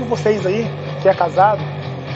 [0.00, 0.66] de vocês aí,
[1.02, 1.62] que é casado,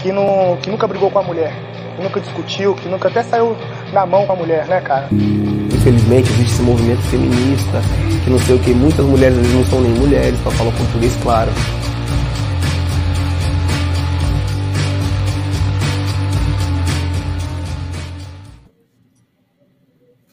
[0.02, 1.52] que, não, que nunca brigou com a mulher,
[1.96, 3.56] que nunca discutiu, que nunca até saiu
[3.92, 5.08] na mão com a mulher, né, cara?
[5.12, 7.80] Infelizmente existe esse movimento feminista,
[8.24, 11.50] que não sei o que, muitas mulheres não são nem mulheres, só falam português claro.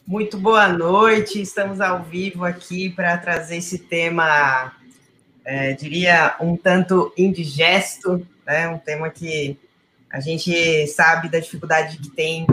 [0.06, 4.70] Muito boa noite, estamos ao vivo aqui para trazer esse tema,
[5.44, 8.68] é, diria, um tanto indigesto, né?
[8.68, 9.58] um tema que
[10.10, 12.46] a gente sabe da dificuldade que tem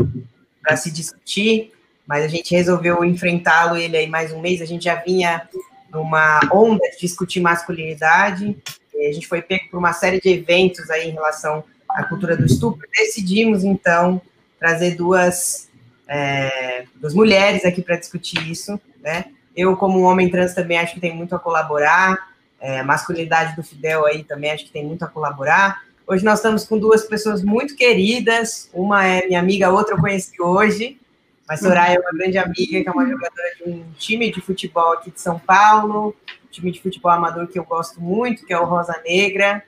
[0.61, 1.71] para se discutir,
[2.07, 5.47] mas a gente resolveu enfrentá-lo ele aí mais um mês, a gente já vinha
[5.91, 8.57] numa onda de discutir masculinidade,
[8.95, 12.45] a gente foi pego por uma série de eventos aí em relação à cultura do
[12.45, 14.21] estupro, decidimos então
[14.59, 15.69] trazer duas
[16.07, 19.25] é, das mulheres aqui para discutir isso, né?
[19.55, 22.28] Eu, como um homem trans, também acho que tem muito a colaborar.
[22.59, 25.83] É, masculinidade do Fidel aí também acho que tem muito a colaborar.
[26.05, 28.69] Hoje nós estamos com duas pessoas muito queridas.
[28.73, 30.99] Uma é minha amiga, outra eu conheci hoje.
[31.47, 34.93] Mas Soraya é uma grande amiga, que é uma jogadora de um time de futebol
[34.93, 36.15] aqui de São Paulo,
[36.51, 39.63] time de futebol amador que eu gosto muito, que é o Rosa Negra.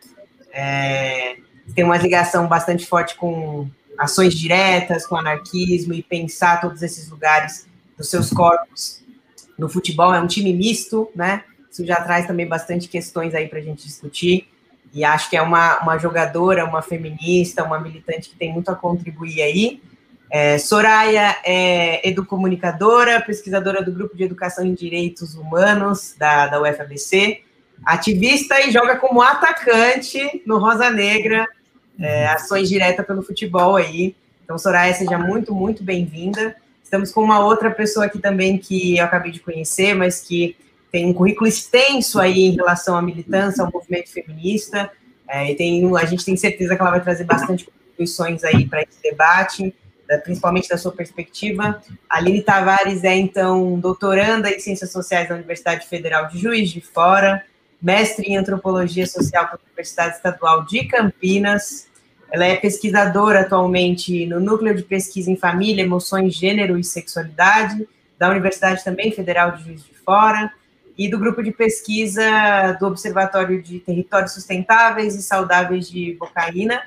[0.52, 1.38] É,
[1.73, 3.67] tem uma ligação bastante forte com
[4.02, 9.03] ações diretas com anarquismo e pensar todos esses lugares dos seus corpos
[9.58, 10.14] no futebol.
[10.14, 11.44] É um time misto, né?
[11.72, 14.47] Isso já traz também bastante questões aí para a gente discutir.
[14.94, 18.75] E acho que é uma, uma jogadora, uma feminista, uma militante que tem muito a
[18.75, 19.81] contribuir aí.
[20.30, 27.42] É, Soraya é educomunicadora, pesquisadora do Grupo de Educação em Direitos Humanos da, da UFABC,
[27.86, 31.47] ativista e joga como atacante no Rosa Negra,
[31.99, 34.16] é, ações diretas pelo futebol aí.
[34.44, 36.55] Então, Soraya, seja muito, muito bem-vinda.
[36.83, 40.58] Estamos com uma outra pessoa aqui também que eu acabei de conhecer, mas que
[40.92, 44.92] tem um currículo extenso aí em relação à militância, ao movimento feminista.
[45.28, 48.81] É, e tem, a gente tem certeza que ela vai trazer bastante contribuições aí para
[48.81, 49.73] esse debate,
[50.25, 51.81] principalmente da sua perspectiva.
[52.09, 57.45] Aline Tavares é, então, doutoranda em Ciências Sociais da Universidade Federal de Juiz de Fora,
[57.82, 61.87] mestre em Antropologia Social pela Universidade Estadual de Campinas.
[62.30, 67.87] Ela é pesquisadora atualmente no Núcleo de Pesquisa em Família, Emoções, Gênero e Sexualidade,
[68.20, 70.52] da Universidade também Federal de Juiz de Fora,
[71.06, 76.82] e do grupo de pesquisa do Observatório de Territórios Sustentáveis e Saudáveis de Bocaína,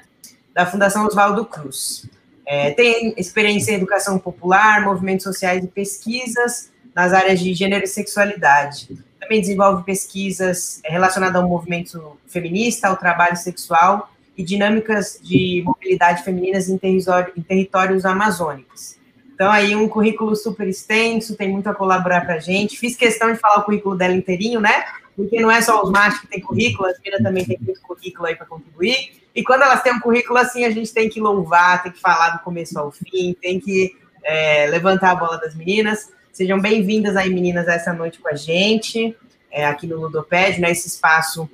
[0.53, 2.09] da Fundação Oswaldo Cruz.
[2.47, 7.89] É, tem experiência em educação popular, movimentos sociais e pesquisas nas áreas de gênero e
[7.89, 16.23] sexualidade também desenvolve pesquisas relacionadas ao movimento feminista, ao trabalho sexual e dinâmicas de mobilidade
[16.23, 18.97] femininas em, em territórios amazônicos.
[19.34, 22.78] Então, aí, um currículo super extenso, tem muito a colaborar para a gente.
[22.78, 24.84] Fiz questão de falar o currículo dela inteirinho, né?
[25.17, 28.27] Porque não é só os machos que têm currículo, as meninas também têm muito currículo
[28.27, 29.12] aí para contribuir.
[29.34, 32.31] E quando elas têm um currículo assim, a gente tem que louvar, tem que falar
[32.31, 36.12] do começo ao fim, tem que é, levantar a bola das meninas.
[36.33, 39.17] Sejam bem-vindas aí, meninas, essa noite com a gente,
[39.50, 41.49] é, aqui no Ludoped, né, esse espaço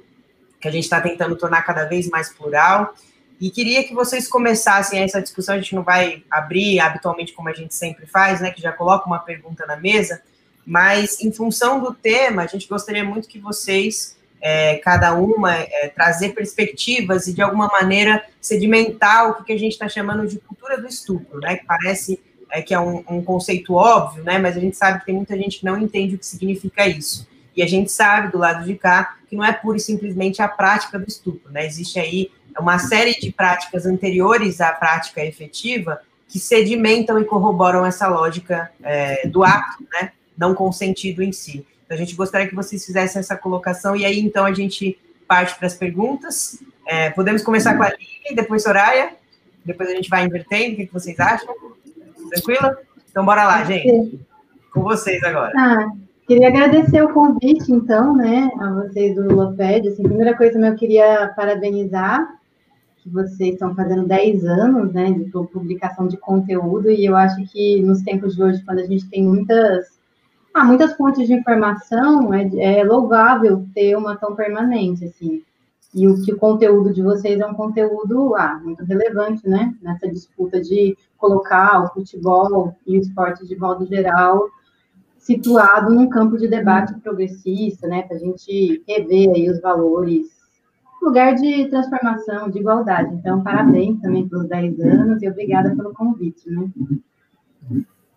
[0.60, 2.94] que a gente está tentando tornar cada vez mais plural.
[3.40, 7.54] E queria que vocês começassem essa discussão, a gente não vai abrir habitualmente como a
[7.54, 10.20] gente sempre faz, né, que já coloca uma pergunta na mesa,
[10.66, 15.88] mas em função do tema, a gente gostaria muito que vocês, é, cada uma, é,
[15.88, 20.78] trazer perspectivas e de alguma maneira sedimentar o que a gente está chamando de cultura
[20.78, 22.20] do estupro, né, que parece
[22.50, 24.38] é, que é um, um, conceito óbvio, né?
[24.38, 27.28] Mas a gente sabe que tem muita gente que não entende o que significa isso.
[27.56, 30.48] E a gente sabe do lado de cá que não é pura e simplesmente a
[30.48, 31.64] prática do estupro, né?
[31.64, 38.06] Existe aí uma série de práticas anteriores à prática efetiva que sedimentam e corroboram essa
[38.08, 40.12] lógica é, do ato, né?
[40.38, 41.66] Não consentido em si.
[41.84, 44.96] Então, a gente gostaria que vocês fizessem essa colocação e aí então a gente
[45.26, 46.62] parte para as perguntas.
[46.86, 49.10] É, podemos começar com a Lili, depois Soraya,
[49.64, 50.74] depois a gente vai invertendo.
[50.74, 51.54] O que vocês acham?
[52.30, 52.78] Tranquila?
[53.10, 54.20] Então, bora lá, gente.
[54.72, 55.52] Com vocês agora.
[55.56, 55.88] Ah,
[56.28, 59.88] queria agradecer o convite, então, né, a vocês do Loped.
[59.88, 62.39] Assim, primeira coisa, eu queria parabenizar
[63.12, 68.02] vocês estão fazendo 10 anos, né, de publicação de conteúdo, e eu acho que nos
[68.02, 69.98] tempos de hoje, quando a gente tem muitas,
[70.54, 75.42] ah, muitas fontes de informação, é, é louvável ter uma tão permanente, assim
[75.94, 79.74] e o que o conteúdo de vocês é um conteúdo ah, muito relevante, né?
[79.82, 84.48] Nessa disputa de colocar o futebol e o esporte de modo geral
[85.18, 88.02] situado num campo de debate progressista, né?
[88.02, 90.28] Para a gente rever aí os valores,
[91.02, 93.14] lugar de transformação, de igualdade.
[93.14, 96.70] Então, parabéns também pelos 10 anos e obrigada pelo convite, né?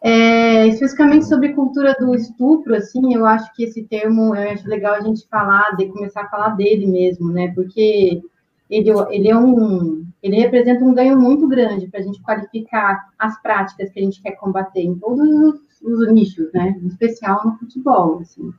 [0.02, 4.96] É, especificamente sobre cultura do estupro, assim, eu acho que esse termo, eu acho legal
[4.96, 8.22] a gente falar, de começar a falar dele mesmo, né, porque
[8.70, 13.42] ele, ele é um, ele representa um ganho muito grande para a gente qualificar as
[13.42, 16.76] práticas que a gente quer combater em todos os, os nichos, né?
[16.82, 18.52] Em especial no futebol, assim.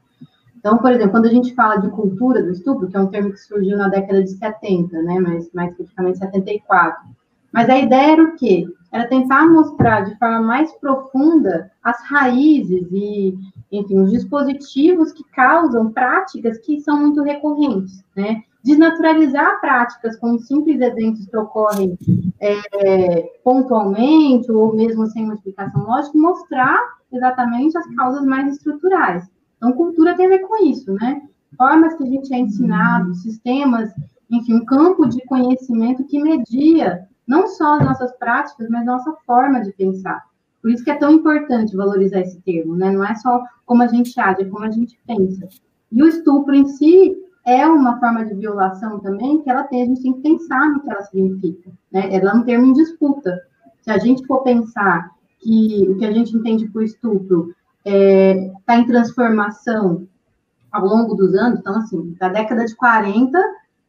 [0.65, 3.31] Então, por exemplo, quando a gente fala de cultura do estupro, que é um termo
[3.31, 5.21] que surgiu na década de 70, né?
[5.21, 7.05] Mas mais especificamente 74.
[7.53, 8.67] Mas a ideia era o quê?
[8.91, 13.37] Era tentar mostrar de forma mais profunda as raízes e,
[13.71, 18.43] enfim, os dispositivos que causam práticas que são muito recorrentes, né?
[18.65, 21.99] desnaturalizar práticas com simples eventos que ocorrem
[22.41, 26.81] é, pontualmente ou mesmo sem uma explicação lógica, mostrar
[27.13, 29.29] exatamente as causas mais estruturais.
[29.57, 31.23] Então, cultura tem a ver com isso, né?
[31.57, 33.91] Formas que a gente é ensinado, sistemas,
[34.31, 39.13] enfim, um campo de conhecimento que media não só as nossas práticas, mas a nossa
[39.27, 40.25] forma de pensar.
[40.61, 42.91] Por isso que é tão importante valorizar esse termo, né?
[42.91, 45.49] Não é só como a gente age, é como a gente pensa.
[45.93, 49.87] E o estupro em si, é uma forma de violação também que ela tem, a
[49.87, 52.09] gente tem que pensar no que ela significa, né?
[52.15, 53.39] Ela é um termo em disputa.
[53.83, 55.11] Se a gente for pensar
[55.41, 60.07] que o que a gente entende por estupro está é, tá em transformação
[60.73, 63.39] ao longo dos anos, então, assim, da década de 40,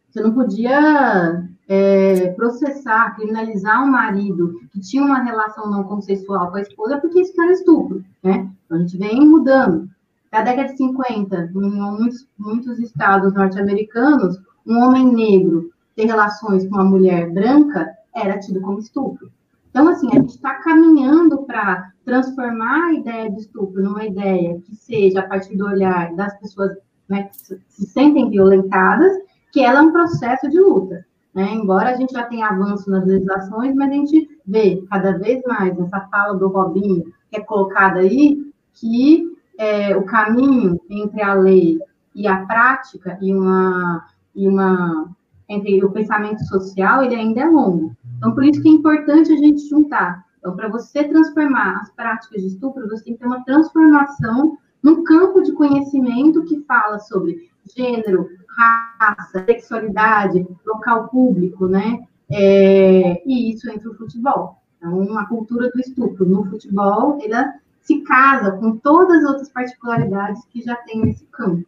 [0.09, 6.57] você não podia é, processar, criminalizar um marido que tinha uma relação não consensual com
[6.57, 8.49] a esposa, porque isso era estupro, né?
[8.65, 9.89] Então, a gente vem mudando.
[10.31, 16.75] Na década de 50, em muitos, muitos estados norte-americanos, um homem negro ter relações com
[16.75, 19.31] uma mulher branca era tido como estupro.
[19.75, 24.73] Então, assim, a gente está caminhando para transformar a ideia de estupro numa ideia que
[24.73, 26.77] seja a partir do olhar das pessoas
[27.09, 27.37] né, que
[27.67, 29.11] se sentem violentadas,
[29.51, 31.05] que ela é um processo de luta.
[31.33, 31.51] Né?
[31.51, 35.77] Embora a gente já tenha avanço nas legislações, mas a gente vê cada vez mais
[35.77, 41.81] nessa fala do Robinho, que é colocada aí, que é, o caminho entre a lei
[42.15, 45.09] e a prática e uma e uma
[45.49, 47.93] entre o pensamento social ele ainda é longo.
[48.17, 50.25] Então por isso que é importante a gente juntar.
[50.39, 55.03] Então para você transformar as práticas de estupro, você tem que ter uma transformação no
[55.03, 62.05] campo de conhecimento que fala sobre gênero, raça, sexualidade, local público, né?
[62.31, 64.61] É, e isso entra o futebol.
[64.77, 70.43] Então, a cultura do estupro no futebol, ela se casa com todas as outras particularidades
[70.45, 71.65] que já tem nesse campo.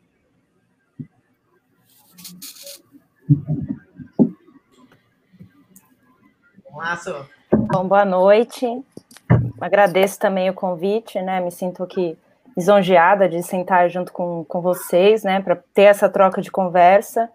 [6.77, 7.27] Márcio.
[7.51, 8.68] Bom, boa noite.
[9.59, 11.39] Agradeço também o convite, né?
[11.39, 12.15] Me sinto aqui
[12.56, 15.41] lisonjeada de sentar junto com, com vocês, né?
[15.41, 17.29] Para ter essa troca de conversa,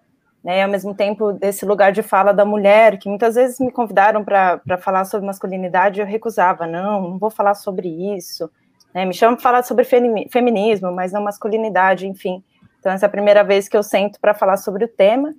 [0.44, 0.60] né?
[0.60, 4.24] E ao mesmo tempo desse lugar de fala da mulher, que muitas vezes me convidaram
[4.24, 8.48] para falar sobre masculinidade, eu recusava, não, não vou falar sobre isso.
[8.94, 9.04] Né?
[9.04, 12.44] Me chamam para falar sobre feminismo, mas não masculinidade, enfim.
[12.78, 15.34] Então, essa é a primeira vez que eu sento para falar sobre o tema,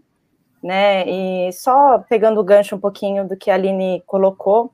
[0.63, 1.05] né?
[1.05, 4.71] E só pegando o gancho um pouquinho do que a Aline colocou,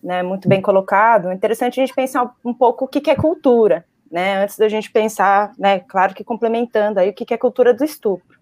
[0.00, 0.22] né?
[0.22, 1.28] Muito bem colocado.
[1.28, 4.44] É interessante a gente pensar um pouco o que, é cultura, né?
[4.44, 5.80] Antes da gente pensar, né?
[5.80, 8.38] Claro que complementando aí o que, é cultura do estupro.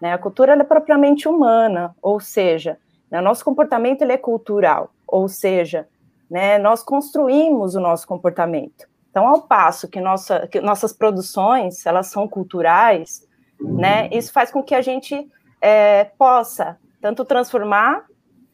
[0.00, 0.12] Né?
[0.12, 2.78] A cultura é propriamente humana, ou seja,
[3.10, 5.88] né, nosso comportamento ele é cultural, ou seja,
[6.30, 8.86] né, nós construímos o nosso comportamento.
[9.10, 13.26] Então, ao passo que, nossa, que nossas produções elas são culturais,
[13.60, 15.28] né, isso faz com que a gente
[15.60, 18.04] é, possa tanto transformar,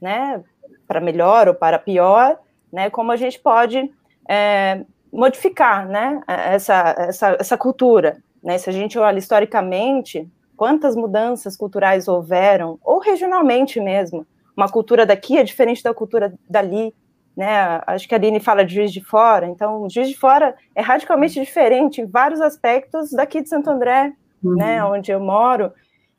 [0.00, 0.42] né,
[0.86, 2.38] para melhor ou para pior,
[2.72, 3.90] né, como a gente pode
[4.28, 11.56] é, modificar, né, essa, essa, essa cultura, né, se a gente olha historicamente, quantas mudanças
[11.56, 16.94] culturais houveram, ou regionalmente mesmo, uma cultura daqui é diferente da cultura dali,
[17.36, 17.80] né?
[17.86, 21.40] Acho que a Aline fala de Juiz de Fora, então Juiz de Fora é radicalmente
[21.40, 24.54] diferente em vários aspectos daqui de Santo André, uhum.
[24.54, 24.84] né?
[24.84, 25.72] Onde eu moro.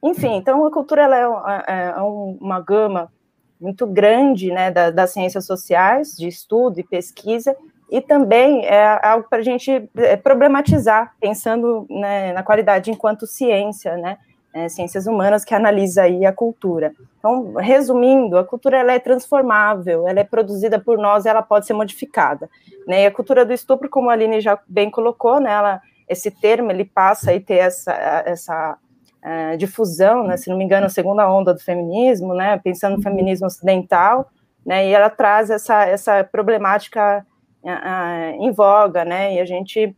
[0.04, 3.12] Enfim, então a cultura ela é, é, é uma gama
[3.60, 4.72] muito grande, né?
[4.72, 7.56] Da, das ciências sociais, de estudo e pesquisa,
[7.90, 13.96] e também é algo para a gente é, problematizar, pensando né, na qualidade enquanto ciência,
[13.98, 14.18] né?
[14.56, 16.94] é, ciências humanas, que analisa aí a cultura.
[17.20, 21.74] Então, resumindo, a cultura ela é transformável, ela é produzida por nós, ela pode ser
[21.74, 22.50] modificada.
[22.88, 23.04] Né?
[23.04, 26.72] E a cultura do estupro, como a Aline já bem colocou, né, ela, esse termo
[26.72, 27.92] ele passa a ter essa,
[28.26, 28.78] essa
[29.26, 33.02] uh, difusão, né, se não me engano, a segunda onda do feminismo, né, pensando no
[33.02, 34.30] feminismo ocidental,
[34.66, 37.26] né, e ela traz essa, essa problemática
[37.64, 39.96] uh, em voga, né, e a gente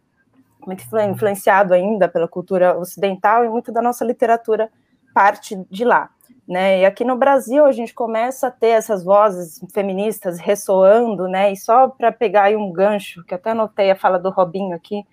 [0.65, 4.69] muito influenciado ainda pela cultura ocidental e muito da nossa literatura
[5.13, 6.10] parte de lá.
[6.46, 6.81] Né?
[6.81, 11.51] E aqui no Brasil a gente começa a ter essas vozes feministas ressoando, né?
[11.51, 15.03] E só para pegar aí um gancho, que até anotei a fala do Robinho aqui,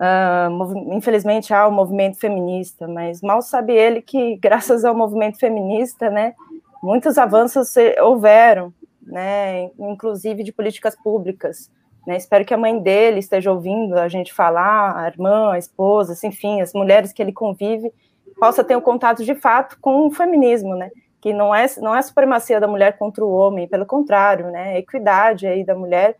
[0.00, 6.10] uh, infelizmente há o movimento feminista, mas mal sabe ele que graças ao movimento feminista,
[6.10, 6.34] né?
[6.82, 8.72] muitos avanços houveram,
[9.02, 11.70] né, inclusive de políticas públicas.
[12.06, 16.12] Né, espero que a mãe dele esteja ouvindo a gente falar, a irmã, a esposa,
[16.12, 17.92] assim, enfim, as mulheres que ele convive,
[18.38, 20.90] possa ter um contato de fato com o feminismo, né?
[21.20, 24.74] Que não é, não é supremacia da mulher contra o homem, pelo contrário, né?
[24.74, 26.16] A equidade aí da mulher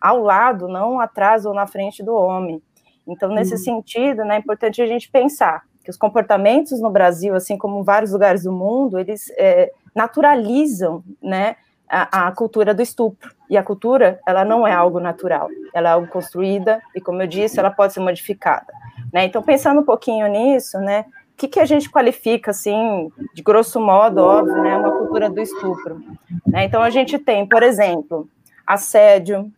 [0.00, 2.60] ao lado, não atrás ou na frente do homem.
[3.08, 3.58] Então, nesse uhum.
[3.58, 7.82] sentido, né, é importante a gente pensar que os comportamentos no Brasil, assim como em
[7.82, 11.56] vários lugares do mundo, eles é, naturalizam, né,
[11.88, 13.34] a, a, cultura do estupro.
[13.48, 17.26] E a cultura, ela não é algo natural, ela é algo construída e, como eu
[17.26, 18.66] disse, ela pode ser modificada.
[19.10, 19.24] Né?
[19.24, 23.80] Então, pensando um pouquinho nisso, né, o que, que a gente qualifica, assim, de grosso
[23.80, 26.02] modo, óbvio, né, uma cultura do estupro?
[26.46, 26.64] Né?
[26.64, 28.28] Então, a gente tem, por exemplo,
[28.66, 29.50] assédio,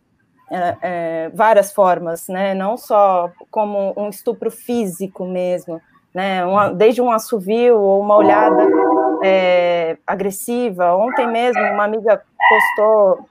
[0.51, 5.81] é, é, várias formas, né, não só como um estupro físico mesmo,
[6.13, 8.67] né, uma, desde um assovio ou uma olhada
[9.23, 10.93] é, agressiva.
[10.93, 13.29] Ontem mesmo, uma amiga postou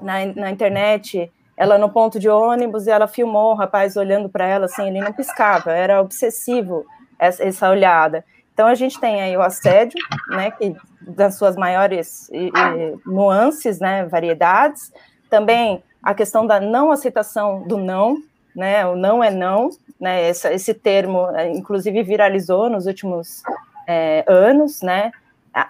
[0.00, 4.46] na, na internet ela no ponto de ônibus e ela filmou o rapaz olhando para
[4.46, 6.86] ela assim, ele não piscava, era obsessivo
[7.18, 8.24] essa, essa olhada.
[8.54, 9.98] Então a gente tem aí o assédio,
[10.30, 14.90] né, que das suas maiores e, e, nuances, né, variedades.
[15.28, 18.16] Também a questão da não aceitação do não,
[18.54, 23.42] né, o não é não, né, essa, esse termo, é, inclusive, viralizou nos últimos
[23.86, 25.12] é, anos, né,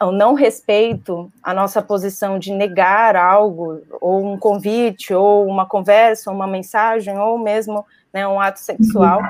[0.03, 6.31] o não respeito à nossa posição de negar algo, ou um convite, ou uma conversa,
[6.31, 9.23] ou uma mensagem, ou mesmo né, um ato sexual,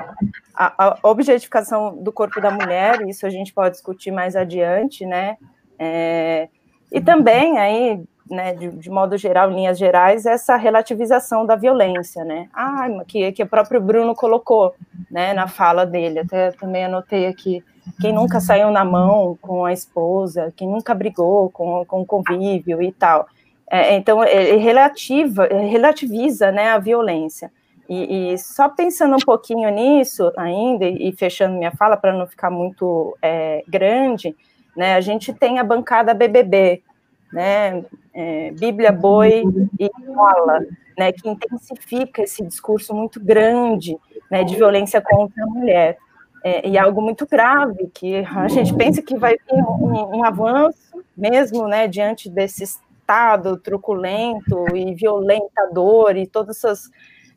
[0.53, 5.37] a, a, objetificação do corpo da mulher, isso a gente pode discutir mais adiante, né,
[5.79, 6.49] é,
[6.91, 12.47] e também aí, né, de, de, modo geral, linhas gerais, essa relativização da violência, né,
[12.53, 14.73] ah, que, que o próprio Bruno colocou,
[15.09, 17.63] né, na fala dele, até também anotei aqui,
[17.99, 22.81] quem nunca saiu na mão com a esposa, quem nunca brigou com, com o convívio
[22.81, 23.27] e tal,
[23.69, 27.51] é, então ele relativa, relativiza, né, a violência,
[27.89, 32.49] e, e, só pensando um pouquinho nisso ainda, e fechando minha fala para não ficar
[32.49, 34.33] muito é, grande,
[34.77, 36.81] né, a gente tem a bancada BBB,
[37.31, 37.83] né,
[38.13, 39.43] é, Bíblia, Boi
[39.79, 40.59] e Mola,
[40.97, 43.97] né, que intensifica esse discurso muito grande
[44.29, 45.97] né, de violência contra a mulher.
[46.43, 51.03] É, e algo muito grave, que a gente pensa que vai ter um, um avanço
[51.15, 56.89] mesmo né, diante desse Estado truculento e violentador e todas essas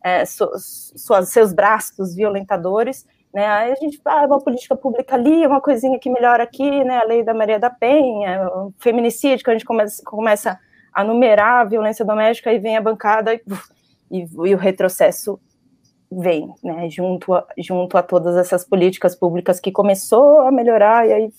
[0.04, 3.44] é, suas, seus braços violentadores, né?
[3.48, 6.98] Aí a gente ah, uma política pública ali, uma coisinha que melhora aqui, né?
[6.98, 10.58] A lei da Maria da Penha, o feminicídio, que a gente começa, começa
[10.92, 13.42] a numerar a violência doméstica e vem a bancada e,
[14.08, 15.40] e, e o retrocesso
[16.08, 16.88] vem, né?
[16.88, 21.32] Junto a, junto a todas essas políticas públicas que começou a melhorar e aí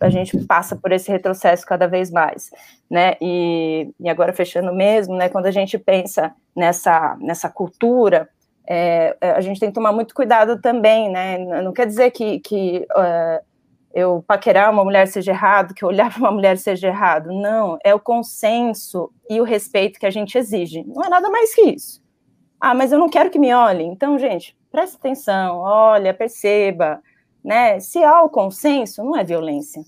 [0.00, 2.50] a gente passa por esse retrocesso cada vez mais,
[2.90, 3.16] né?
[3.20, 5.28] E, e agora fechando mesmo, né?
[5.28, 8.26] Quando a gente pensa nessa, nessa cultura,
[8.66, 11.38] é, é, a gente tem que tomar muito cuidado também, né?
[11.62, 13.44] Não quer dizer que, que uh,
[13.92, 17.30] eu paquerar uma mulher seja errado, que olhar para uma mulher seja errado.
[17.32, 20.82] Não, é o consenso e o respeito que a gente exige.
[20.84, 22.02] Não é nada mais que isso.
[22.58, 23.92] Ah, mas eu não quero que me olhem.
[23.92, 27.02] Então, gente, preste atenção, olha, perceba,
[27.44, 27.78] né?
[27.78, 29.82] Se há o consenso, não é violência.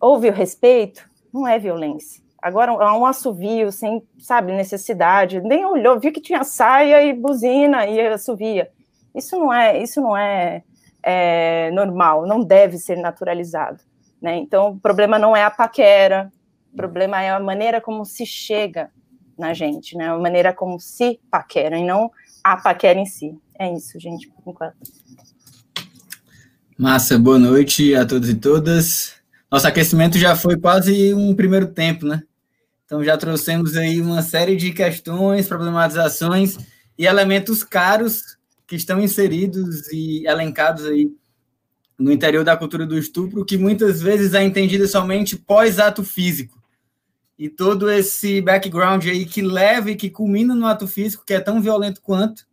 [0.00, 2.21] Houve o respeito, não é violência.
[2.42, 7.86] Agora, há um assovio sem, sabe, necessidade, nem olhou, viu que tinha saia e buzina
[7.86, 8.68] e assovia.
[9.14, 10.64] Isso não é, isso não é,
[11.00, 13.78] é normal, não deve ser naturalizado.
[14.20, 14.38] Né?
[14.38, 16.32] Então, o problema não é a paquera,
[16.72, 18.90] o problema é a maneira como se chega
[19.38, 20.08] na gente, né?
[20.08, 22.10] a maneira como se paquera, e não
[22.42, 23.38] a paquera em si.
[23.56, 24.74] É isso, gente, por enquanto.
[26.76, 29.14] Massa, boa noite a todos e todas.
[29.48, 32.22] Nosso aquecimento já foi quase um primeiro tempo, né?
[32.92, 36.58] Então já trouxemos aí uma série de questões, problematizações
[36.98, 41.10] e elementos caros que estão inseridos e elencados aí
[41.98, 46.62] no interior da cultura do estupro, que muitas vezes é entendido somente pós-ato físico.
[47.38, 51.40] E todo esse background aí que leva e que culmina no ato físico, que é
[51.40, 52.46] tão violento quanto,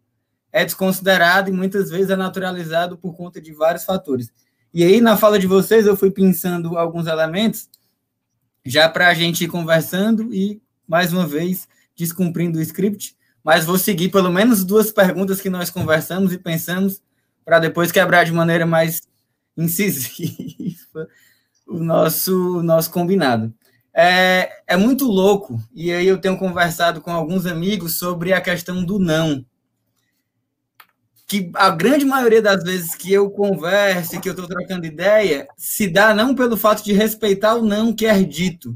[0.54, 4.32] é desconsiderado e muitas vezes é naturalizado por conta de vários fatores.
[4.74, 7.68] E aí, na fala de vocês, eu fui pensando alguns elementos
[8.66, 13.78] já para a gente ir conversando e, mais uma vez, descumprindo o script, mas vou
[13.78, 17.02] seguir pelo menos duas perguntas que nós conversamos e pensamos
[17.44, 19.02] para depois quebrar de maneira mais
[19.58, 21.08] incisiva
[21.68, 23.54] o nosso, nosso combinado.
[23.94, 28.84] É, é muito louco, e aí eu tenho conversado com alguns amigos sobre a questão
[28.84, 29.44] do não,
[31.30, 35.48] que a grande maioria das vezes que eu converso e que eu estou trocando ideia,
[35.56, 38.76] se dá não pelo fato de respeitar o não que é dito,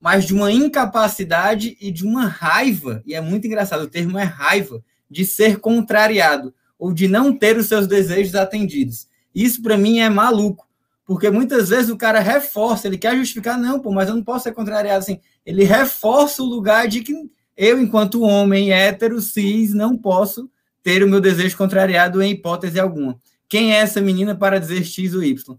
[0.00, 4.22] mas de uma incapacidade e de uma raiva, e é muito engraçado, o termo é
[4.22, 9.08] raiva, de ser contrariado, ou de não ter os seus desejos atendidos.
[9.34, 10.68] Isso, para mim, é maluco,
[11.04, 14.44] porque muitas vezes o cara reforça, ele quer justificar, não, pô, mas eu não posso
[14.44, 15.18] ser contrariado assim.
[15.44, 17.12] Ele reforça o lugar de que
[17.56, 20.48] eu, enquanto homem hétero, cis, não posso
[20.88, 23.20] ter o meu desejo contrariado em hipótese alguma.
[23.46, 25.54] Quem é essa menina para dizer X ou Y?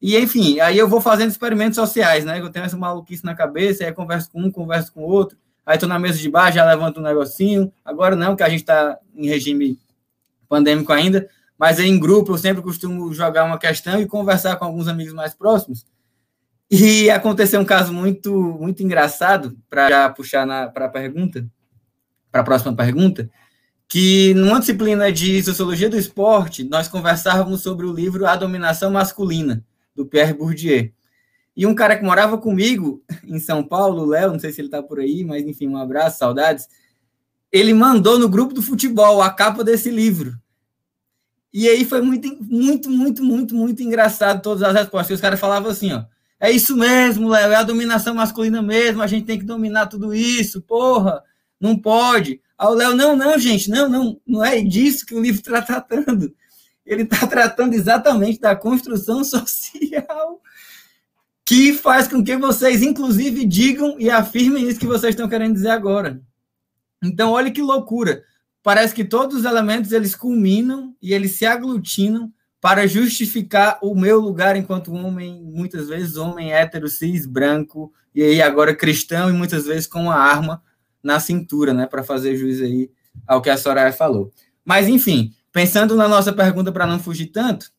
[0.00, 2.38] E, enfim, aí eu vou fazendo experimentos sociais, né?
[2.38, 5.86] Eu tenho essa maluquice na cabeça, aí converso com um, converso com outro, aí tô
[5.86, 7.72] na mesa de baixo, já levanto um negocinho.
[7.82, 9.78] Agora não, que a gente está em regime
[10.50, 14.86] pandêmico ainda, mas em grupo eu sempre costumo jogar uma questão e conversar com alguns
[14.86, 15.86] amigos mais próximos.
[16.70, 21.48] E aconteceu um caso muito muito engraçado para puxar para a pergunta,
[22.30, 23.30] para a próxima pergunta,
[23.88, 29.64] que numa disciplina de sociologia do esporte, nós conversávamos sobre o livro A Dominação Masculina,
[29.94, 30.90] do Pierre Bourdieu.
[31.56, 34.82] E um cara que morava comigo em São Paulo, Léo, não sei se ele está
[34.82, 36.68] por aí, mas enfim, um abraço, saudades.
[37.52, 40.36] Ele mandou no grupo do futebol a capa desse livro.
[41.52, 45.14] E aí foi muito, muito, muito, muito, muito engraçado todas as respostas.
[45.14, 46.04] Os caras falavam assim, ó,
[46.40, 50.12] é isso mesmo, Léo, é a dominação masculina mesmo, a gente tem que dominar tudo
[50.12, 51.22] isso, porra,
[51.60, 52.40] não pode.
[52.58, 55.60] Aí o Léo, não, não, gente, não, não, não é disso que o livro está
[55.60, 56.34] tratando.
[56.86, 60.40] Ele está tratando exatamente da construção social
[61.44, 65.70] que faz com que vocês, inclusive, digam e afirmem isso que vocês estão querendo dizer
[65.70, 66.20] agora.
[67.02, 68.24] Então, olha que loucura.
[68.62, 72.32] Parece que todos os elementos eles culminam e eles se aglutinam
[72.62, 78.40] para justificar o meu lugar enquanto homem, muitas vezes homem hétero, cis, branco, e aí
[78.40, 80.62] agora cristão, e muitas vezes com uma arma
[81.04, 82.90] na cintura, né, para fazer juízo aí
[83.26, 84.32] ao que a Soraya falou.
[84.64, 87.70] Mas, enfim, pensando na nossa pergunta para não fugir tanto,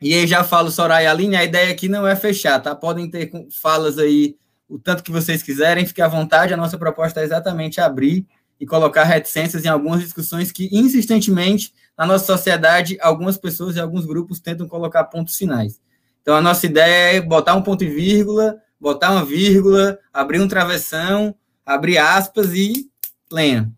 [0.00, 2.74] e aí já falo, Soraya e Aline, a ideia aqui não é fechar, tá?
[2.74, 4.36] Podem ter falas aí
[4.68, 8.26] o tanto que vocês quiserem, fique à vontade, a nossa proposta é exatamente abrir
[8.58, 14.04] e colocar reticências em algumas discussões que, insistentemente, na nossa sociedade, algumas pessoas e alguns
[14.04, 15.80] grupos tentam colocar pontos finais.
[16.22, 20.48] Então, a nossa ideia é botar um ponto e vírgula, botar uma vírgula, abrir um
[20.48, 21.34] travessão,
[21.66, 22.88] abrir aspas e
[23.30, 23.72] lenha.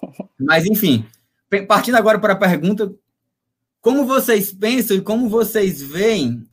[0.38, 1.04] Mas, enfim,
[1.66, 2.94] partindo agora para a pergunta,
[3.80, 6.46] como vocês pensam e como vocês veem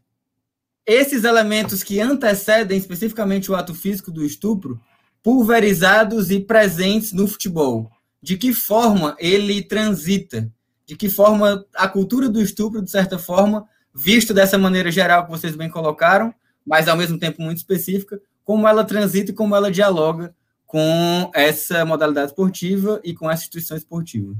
[0.85, 4.81] esses elementos que antecedem especificamente o ato físico do estupro
[5.21, 7.91] pulverizados e presentes no futebol?
[8.21, 10.51] De que forma ele transita?
[10.85, 15.31] De que forma a cultura do estupro, de certa forma, visto dessa maneira geral que
[15.31, 16.33] vocês bem colocaram,
[16.65, 20.35] mas ao mesmo tempo muito específica, como ela transita e como ela dialoga
[20.75, 24.35] com essa modalidade esportiva e com essa instituição esportiva.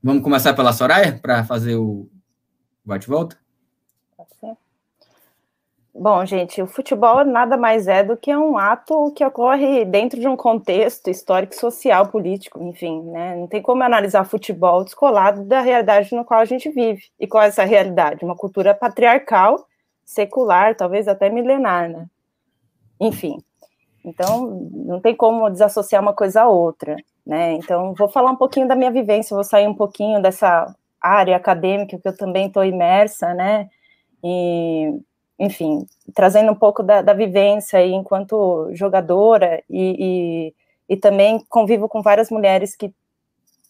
[0.00, 2.08] Vamos começar pela Soraya, para fazer o
[2.84, 3.36] bate-volta?
[5.92, 10.28] Bom, gente, o futebol nada mais é do que um ato que ocorre dentro de
[10.28, 13.34] um contexto histórico, social, político, enfim, né?
[13.34, 17.02] Não tem como analisar futebol descolado da realidade no qual a gente vive.
[17.18, 18.24] E qual é essa realidade?
[18.24, 19.66] Uma cultura patriarcal,
[20.04, 22.06] secular, talvez até milenar, né?
[23.00, 23.38] Enfim,
[24.04, 27.52] então, não tem como desassociar uma coisa a outra, né?
[27.54, 31.98] Então, vou falar um pouquinho da minha vivência, vou sair um pouquinho dessa área acadêmica
[31.98, 33.68] que eu também estou imersa, né?
[34.22, 35.00] E,
[35.38, 40.52] enfim, trazendo um pouco da, da vivência aí enquanto jogadora e,
[40.88, 42.92] e, e, também convivo com várias mulheres que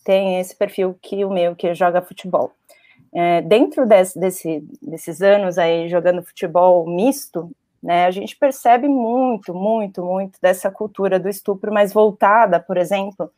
[0.04, 2.52] têm esse perfil que o meu, que joga futebol.
[3.14, 7.50] É, dentro desse, desses anos aí jogando futebol misto,
[7.82, 8.06] né?
[8.06, 13.30] A gente percebe muito, muito, muito dessa cultura do estupro, mas voltada, por exemplo,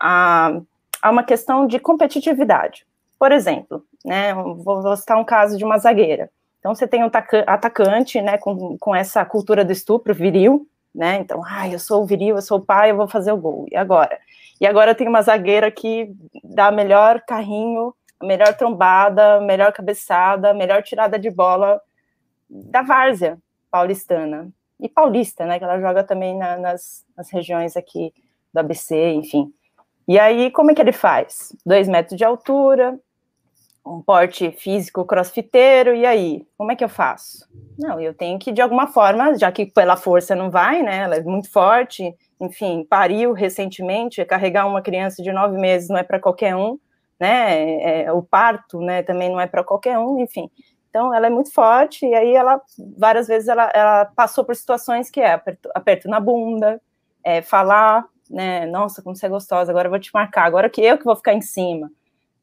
[0.00, 0.60] a,
[1.02, 2.86] a uma questão de competitividade.
[3.18, 6.30] Por exemplo, né, vou, citar um caso de uma zagueira.
[6.58, 7.10] Então, você tem um
[7.46, 11.18] atacante né, com, com essa cultura do estupro viril, né?
[11.18, 13.66] Então, ah, eu sou viril, eu sou o pai, eu vou fazer o gol.
[13.70, 14.18] E agora?
[14.60, 16.12] E agora tem uma zagueira que
[16.44, 21.80] dá melhor carrinho, melhor trombada, melhor cabeçada, melhor tirada de bola
[22.48, 23.38] da várzea,
[23.70, 24.50] paulistana.
[24.78, 25.58] E paulista, né?
[25.58, 28.12] Que ela joga também na, nas, nas regiões aqui
[28.52, 29.52] do ABC, enfim.
[30.08, 31.54] E aí, como é que ele faz?
[31.64, 32.98] Dois metros de altura,
[33.86, 36.46] um porte físico crossfiteiro, e aí?
[36.56, 37.46] Como é que eu faço?
[37.78, 40.98] Não, eu tenho que, de alguma forma, já que pela força não vai, né?
[40.98, 46.02] Ela é muito forte, enfim, pariu recentemente, carregar uma criança de nove meses não é
[46.02, 46.78] para qualquer um,
[47.18, 47.58] né?
[47.58, 50.50] É, é, o parto, né, também não é para qualquer um, enfim.
[50.90, 52.60] Então, ela é muito forte, e aí ela,
[52.98, 56.80] várias vezes, ela, ela passou por situações que é aperto, aperto na bunda,
[57.24, 60.82] é, falar, né, nossa, como você é gostosa, agora eu vou te marcar, agora que
[60.82, 61.90] eu que vou ficar em cima.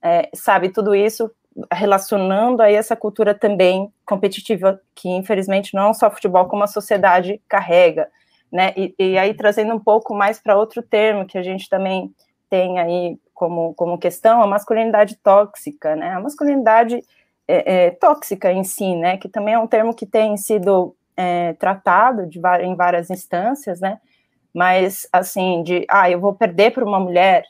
[0.01, 1.31] é, sabe, tudo isso
[1.71, 8.09] relacionando aí essa cultura também competitiva, que infelizmente não só futebol, como a sociedade carrega,
[8.51, 8.73] né?
[8.77, 12.13] E, e aí trazendo um pouco mais para outro termo que a gente também
[12.49, 16.11] tem aí como, como questão, a masculinidade tóxica, né?
[16.13, 17.03] A masculinidade
[17.47, 19.17] é, é, tóxica em si, né?
[19.17, 23.99] Que também é um termo que tem sido é, tratado de, em várias instâncias, né?
[24.53, 27.45] Mas assim, de ah, eu vou perder para uma mulher,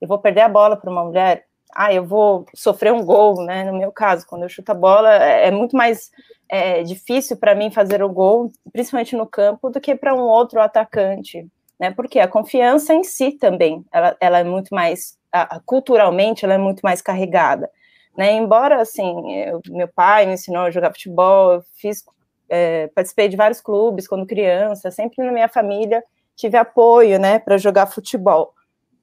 [0.00, 3.64] eu vou perder a bola para uma mulher, ah, eu vou sofrer um gol, né?
[3.64, 6.10] No meu caso, quando eu chuto a bola, é, é muito mais
[6.48, 10.60] é, difícil para mim fazer o gol, principalmente no campo, do que para um outro
[10.60, 11.46] atacante,
[11.80, 11.90] né?
[11.90, 15.16] Porque a confiança em si também, ela, ela é muito mais,
[15.64, 17.70] culturalmente, ela é muito mais carregada,
[18.16, 18.32] né?
[18.32, 22.04] Embora, assim, eu, meu pai me ensinou a jogar futebol, fiz,
[22.48, 26.02] é, participei de vários clubes quando criança, sempre na minha família
[26.34, 28.54] tive apoio, né, para jogar futebol.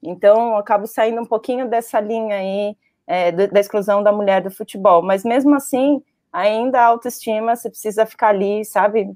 [0.02, 4.50] Então, eu acabo saindo um pouquinho dessa linha aí, é, da exclusão da mulher do
[4.50, 5.02] futebol.
[5.02, 9.10] Mas mesmo assim, ainda a autoestima, você precisa ficar ali, sabe?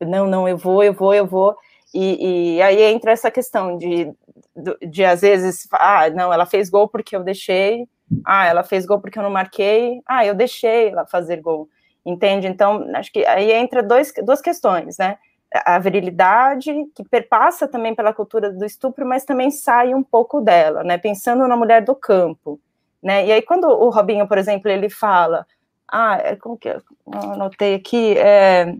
[0.00, 1.56] Não, não, eu vou, eu vou, eu vou.
[1.94, 4.12] E, e aí entra essa questão de,
[4.54, 7.88] de, de, às vezes, ah, não, ela fez gol porque eu deixei,
[8.24, 11.68] ah, ela fez gol porque eu não marquei, ah, eu deixei ela fazer gol,
[12.04, 12.46] entende?
[12.46, 15.18] Então, acho que aí entra dois, duas questões, né?
[15.52, 20.84] a virilidade, que perpassa também pela cultura do estupro, mas também sai um pouco dela,
[20.84, 20.98] né?
[20.98, 22.60] Pensando na mulher do campo,
[23.02, 23.26] né?
[23.26, 25.46] E aí, quando o Robinho, por exemplo, ele fala,
[25.90, 28.74] ah, é como que eu anotei aqui, é,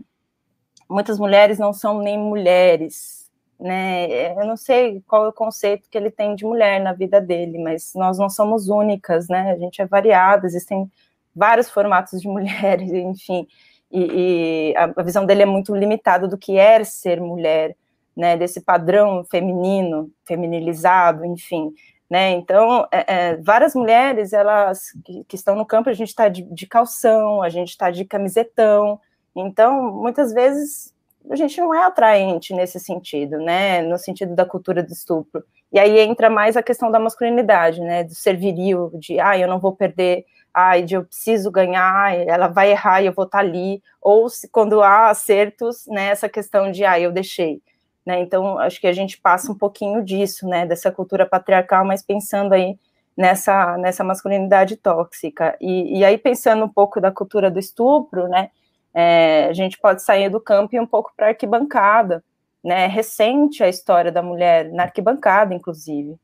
[0.87, 3.18] muitas mulheres não são nem mulheres,
[3.59, 4.33] né?
[4.39, 7.57] Eu não sei qual é o conceito que ele tem de mulher na vida dele,
[7.57, 9.51] mas nós não somos únicas, né?
[9.51, 10.89] A gente é variado, existem
[11.35, 13.47] vários formatos de mulheres, enfim
[13.91, 17.75] e, e a, visão dele é muito limitada do que é ser mulher,
[18.15, 21.73] né, desse padrão feminino, feminilizado, enfim,
[22.09, 26.27] né, então, é, é, várias mulheres, elas que, que, estão no campo, a gente está
[26.27, 28.99] de, de, calção, a gente está de camisetão,
[29.35, 30.93] então, muitas vezes,
[31.31, 35.79] a gente não é atraente nesse sentido, né, no sentido da cultura do estupro, e
[35.79, 39.59] aí entra mais a questão da masculinidade, né, do ser viril, de, ah, eu não
[39.59, 40.25] vou perder.
[40.51, 44.27] Ai, de eu preciso ganhar, ela vai errar e eu vou estar tá ali, ou
[44.29, 47.61] se, quando há acertos, né, essa questão de, ah, eu deixei,
[48.03, 52.01] né, então acho que a gente passa um pouquinho disso, né, dessa cultura patriarcal, mas
[52.01, 52.79] pensando aí
[53.15, 58.49] nessa, nessa masculinidade tóxica, e, e aí pensando um pouco da cultura do estupro, né,
[58.93, 62.23] é, a gente pode sair do campo e ir um pouco para a arquibancada,
[62.63, 66.17] né, recente a história da mulher, na arquibancada, inclusive,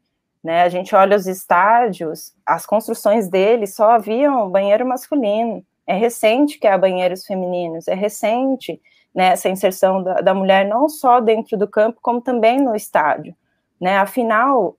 [0.43, 0.63] né?
[0.63, 5.65] A gente olha os estádios, as construções deles só haviam banheiro masculino.
[5.88, 8.80] É recente que há banheiros femininos, é recente
[9.13, 13.34] né, essa inserção da, da mulher não só dentro do campo, como também no estádio.
[13.80, 13.97] Né?
[13.97, 14.75] Afinal,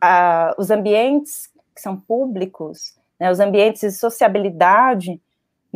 [0.00, 5.20] a, os ambientes que são públicos, né, os ambientes de sociabilidade,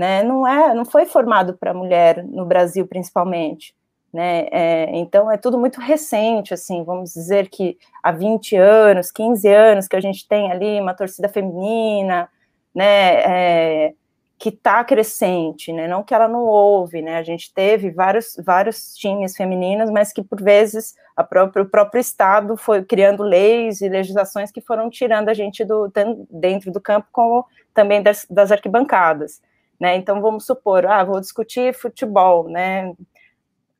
[0.02, 3.74] né, não é, não foi formado para mulher no Brasil principalmente
[4.12, 4.46] né?
[4.52, 9.88] É, então é tudo muito recente, assim, vamos dizer que há 20 anos, 15 anos
[9.88, 12.28] que a gente tem ali uma torcida feminina,
[12.74, 13.86] né?
[13.86, 13.94] É,
[14.38, 15.86] que está crescente, né?
[15.86, 17.16] Não que ela não houve, né?
[17.16, 20.94] A gente teve vários, vários times femininos, mas que por vezes
[21.28, 25.90] própria, o próprio Estado foi criando leis e legislações que foram tirando a gente do
[26.28, 29.40] dentro do campo, como também das, das arquibancadas.
[29.82, 29.96] Né?
[29.96, 32.94] Então vamos supor, ah, vou discutir futebol, né?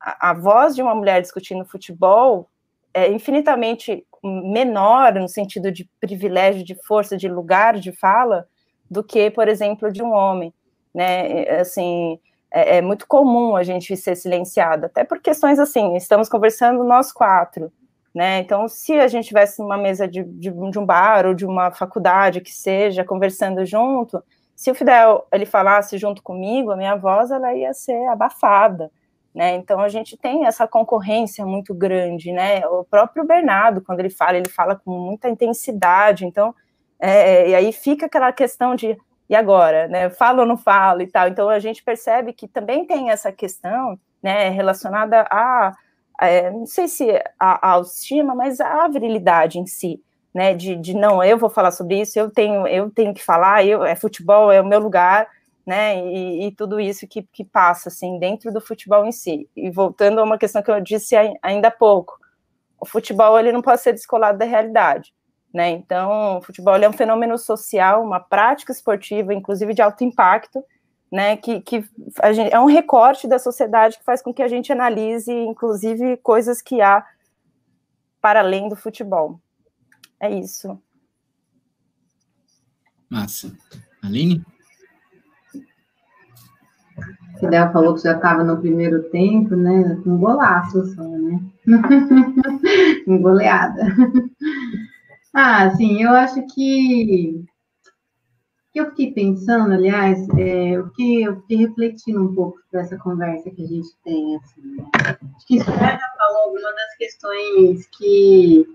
[0.03, 2.49] a, voz de uma mulher discutindo futebol
[2.93, 8.45] é infinitamente menor no sentido de privilégio, de força, de lugar de fala,
[8.91, 10.53] do que, por exemplo, de um homem,
[10.93, 11.47] né?
[11.61, 12.19] Assim,
[12.51, 17.13] é, é, muito comum a gente ser silenciado, até por questões assim, estamos conversando nós
[17.13, 17.71] quatro,
[18.13, 18.39] né?
[18.39, 21.71] Então, se a gente tivesse numa mesa de, de, de um bar ou de uma
[21.71, 24.21] faculdade que seja, conversando junto,
[24.55, 28.91] se o Fidel ele falasse junto comigo, a minha voz ela ia ser abafada,
[29.33, 29.55] né?
[29.55, 32.65] Então a gente tem essa concorrência muito grande, né?
[32.67, 36.25] O próprio Bernardo, quando ele fala, ele fala com muita intensidade.
[36.25, 36.53] Então,
[36.99, 38.97] é, e aí fica aquela questão de
[39.29, 40.09] e agora, né?
[40.09, 41.27] Falo ou não falo e tal.
[41.27, 44.49] Então a gente percebe que também tem essa questão, né?
[44.49, 45.73] Relacionada a,
[46.19, 50.01] a é, não sei se a, a autoestima, mas a virilidade em si.
[50.33, 53.63] Né, de, de não, eu vou falar sobre isso, eu tenho, eu tenho que falar,
[53.63, 55.27] eu, é futebol, é o meu lugar,
[55.63, 59.47] né, e, e, tudo isso que, que passa, assim, dentro do futebol em si.
[59.55, 62.17] E voltando a uma questão que eu disse ainda há pouco,
[62.79, 65.13] o futebol, ele não pode ser descolado da realidade,
[65.53, 70.65] né, então, o futebol é um fenômeno social, uma prática esportiva, inclusive de alto impacto,
[71.11, 71.85] né, que, que
[72.33, 76.59] gente, é um recorte da sociedade que faz com que a gente analise, inclusive, coisas
[76.59, 77.05] que há
[78.19, 79.39] para além do futebol.
[80.23, 80.81] É isso.
[83.09, 83.53] Massa.
[84.01, 84.41] Aline?
[87.37, 90.01] Fidel falou que já estava no primeiro tempo, né?
[90.05, 91.41] Um golaço só, né?
[93.05, 93.83] um goleada.
[95.33, 97.43] Ah, sim, eu acho que
[98.73, 103.51] eu fiquei pensando, aliás, é, eu, fiquei, eu fiquei refletindo um pouco sobre essa conversa
[103.51, 104.89] que a gente tem, assim, né?
[105.35, 108.65] Acho que isso já falou algumas das questões que,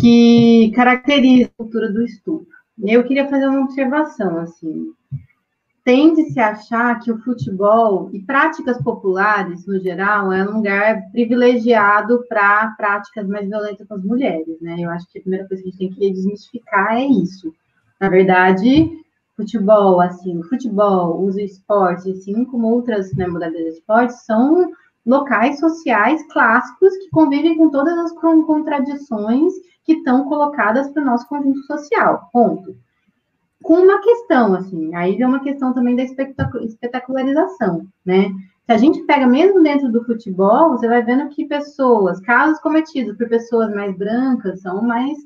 [0.00, 2.46] que caracterizam a cultura do estupro.
[2.82, 4.92] Eu queria fazer uma observação, assim,
[5.82, 12.24] tende-se a achar que o futebol e práticas populares, no geral, é um lugar privilegiado
[12.28, 14.76] para práticas mais violentas com as mulheres, né?
[14.78, 17.54] Eu acho que a primeira coisa que a gente tem que desmistificar é isso.
[18.00, 18.90] Na verdade,
[19.36, 24.72] futebol, assim, futebol, uso esporte, assim como outras né, modalidades de esporte, são
[25.06, 29.52] locais sociais clássicos que convivem com todas as contradições
[29.86, 32.28] que estão colocadas para o nosso conjunto social.
[32.32, 32.76] Ponto
[33.66, 38.28] com uma questão, assim, aí é uma questão também da espetacularização, né?
[38.64, 43.16] Se a gente pega mesmo dentro do futebol, você vai vendo que pessoas, casos cometidos
[43.16, 45.18] por pessoas mais brancas são mais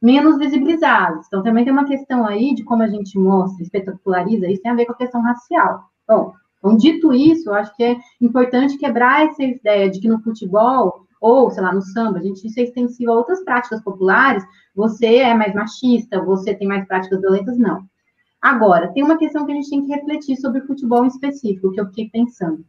[0.00, 1.26] menos visibilizados.
[1.26, 4.76] Então também tem uma questão aí de como a gente mostra, espetaculariza, isso tem a
[4.76, 5.84] ver com a questão racial.
[6.06, 10.20] Bom, então dito isso, eu acho que é importante quebrar essa ideia de que no
[10.22, 14.44] futebol ou, sei lá, no samba, a gente isso é extensivo a outras práticas populares,
[14.74, 17.84] você é mais machista, você tem mais práticas violentas, não.
[18.40, 21.72] Agora, tem uma questão que a gente tem que refletir sobre o futebol em específico,
[21.72, 22.64] que eu fiquei pensando,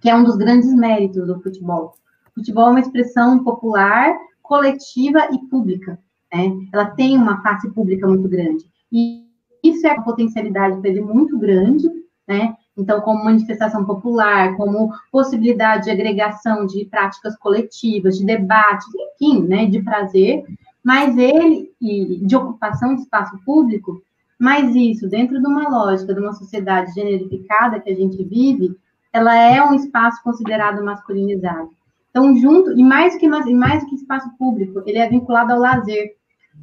[0.00, 1.94] que é um dos grandes méritos do futebol.
[2.30, 4.12] O futebol é uma expressão popular,
[4.42, 5.98] coletiva e pública.
[6.32, 6.52] Né?
[6.72, 8.64] Ela tem uma face pública muito grande.
[8.90, 9.24] E
[9.62, 11.88] isso é uma potencialidade para ele muito grande,
[12.26, 12.54] né?
[12.76, 19.66] Então, como manifestação popular, como possibilidade de agregação de práticas coletivas, de debates, enfim, né,
[19.66, 20.44] de prazer,
[20.84, 24.02] mas ele, e de ocupação de espaço público,
[24.38, 28.76] mas isso, dentro de uma lógica de uma sociedade generificada que a gente vive,
[29.12, 31.70] ela é um espaço considerado masculinizado.
[32.10, 36.14] Então, junto, e mais que, e mais que espaço público, ele é vinculado ao lazer.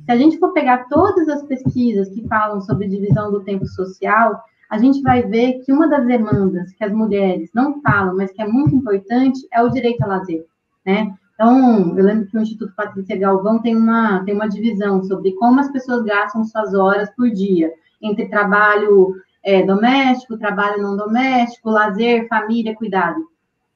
[0.06, 4.44] Se a gente for pegar todas as pesquisas que falam sobre divisão do tempo social,
[4.70, 8.42] a gente vai ver que uma das demandas que as mulheres não falam, mas que
[8.42, 10.46] é muito importante, é o direito ao lazer,
[10.86, 11.14] né?
[11.34, 15.60] Então, eu lembro que o Instituto Patrícia Galvão tem uma, tem uma divisão sobre como
[15.60, 17.72] as pessoas gastam suas horas por dia,
[18.02, 23.28] entre trabalho é, doméstico, trabalho não doméstico, lazer, família, cuidado.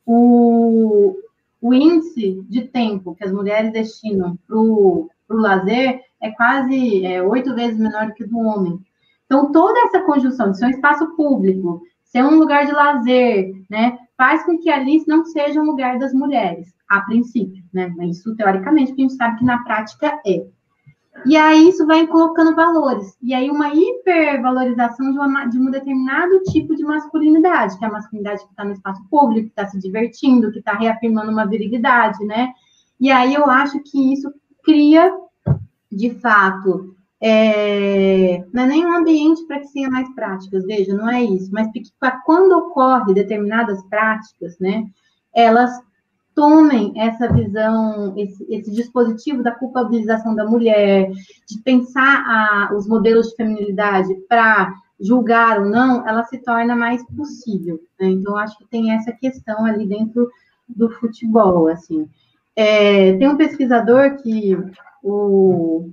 [0.05, 1.15] O,
[1.61, 7.53] o índice de tempo que as mulheres destinam para o lazer é quase é, oito
[7.53, 8.79] vezes menor do que do homem.
[9.27, 13.97] Então, toda essa conjunção de ser um espaço público, ser um lugar de lazer, né,
[14.17, 17.93] faz com que ali não seja um lugar das mulheres, a princípio, né?
[18.09, 20.47] Isso teoricamente, porque a gente sabe que na prática é.
[21.25, 23.17] E aí isso vai colocando valores.
[23.21, 27.91] E aí uma hipervalorização de, uma, de um determinado tipo de masculinidade, que é a
[27.91, 32.23] masculinidade que está no espaço público, que está se divertindo, que está reafirmando uma virilidade,
[32.25, 32.53] né?
[32.99, 34.31] E aí eu acho que isso
[34.63, 35.13] cria,
[35.91, 41.09] de fato, é, não é nem um ambiente para que tenha mais práticas, veja, não
[41.09, 41.81] é isso, mas que
[42.25, 44.85] quando ocorre determinadas práticas, né,
[45.33, 45.71] elas
[46.35, 51.09] tomem essa visão, esse, esse dispositivo da culpabilização da mulher,
[51.49, 57.03] de pensar a, os modelos de feminilidade para julgar ou não, ela se torna mais
[57.15, 57.79] possível.
[57.99, 58.09] Né?
[58.09, 60.29] Então, acho que tem essa questão ali dentro
[60.69, 62.07] do futebol, assim.
[62.55, 64.55] É, tem um pesquisador que
[65.03, 65.89] o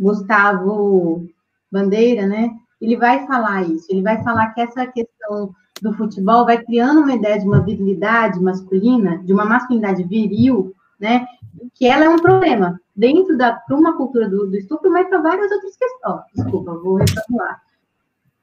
[0.00, 1.28] Gustavo
[1.70, 2.50] Bandeira, né?
[2.80, 7.14] Ele vai falar isso, ele vai falar que essa questão do futebol vai criando uma
[7.14, 11.26] ideia de uma virilidade masculina, de uma masculinidade viril, né?
[11.74, 15.20] Que ela é um problema dentro da para uma cultura do, do estupro, mas para
[15.20, 16.22] várias outras questões.
[16.34, 17.60] Desculpa, vou reformular.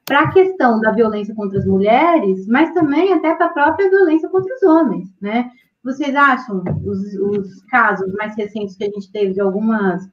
[0.05, 4.29] Para a questão da violência contra as mulheres, mas também até para a própria violência
[4.29, 5.51] contra os homens, né?
[5.83, 10.07] Vocês acham os, os casos mais recentes que a gente teve de algumas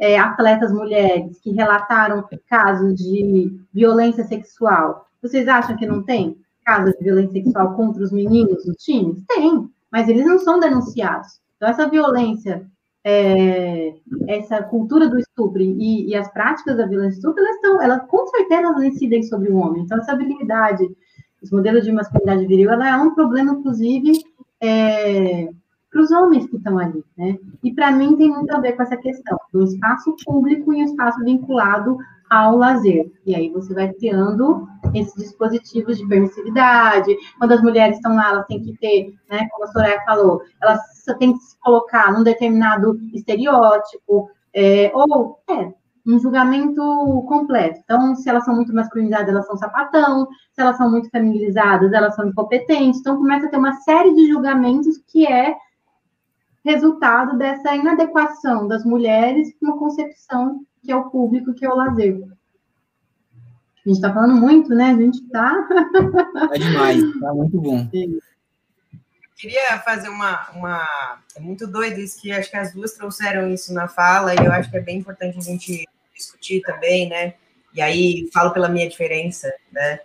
[0.00, 6.94] é, atletas mulheres que relataram casos de violência sexual, vocês acham que não tem casos
[6.94, 9.22] de violência sexual contra os meninos nos times?
[9.28, 11.40] Tem, mas eles não são denunciados.
[11.56, 12.66] Então, essa violência,
[13.04, 13.94] é,
[14.26, 18.26] essa cultura do estupro e, e, as práticas da violência estupro, elas estão, elas com
[18.28, 19.82] certeza elas incidem sobre o homem.
[19.82, 20.88] Então, essa habilidade,
[21.42, 24.12] esse modelo de masculinidade viril, ela é um problema, inclusive,
[24.62, 25.50] é,
[25.90, 27.36] para os homens que estão ali, né?
[27.62, 30.84] E para mim tem muito a ver com essa questão do espaço público e um
[30.84, 31.98] espaço vinculado
[32.30, 33.10] ao lazer.
[33.26, 37.16] E aí você vai criando esses dispositivos de permissividade.
[37.38, 40.80] Quando as mulheres estão lá, elas têm que ter, né, como a Soraya falou, elas
[41.18, 45.72] têm que se colocar num determinado estereótipo, é, ou, é,
[46.06, 46.82] um julgamento
[47.28, 47.80] completo.
[47.84, 52.14] Então, se elas são muito masculinizadas, elas são sapatão, se elas são muito feminilizadas, elas
[52.14, 53.00] são incompetentes.
[53.00, 55.54] Então, começa a ter uma série de julgamentos que é
[56.64, 61.76] resultado dessa inadequação das mulheres com uma concepção que é o público, que é o
[61.76, 62.22] lazer.
[63.84, 64.90] A gente está falando muito, né?
[64.90, 65.68] A gente está.
[66.52, 67.88] É demais, tá muito bom.
[69.36, 70.86] queria fazer uma, uma.
[71.34, 74.52] É muito doido isso, que acho que as duas trouxeram isso na fala, e eu
[74.52, 77.34] acho que é bem importante a gente discutir também, né?
[77.72, 80.00] E aí, falo pela minha diferença, né?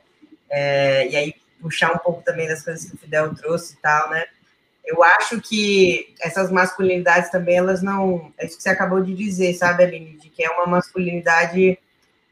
[0.50, 4.10] É, e aí, puxar um pouco também das coisas que o Fidel trouxe e tal,
[4.10, 4.26] né?
[4.86, 8.32] Eu acho que essas masculinidades também, elas não.
[8.38, 10.18] É isso que você acabou de dizer, sabe, Aline?
[10.18, 11.78] De que é uma masculinidade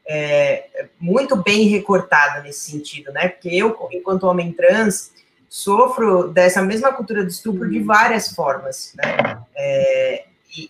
[0.06, 3.30] é, muito bem recortada nesse sentido, né?
[3.30, 5.12] Porque eu, enquanto homem trans,
[5.50, 9.42] sofro dessa mesma cultura do estupro de várias formas, né?
[9.56, 10.70] É, e,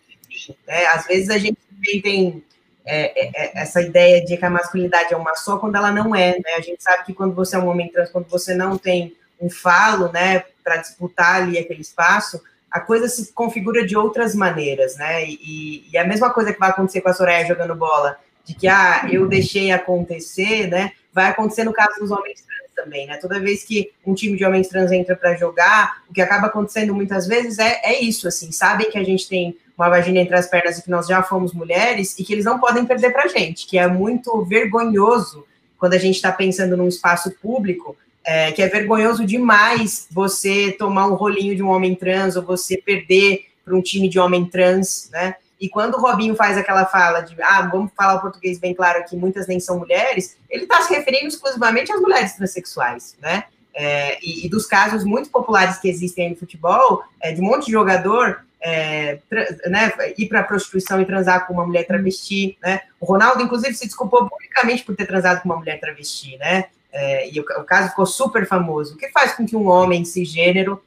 [0.68, 0.86] né?
[0.88, 1.58] Às vezes a gente
[2.02, 2.44] tem
[2.86, 6.14] é, é, é, essa ideia de que a masculinidade é uma só quando ela não
[6.14, 6.54] é, né?
[6.58, 9.50] A gente sabe que quando você é um homem trans, quando você não tem um
[9.50, 15.24] falo, né, para disputar ali aquele espaço, a coisa se configura de outras maneiras, né?
[15.26, 18.68] E, e, a mesma coisa que vai acontecer com a Soraya jogando bola, de que
[18.68, 20.94] ah, eu deixei acontecer, né?
[21.14, 23.18] Vai acontecer no caso dos homens trans também, né?
[23.18, 26.96] Toda vez que um time de homens trans entra para jogar, o que acaba acontecendo
[26.96, 30.48] muitas vezes é, é isso, assim, sabem que a gente tem uma vagina entre as
[30.48, 33.68] pernas e que nós já fomos mulheres e que eles não podem perder para gente,
[33.68, 35.46] que é muito vergonhoso
[35.78, 41.08] quando a gente está pensando num espaço público é, que é vergonhoso demais você tomar
[41.08, 45.10] um rolinho de um homem trans ou você perder para um time de homem trans,
[45.12, 45.36] né?
[45.60, 49.00] E quando o Robinho faz aquela fala de, ah, vamos falar o português bem claro
[49.00, 53.46] aqui, muitas nem são mulheres, ele está se referindo exclusivamente às mulheres transexuais, né?
[53.74, 57.68] É, e, e, dos casos muito populares que existem no futebol, é, de um monte
[57.68, 59.20] de jogador é,
[59.66, 62.82] né, ir para a prostituição e transar com uma mulher travesti, né?
[63.00, 66.66] O Ronaldo, inclusive, se desculpou publicamente por ter transado com uma mulher travesti, né?
[66.94, 68.94] É, e o, o, caso ficou super famoso.
[68.94, 70.82] O que faz com que um homem cisgênero,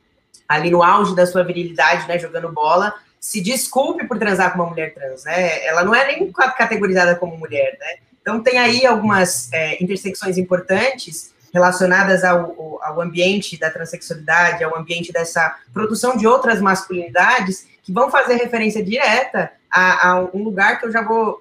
[0.49, 4.71] ali no auge da sua virilidade, né, jogando bola, se desculpe por transar com uma
[4.71, 5.65] mulher trans, né?
[5.67, 7.97] Ela não é nem categorizada como mulher, né?
[8.23, 15.13] Então tem aí algumas é, intersecções importantes relacionadas ao, ao, ambiente da transexualidade, ao ambiente
[15.13, 20.87] dessa produção de outras masculinidades, que vão fazer referência direta a, a um lugar que
[20.87, 21.39] eu já vou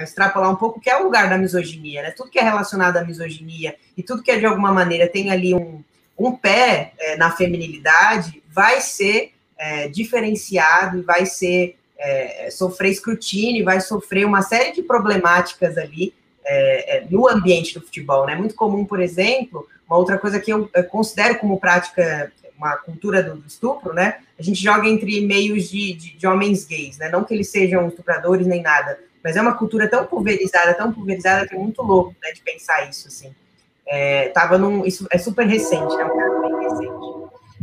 [0.00, 2.10] extrapolar um pouco, que é o lugar da misoginia, né?
[2.10, 5.54] Tudo que é relacionado à misoginia e tudo que é de alguma maneira tem ali
[5.54, 5.82] um,
[6.18, 13.64] um pé é, na feminilidade vai ser é, diferenciado e vai ser é, sofrer escrutínio,
[13.64, 18.34] vai sofrer uma série de problemáticas ali é, é, no ambiente do futebol, né?
[18.34, 23.44] Muito comum, por exemplo, uma outra coisa que eu considero como prática uma cultura do,
[23.46, 24.18] estupro, né?
[24.38, 27.08] A gente joga entre meios de, de, de, homens gays, né?
[27.08, 31.46] Não que eles sejam estupradores nem nada, mas é uma cultura tão pulverizada, tão pulverizada
[31.46, 33.34] que é muito louco, né, de pensar isso, assim.
[33.86, 37.06] É, tava num, isso é super recente, né, um caso bem recente.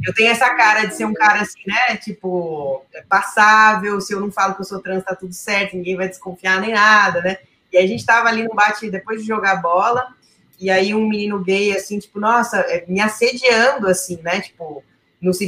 [0.05, 4.19] Eu tenho essa cara de ser um cara assim, né, tipo, é passável, se eu
[4.19, 7.37] não falo que eu sou trans, tá tudo certo, ninguém vai desconfiar nem nada, né,
[7.71, 10.07] e a gente tava ali no bate, depois de jogar bola,
[10.59, 14.83] e aí um menino gay, assim, tipo, nossa, é, me assediando, assim, né, tipo,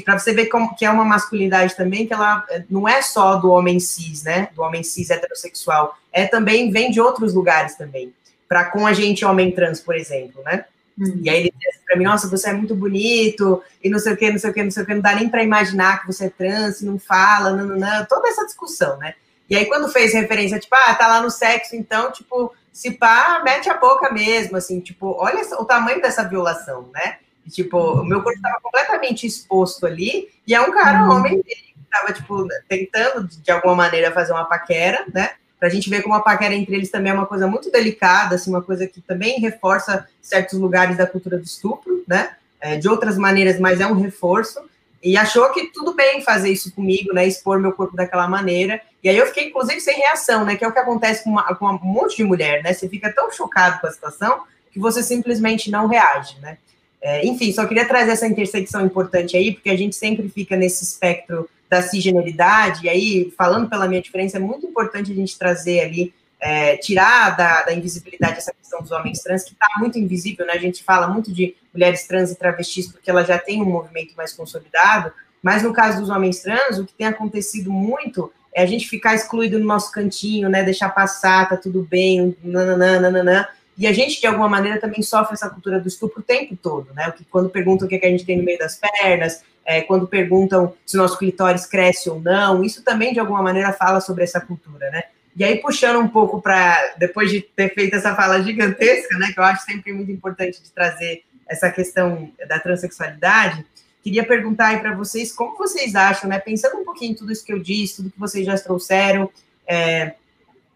[0.04, 3.36] para você ver como, que é uma masculinidade também que ela é, não é só
[3.36, 4.48] do homem cis, né?
[4.56, 8.14] Do homem cis heterossexual, é também vem de outros lugares também.
[8.48, 10.66] Para com a gente homem trans, por exemplo, né?
[10.98, 11.20] Hum.
[11.22, 14.18] E aí ele diz para mim, nossa, você é muito bonito e não sei o
[14.18, 16.08] que, não sei o que, não sei o que, não dá nem para imaginar que
[16.08, 19.14] você é trans, não fala, não, não, não, toda essa discussão, né?
[19.50, 23.42] E aí quando fez referência, tipo, ah, tá lá no sexo, então, tipo, se pá,
[23.42, 27.20] mete a boca mesmo, assim, tipo, olha o tamanho dessa violação, né?
[27.50, 31.16] Tipo, o meu corpo estava completamente exposto ali, e é um cara, um uhum.
[31.16, 35.32] homem, que estava, tipo, tentando, de alguma maneira, fazer uma paquera, né?
[35.58, 38.50] Pra gente ver como a paquera entre eles também é uma coisa muito delicada, assim,
[38.50, 42.36] uma coisa que também reforça certos lugares da cultura do estupro, né?
[42.60, 44.60] É, de outras maneiras, mas é um reforço.
[45.02, 47.26] E achou que tudo bem fazer isso comigo, né?
[47.26, 48.82] Expor meu corpo daquela maneira.
[49.06, 50.56] E aí eu fiquei, inclusive, sem reação, né?
[50.56, 52.74] Que é o que acontece com, uma, com um monte de mulher, né?
[52.74, 56.58] Você fica tão chocado com a situação que você simplesmente não reage, né?
[57.00, 60.84] É, enfim, só queria trazer essa intersecção importante aí, porque a gente sempre fica nesse
[60.84, 65.82] espectro da cisgeneridade, e aí, falando pela minha diferença, é muito importante a gente trazer
[65.82, 70.48] ali, é, tirar da, da, invisibilidade essa questão dos homens trans, que está muito invisível,
[70.48, 70.54] né?
[70.54, 74.16] A gente fala muito de mulheres trans e travestis, porque ela já tem um movimento
[74.18, 75.14] mais consolidado,
[75.44, 79.14] mas no caso dos homens trans, o que tem acontecido muito é a gente ficar
[79.14, 80.64] excluído no nosso cantinho, né?
[80.64, 83.46] Deixar passar, tá tudo bem, nananã, nananã.
[83.78, 86.88] E a gente, de alguma maneira, também sofre essa cultura do estupro o tempo todo,
[86.94, 87.14] né?
[87.30, 90.08] Quando perguntam o que, é que a gente tem no meio das pernas, é, quando
[90.08, 94.24] perguntam se o nosso clitóris cresce ou não, isso também, de alguma maneira, fala sobre
[94.24, 95.04] essa cultura, né?
[95.36, 99.40] E aí, puxando um pouco para, depois de ter feito essa fala gigantesca, né, que
[99.40, 103.66] eu acho sempre muito importante de trazer essa questão da transexualidade,
[104.06, 107.44] queria perguntar aí para vocês como vocês acham, né, pensando um pouquinho em tudo isso
[107.44, 109.28] que eu disse, tudo que vocês já trouxeram,
[109.68, 110.14] é,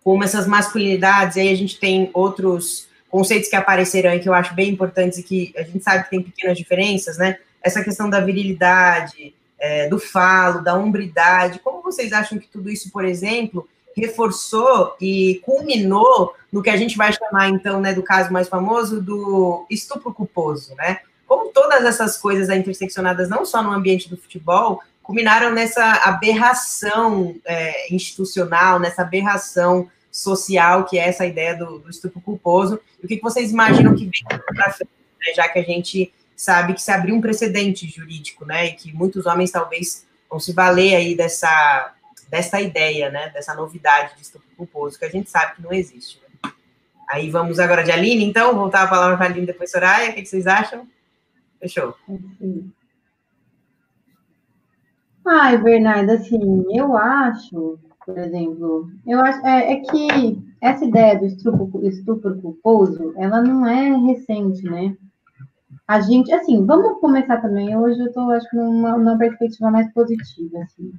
[0.04, 4.56] como essas masculinidades, aí a gente tem outros conceitos que apareceram aí que eu acho
[4.56, 7.38] bem importantes e que a gente sabe que tem pequenas diferenças, né?
[7.62, 11.60] Essa questão da virilidade, é, do falo, da hombridade.
[11.60, 16.98] Como vocês acham que tudo isso, por exemplo, reforçou e culminou no que a gente
[16.98, 21.02] vai chamar, então, né, do caso mais famoso, do estupro culposo, né?
[21.30, 27.94] Como todas essas coisas interseccionadas, não só no ambiente do futebol, culminaram nessa aberração é,
[27.94, 32.80] institucional, nessa aberração social, que é essa ideia do, do estupro culposo.
[33.04, 36.82] O que, vocês imaginam que vem para frente, né, já que a gente sabe que
[36.82, 41.16] se abriu um precedente jurídico, né, e que muitos homens talvez vão se valer aí
[41.16, 41.94] dessa,
[42.28, 46.20] dessa ideia, né, dessa novidade de estupro culposo, que a gente sabe que não existe.
[46.44, 46.52] Né?
[47.08, 50.14] Aí vamos agora de Aline, então, voltar a palavra para a Aline, depois Soraya, o
[50.16, 50.88] que vocês acham?
[51.60, 51.96] Fechou.
[55.26, 57.80] Ai, Bernardo, assim, eu acho
[58.10, 63.68] por exemplo, eu acho é, é que essa ideia do estupro, estupro culposo, ela não
[63.68, 64.98] é recente, né?
[65.88, 67.78] A gente, assim, vamos começar também.
[67.78, 70.92] Hoje eu estou, acho que, numa, numa perspectiva mais positiva, assim.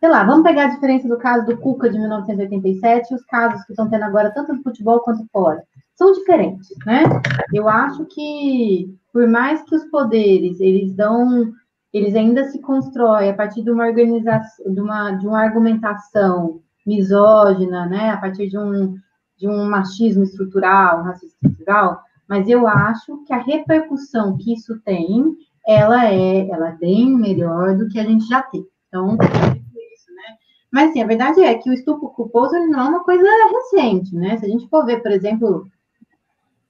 [0.00, 3.62] Sei lá, vamos pegar a diferença do caso do Cuca de 1987 e os casos
[3.66, 5.62] que estão tendo agora, tanto no futebol quanto fora.
[5.94, 7.04] São diferentes, né?
[7.52, 11.52] Eu acho que, por mais que os poderes, eles dão
[11.94, 17.86] eles ainda se constroem a partir de uma organização, de uma, de uma argumentação misógina,
[17.86, 18.96] né, a partir de um,
[19.36, 24.76] de um machismo estrutural, um racismo estrutural, mas eu acho que a repercussão que isso
[24.84, 28.66] tem, ela é, ela é bem melhor do que a gente já tem.
[28.88, 30.36] Então, isso, né?
[30.72, 34.36] Mas sim, a verdade é que o estupro culposo não é uma coisa recente, né?
[34.36, 35.66] Se a gente for ver, por exemplo,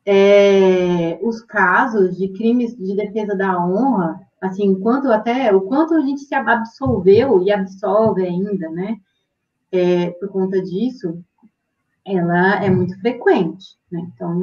[0.07, 6.01] é, os casos de crimes de defesa da honra, assim, quanto até, o quanto a
[6.01, 8.99] gente se absolveu e absolve ainda, né,
[9.73, 11.19] é, por conta disso,
[12.05, 14.35] ela é muito frequente, né, então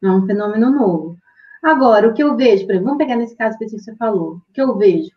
[0.00, 1.16] não é um fenômeno novo.
[1.62, 4.34] Agora, o que eu vejo, por exemplo, vamos pegar nesse caso específico que você falou,
[4.34, 5.10] o que eu vejo,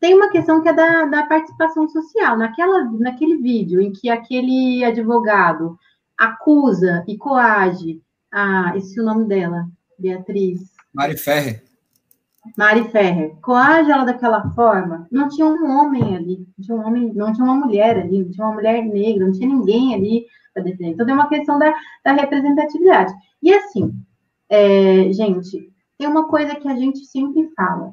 [0.00, 4.84] tem uma questão que é da, da participação social, naquela, naquele vídeo em que aquele
[4.84, 5.78] advogado
[6.18, 8.02] acusa e coage,
[8.32, 9.66] a, esse é o nome dela,
[9.98, 10.60] Beatriz.
[10.94, 11.62] Mari Ferrer.
[12.56, 17.14] Mari Ferrer, coage ela daquela forma, não tinha um homem ali, não tinha um homem,
[17.14, 20.64] não tinha uma mulher ali, não tinha uma mulher negra, não tinha ninguém ali para
[20.64, 20.90] defender.
[20.90, 21.72] Então, é uma questão da,
[22.04, 23.12] da representatividade.
[23.40, 23.94] E assim,
[24.48, 27.92] é, gente, tem uma coisa que a gente sempre fala.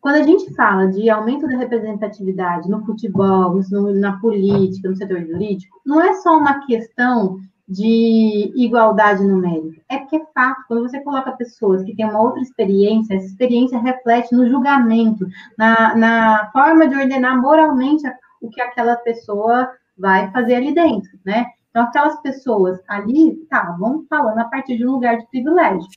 [0.00, 5.26] Quando a gente fala de aumento da representatividade no futebol, no, na política, no setor
[5.26, 9.80] jurídico, não é só uma questão de igualdade numérica.
[9.88, 13.78] É porque é fato, quando você coloca pessoas que têm uma outra experiência, essa experiência
[13.78, 18.04] reflete no julgamento, na, na forma de ordenar moralmente
[18.40, 21.46] o que aquela pessoa vai fazer ali dentro, né?
[21.70, 25.88] Então, aquelas pessoas ali estavam falando a partir de um lugar de privilégio.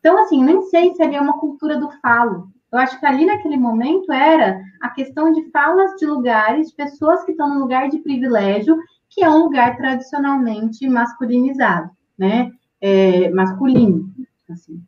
[0.00, 2.48] Então, assim, nem sei se ali é uma cultura do falo.
[2.70, 7.24] Eu acho que ali naquele momento era a questão de falas de lugares, de pessoas
[7.24, 8.76] que estão no lugar de privilégio
[9.08, 12.50] que é um lugar tradicionalmente masculinizado, né?
[12.80, 14.12] É, masculino,
[14.50, 14.82] assim.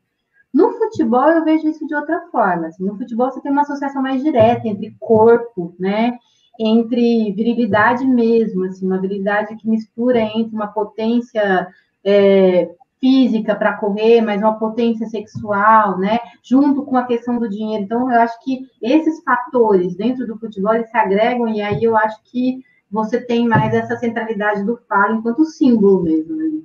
[0.52, 2.68] No futebol, eu vejo isso de outra forma.
[2.68, 6.18] Assim, no futebol, você tem uma associação mais direta entre corpo, né?
[6.58, 11.68] Entre virilidade mesmo, assim, uma virilidade que mistura entre uma potência
[12.04, 16.18] é, física para correr, mas uma potência sexual, né?
[16.42, 17.84] Junto com a questão do dinheiro.
[17.84, 21.96] Então, eu acho que esses fatores dentro do futebol eles se agregam e aí eu
[21.96, 26.36] acho que você tem mais essa centralidade do falo enquanto símbolo mesmo.
[26.36, 26.62] Né?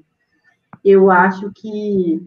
[0.84, 2.22] Eu acho que.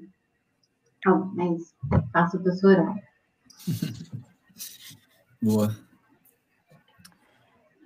[1.07, 1.74] Oh, é isso.
[2.12, 2.94] Faço o professor
[5.42, 5.74] Boa.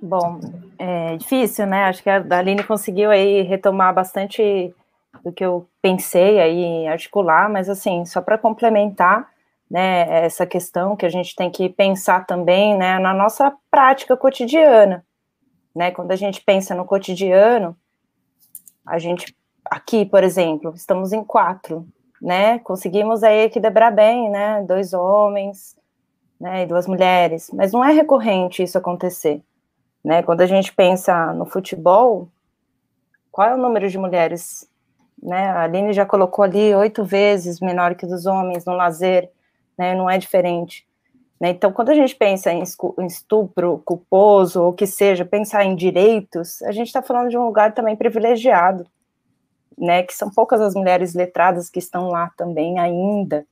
[0.03, 0.41] Bom,
[0.79, 1.85] é difícil, né?
[1.85, 4.75] Acho que a Aline conseguiu aí retomar bastante
[5.23, 9.29] do que eu pensei aí articular, mas assim, só para complementar,
[9.71, 15.05] né, essa questão que a gente tem que pensar também, né, na nossa prática cotidiana,
[15.75, 15.91] né?
[15.91, 17.77] Quando a gente pensa no cotidiano,
[18.87, 21.87] a gente aqui, por exemplo, estamos em quatro,
[22.21, 22.59] né?
[22.61, 24.63] Conseguimos aí equilibrar bem, né?
[24.63, 25.77] Dois homens,
[26.41, 26.63] né?
[26.63, 29.43] E duas mulheres, mas não é recorrente isso acontecer,
[30.05, 30.23] né?
[30.23, 32.29] Quando a gente pensa no futebol,
[33.31, 34.69] qual é o número de mulheres?
[35.23, 35.49] Né?
[35.51, 39.31] A Aline já colocou ali oito vezes menor que dos homens no lazer,
[39.79, 39.95] né?
[39.95, 40.89] Não é diferente.
[41.41, 41.51] Né?
[41.51, 42.63] Então, quando a gente pensa em
[43.07, 47.73] estupro culposo, ou que seja, pensar em direitos, a gente está falando de um lugar
[47.73, 48.87] também privilegiado,
[49.79, 50.03] né?
[50.03, 53.47] Que são poucas as mulheres letradas que estão lá também ainda,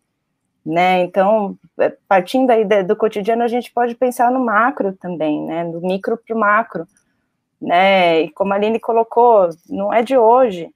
[0.64, 1.00] né?
[1.00, 5.64] Então, é, partindo aí do cotidiano, a gente pode pensar no macro também, né?
[5.64, 6.86] Do micro para o macro,
[7.60, 8.20] né?
[8.22, 10.70] E como a Aline colocou, não é de hoje,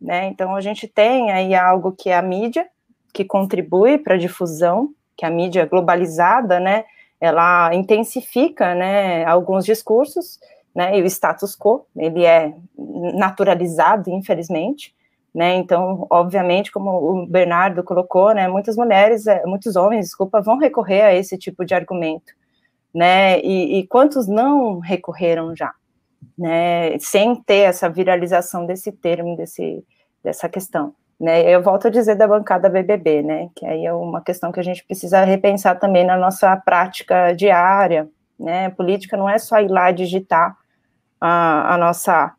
[0.00, 0.28] né?
[0.28, 2.66] Então, a gente tem aí algo que é a mídia,
[3.12, 6.84] que contribui para a difusão, que a mídia globalizada, né?
[7.20, 9.22] Ela intensifica, né?
[9.26, 10.40] Alguns discursos,
[10.74, 10.98] né?
[10.98, 12.54] E o status quo, ele é
[13.14, 14.94] naturalizado, infelizmente,
[15.34, 15.56] né?
[15.56, 18.48] Então, obviamente, como o Bernardo colocou, né?
[18.48, 22.32] Muitas mulheres, é, muitos homens, desculpa, vão recorrer a esse tipo de argumento,
[22.94, 23.38] né?
[23.40, 25.74] E, e quantos não recorreram já,
[26.38, 26.98] né?
[26.98, 29.84] Sem ter essa viralização desse termo, desse,
[30.24, 30.94] dessa questão.
[31.20, 34.58] Né, eu volto a dizer da bancada BBB, né, que aí é uma questão que
[34.58, 38.08] a gente precisa repensar também na nossa prática diária,
[38.38, 40.56] né, política não é só ir lá digitar
[41.20, 42.34] a, a nossa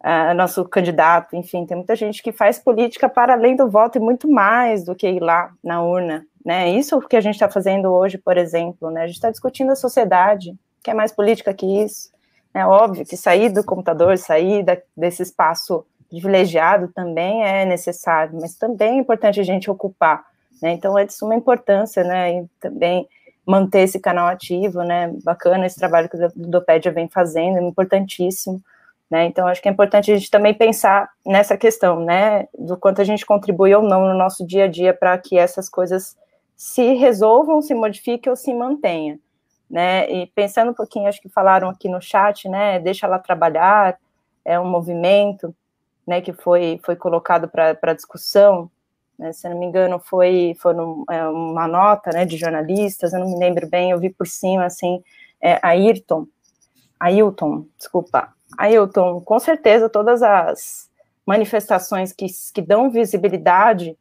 [0.00, 4.00] a nosso candidato, enfim, tem muita gente que faz política para além do voto e
[4.00, 6.70] muito mais do que ir lá na urna, né?
[6.70, 9.02] Isso que a gente está fazendo hoje, por exemplo, né?
[9.02, 10.54] A gente está discutindo a sociedade,
[10.84, 12.10] que é mais política que isso.
[12.54, 18.54] É óbvio que sair do computador, sair da, desse espaço privilegiado também é necessário, mas
[18.54, 20.24] também é importante a gente ocupar,
[20.62, 20.72] né?
[20.72, 22.40] Então é de suma importância, né?
[22.40, 23.08] E também
[23.46, 25.12] manter esse canal ativo, né?
[25.24, 28.62] Bacana esse trabalho que o Dopédia vem fazendo, é importantíssimo.
[29.10, 29.24] Né?
[29.24, 33.04] Então, acho que é importante a gente também pensar nessa questão, né, do quanto a
[33.04, 36.14] gente contribui ou não no nosso dia a dia para que essas coisas
[36.54, 39.18] se resolvam, se modifiquem ou se mantenham,
[39.70, 40.10] né?
[40.10, 43.98] E pensando um pouquinho, acho que falaram aqui no chat, né, deixa ela trabalhar,
[44.44, 45.54] é um movimento,
[46.08, 48.70] né, que foi, foi colocado para discussão,
[49.18, 53.20] né, se não me engano, foi, foi um, é, uma nota, né, de jornalistas, eu
[53.20, 55.04] não me lembro bem, eu vi por cima, assim,
[55.38, 56.26] é, Ayrton,
[56.98, 60.88] Ailton, desculpa, Ailton, com certeza todas as
[61.26, 63.94] manifestações que, que dão visibilidade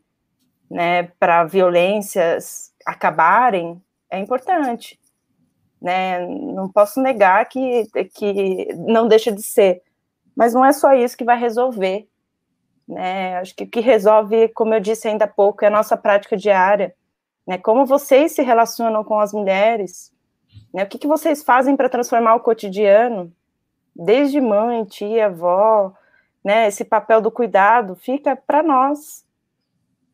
[0.71, 4.97] né, para violências acabarem é importante.
[5.81, 6.25] Né?
[6.25, 7.85] Não posso negar que,
[8.15, 9.81] que não deixa de ser,
[10.37, 12.07] mas não é só isso que vai resolver.
[12.87, 13.37] Né?
[13.39, 16.37] Acho que o que resolve, como eu disse ainda há pouco, é a nossa prática
[16.37, 16.93] diária.
[17.45, 17.57] Né?
[17.57, 20.13] Como vocês se relacionam com as mulheres,
[20.71, 20.83] né?
[20.83, 23.33] o que, que vocês fazem para transformar o cotidiano,
[23.95, 25.91] desde mãe, tia, avó,
[26.43, 29.25] né, esse papel do cuidado fica para nós.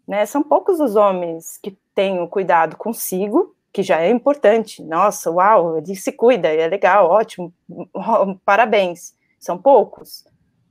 [0.07, 0.26] Né?
[0.26, 4.82] São poucos os homens que têm o cuidado consigo, que já é importante.
[4.82, 7.53] Nossa, uau, ele se cuida, é legal, ótimo,
[8.45, 9.13] parabéns.
[9.43, 10.23] São poucos,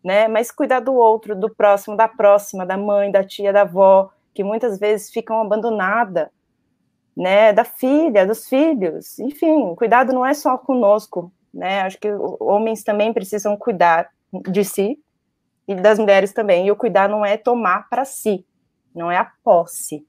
[0.02, 0.26] né?
[0.28, 4.42] Mas cuidar do outro, do próximo, da próxima, da mãe, da tia, da avó, que
[4.42, 6.28] muitas vezes ficam abandonadas,
[7.14, 7.52] né?
[7.52, 11.82] Da filha, dos filhos, enfim, cuidado não é só conosco, né?
[11.82, 12.08] Acho que
[12.40, 14.08] homens também precisam cuidar
[14.50, 14.98] de si
[15.68, 16.66] e das mulheres também.
[16.66, 18.42] E o cuidar não é tomar para si,
[18.94, 20.02] não é a posse,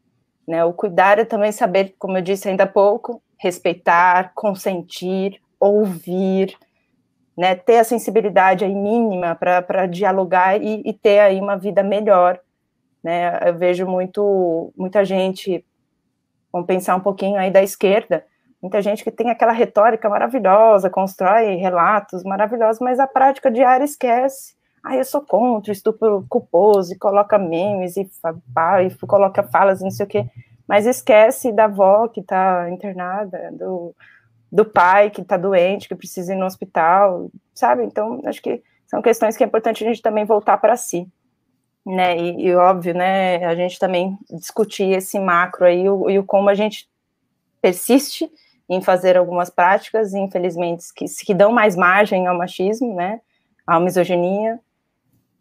[0.47, 0.63] né?
[0.63, 6.57] O cuidar é também saber, como eu disse ainda há pouco, respeitar, consentir, ouvir,
[7.37, 7.55] né?
[7.55, 12.39] Ter a sensibilidade aí mínima para dialogar e, e ter aí uma vida melhor,
[13.03, 13.39] né?
[13.47, 15.65] Eu vejo muito muita gente,
[16.51, 18.25] vamos pensar um pouquinho aí da esquerda,
[18.63, 24.55] Muita gente que tem aquela retórica maravilhosa, constrói relatos maravilhosos, mas a prática diária esquece.
[24.81, 30.05] Ah, eu sou contra estupro culposo, e coloca memes, e, e coloca falas, não sei
[30.05, 30.25] o quê,
[30.65, 33.93] mas esquece da avó que está internada, do,
[34.53, 37.83] do pai que está doente, que precisa ir no hospital, sabe?
[37.83, 41.07] Então, acho que são questões que é importante a gente também voltar para si,
[41.83, 42.15] né?
[42.15, 46.49] E, e, óbvio, né, a gente também discutir esse macro aí, o, e o como
[46.49, 46.87] a gente
[47.63, 48.29] persiste
[48.69, 53.21] em fazer algumas práticas, infelizmente, que, que dão mais margem ao machismo, né,
[53.65, 54.59] à misoginia,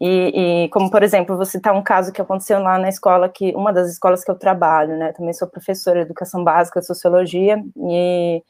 [0.01, 3.53] e, e, como, por exemplo, vou citar um caso que aconteceu lá na escola, que
[3.55, 8.43] uma das escolas que eu trabalho, né, também sou professora de educação básica, sociologia, e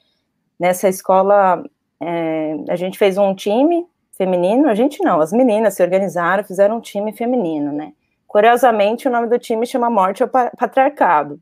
[0.60, 1.64] nessa escola
[2.00, 6.78] é, a gente fez um time feminino, a gente não, as meninas se organizaram, fizeram
[6.78, 7.94] um time feminino, né,
[8.28, 11.40] curiosamente o nome do time chama Morte ao Patriarcado,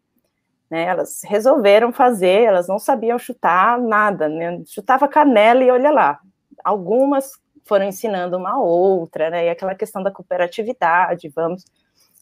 [0.70, 6.20] né, elas resolveram fazer, elas não sabiam chutar nada, né, chutava canela e olha lá.
[6.64, 7.32] Algumas
[7.66, 11.66] foram ensinando uma outra, né, e aquela questão da cooperatividade, vamos.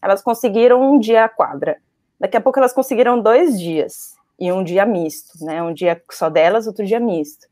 [0.02, 1.78] Elas conseguiram um dia a quadra.
[2.20, 6.30] Daqui a pouco elas conseguiram dois dias, e um dia misto, né, um dia só
[6.30, 7.48] delas, outro dia misto.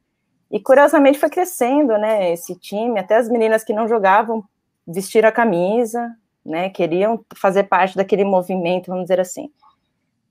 [0.50, 4.44] E curiosamente foi crescendo, né, esse time, até as meninas que não jogavam
[4.88, 6.16] vestiram a camisa,
[6.46, 9.52] né, queriam fazer parte daquele movimento, vamos dizer assim.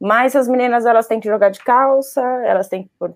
[0.01, 3.15] Mas as meninas elas têm que jogar de calça, elas têm que pôr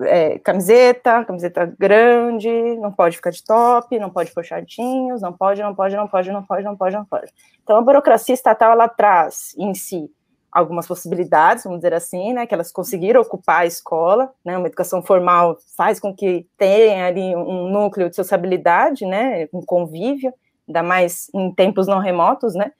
[0.00, 5.62] é, camiseta, camiseta grande, não pode ficar de top, não pode pôr shortinhos, não pode,
[5.62, 7.32] não pode, não pode, não pode, não pode, não pode.
[7.62, 10.10] Então a burocracia estatal ela traz em si
[10.54, 15.02] algumas possibilidades, vamos dizer assim, né, que elas conseguiram ocupar a escola, né, uma educação
[15.02, 20.32] formal faz com que tenha ali um núcleo de sociabilidade, né, um convívio,
[20.68, 22.70] ainda mais em tempos não remotos, né,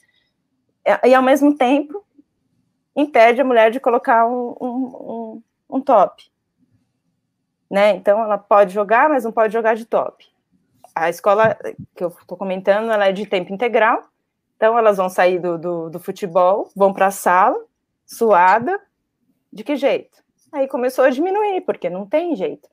[1.05, 2.05] e ao mesmo tempo
[2.95, 6.23] impede a mulher de colocar um, um, um, um top,
[7.69, 10.25] né, então ela pode jogar, mas não pode jogar de top.
[10.95, 11.59] A escola
[11.97, 14.05] que eu estou comentando, ela é de tempo integral,
[14.57, 17.61] então, elas vão sair do, do, do futebol, vão para a sala,
[18.07, 18.81] suada,
[19.53, 20.23] de que jeito?
[20.53, 22.69] Aí começou a diminuir, porque não tem jeito.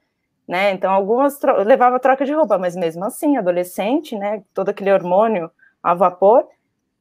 [0.48, 0.72] Né?
[0.72, 5.50] Então, algumas tro levava troca de roupa, mas mesmo assim, adolescente, né, todo aquele hormônio
[5.82, 6.48] a vapor,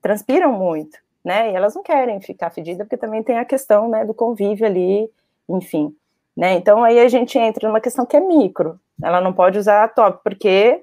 [0.01, 1.51] transpiram muito, né?
[1.51, 5.11] E elas não querem ficar fedidas, porque também tem a questão, né, do convívio ali,
[5.49, 5.95] enfim.
[6.37, 6.55] Né?
[6.55, 8.81] Então, aí a gente entra numa questão que é micro.
[9.03, 10.83] Ela não pode usar top, porque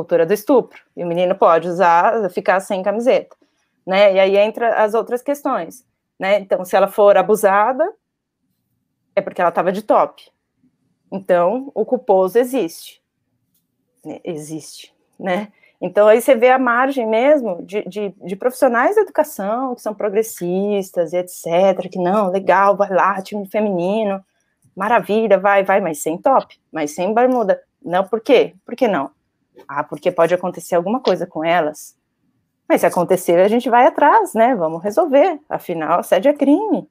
[0.00, 0.80] cultura do estupro.
[0.96, 3.36] E o menino pode usar, ficar sem camiseta,
[3.86, 4.14] né?
[4.14, 5.84] E aí entra as outras questões,
[6.18, 6.38] né?
[6.40, 7.86] Então, se ela for abusada,
[9.14, 10.22] é porque ela estava de top.
[11.12, 13.02] Então, o culposo existe.
[14.04, 14.20] Né?
[14.24, 15.52] Existe, né?
[15.82, 19.94] Então, aí você vê a margem mesmo de, de, de, profissionais da educação que são
[19.94, 24.22] progressistas e etc., que não, legal, vai lá, time feminino,
[24.76, 27.62] maravilha, vai, vai, mas sem top, mas sem bermuda.
[27.82, 28.54] Não, por quê?
[28.64, 29.10] Por que não?
[29.68, 31.96] Ah, porque pode acontecer alguma coisa com elas.
[32.68, 34.54] Mas se acontecer, a gente vai atrás, né?
[34.54, 35.40] Vamos resolver.
[35.48, 36.88] Afinal, assédio é crime.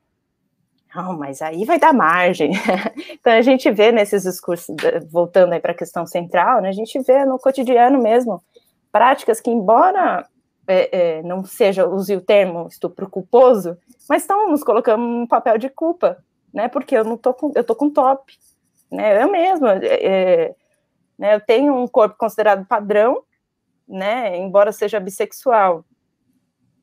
[0.94, 2.52] Não, mas aí vai dar margem.
[3.12, 4.76] então a gente vê nesses discursos,
[5.10, 6.70] voltando aí para a questão central, né?
[6.70, 8.44] A gente vê no cotidiano mesmo
[8.92, 10.26] práticas que, embora
[10.68, 15.58] é, é, não seja, use o termo estupro culposo, mas estão nos colocando um papel
[15.58, 16.18] de culpa,
[16.54, 16.68] né?
[16.68, 18.34] Porque eu não tô com, eu tô com top,
[18.92, 19.24] né?
[19.24, 20.56] Eu mesma, é,
[21.20, 21.36] né?
[21.36, 23.22] Eu tenho um corpo considerado padrão,
[23.86, 24.38] né?
[24.38, 25.84] Embora seja bissexual.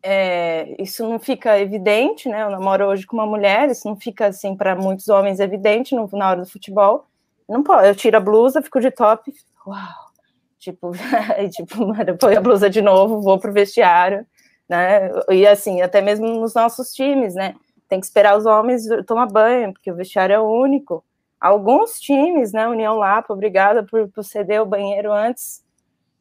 [0.03, 2.43] É, isso não fica evidente, né?
[2.43, 6.09] Eu namoro hoje com uma mulher, isso não fica assim para muitos homens evidente no,
[6.12, 7.07] na hora do futebol.
[7.49, 9.32] Não pode, eu tiro a blusa, fico de top,
[9.66, 9.78] uau,
[10.59, 10.93] tipo,
[11.51, 14.26] tipo, põe a blusa de novo, vou pro vestiário,
[14.68, 15.11] né?
[15.30, 17.55] E assim, até mesmo nos nossos times, né?
[17.89, 21.05] Tem que esperar os homens tomar banho, porque o vestiário é único.
[21.41, 25.62] Alguns times, né, União Lapa, obrigada por, por ceder o banheiro antes,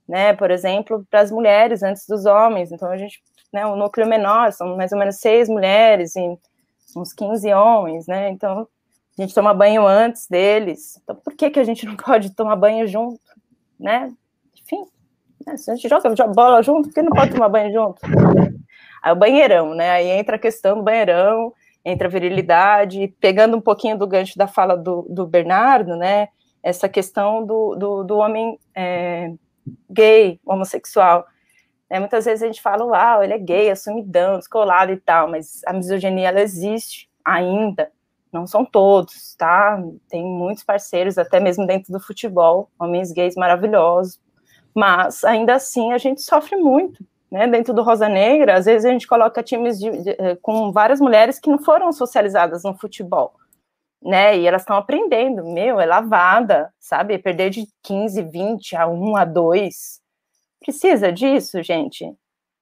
[0.08, 2.72] né, por exemplo, para as mulheres antes dos homens.
[2.72, 6.38] Então a gente, né, o núcleo menor são mais ou menos seis mulheres e
[6.96, 8.30] uns 15 homens, né?
[8.30, 8.68] Então
[9.18, 11.00] a gente toma banho antes deles.
[11.02, 13.20] Então por que que a gente não pode tomar banho junto,
[13.80, 14.12] né?
[14.62, 14.86] Enfim,
[15.46, 18.02] né, se a gente joga bola junto, por que não pode tomar banho junto?
[19.02, 19.92] Aí o banheirão, né?
[19.92, 21.54] Aí entra a questão do banheirão
[21.86, 26.30] entre a virilidade, pegando um pouquinho do gancho da fala do, do Bernardo, né,
[26.64, 29.32] essa questão do, do, do homem é,
[29.90, 31.28] gay, homossexual.
[31.88, 35.62] Né, muitas vezes a gente fala, uau, ele é gay, assumidão, descolado e tal, mas
[35.68, 37.92] a misoginia, ela existe ainda,
[38.34, 39.80] não são todos, tá?
[40.10, 44.20] Tem muitos parceiros, até mesmo dentro do futebol, homens gays maravilhosos,
[44.74, 48.92] mas ainda assim a gente sofre muito, né, dentro do Rosa Negra, às vezes a
[48.92, 53.34] gente coloca times de, de, eh, com várias mulheres que não foram socializadas no futebol,
[54.02, 59.16] né, e elas estão aprendendo, meu, é lavada, sabe, perder de 15, 20 a 1,
[59.16, 60.00] a 2,
[60.60, 62.14] precisa disso, gente,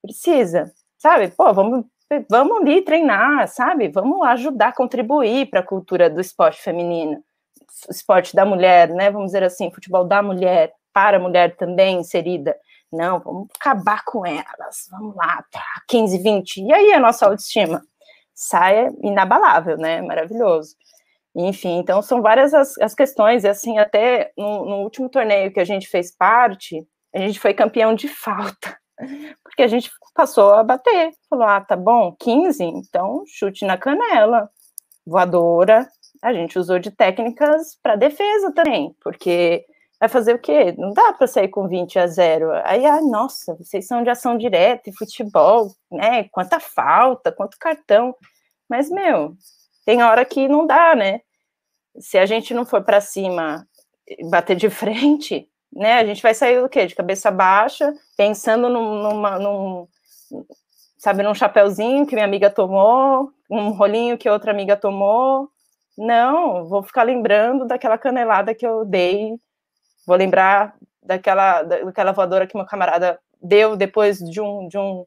[0.01, 1.85] precisa, sabe, pô, vamos,
[2.29, 7.21] vamos ali treinar, sabe, vamos ajudar, contribuir para a cultura do esporte feminino,
[7.89, 12.55] esporte da mulher, né, vamos dizer assim, futebol da mulher, para a mulher também inserida,
[12.93, 14.87] não, vamos acabar com elas.
[14.91, 16.57] Vamos lá, tá, 15, 20.
[16.61, 17.81] E aí a nossa autoestima
[18.33, 20.01] sai inabalável, né?
[20.01, 20.75] Maravilhoso.
[21.35, 25.59] Enfim, então são várias as, as questões, e assim, até no, no, último torneio que
[25.59, 28.77] a gente fez parte, a gente foi campeão de falta,
[29.43, 34.47] porque a gente passou a bater, falou, ah, tá bom, 15, então chute na canela,
[35.05, 35.87] voadora,
[36.21, 39.65] a gente usou de técnicas para defesa também, porque
[40.03, 40.73] vai fazer o quê?
[40.77, 42.51] Não dá para sair com 20 a 0.
[42.65, 46.25] Aí, ah, nossa, vocês são de ação direta e futebol, né?
[46.25, 48.13] Quanta falta, quanto cartão.
[48.69, 49.33] Mas, meu,
[49.85, 51.21] tem hora que não dá, né?
[51.99, 53.65] Se a gente não for para cima
[54.29, 55.99] bater de frente, né?
[55.99, 56.85] A gente vai sair do quê?
[56.85, 59.87] De cabeça baixa, pensando num, numa, num,
[60.97, 65.47] sabe, num chapéuzinho que minha amiga tomou, um rolinho que outra amiga tomou.
[65.97, 69.39] Não, vou ficar lembrando daquela canelada que eu dei
[70.05, 75.05] Vou lembrar daquela, daquela voadora que meu camarada deu depois de um, de um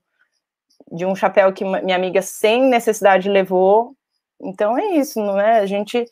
[0.90, 3.94] de um chapéu que minha amiga sem necessidade levou.
[4.40, 5.58] Então é isso, não é?
[5.58, 6.04] A gente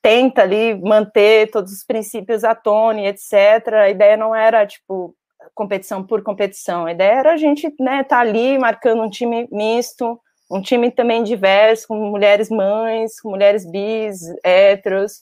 [0.00, 3.32] tenta ali manter todos os princípios à tona, etc.
[3.74, 5.14] A ideia não era tipo
[5.54, 10.18] competição por competição, a ideia era a gente, né, tá ali marcando um time misto,
[10.48, 15.20] um time também diverso, com mulheres mães, com mulheres bis, héteros,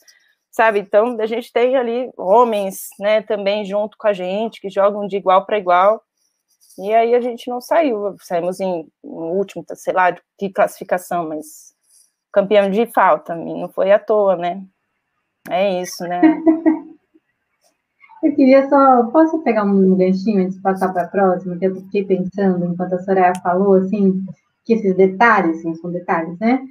[0.51, 0.81] sabe?
[0.81, 5.17] Então, a gente tem ali homens, né, também junto com a gente, que jogam de
[5.17, 6.03] igual para igual.
[6.79, 11.75] E aí a gente não saiu, saímos em, em último, sei lá, de classificação, mas
[12.33, 14.63] campeão de falta, não foi à toa, né?
[15.49, 16.21] É isso, né?
[18.23, 21.75] Eu queria só, posso pegar um ganchinho antes de passar para a próxima, que eu
[21.75, 24.23] fiquei pensando enquanto a Soraya falou, assim,
[24.67, 26.63] que esses detalhes, assim, são detalhes, né?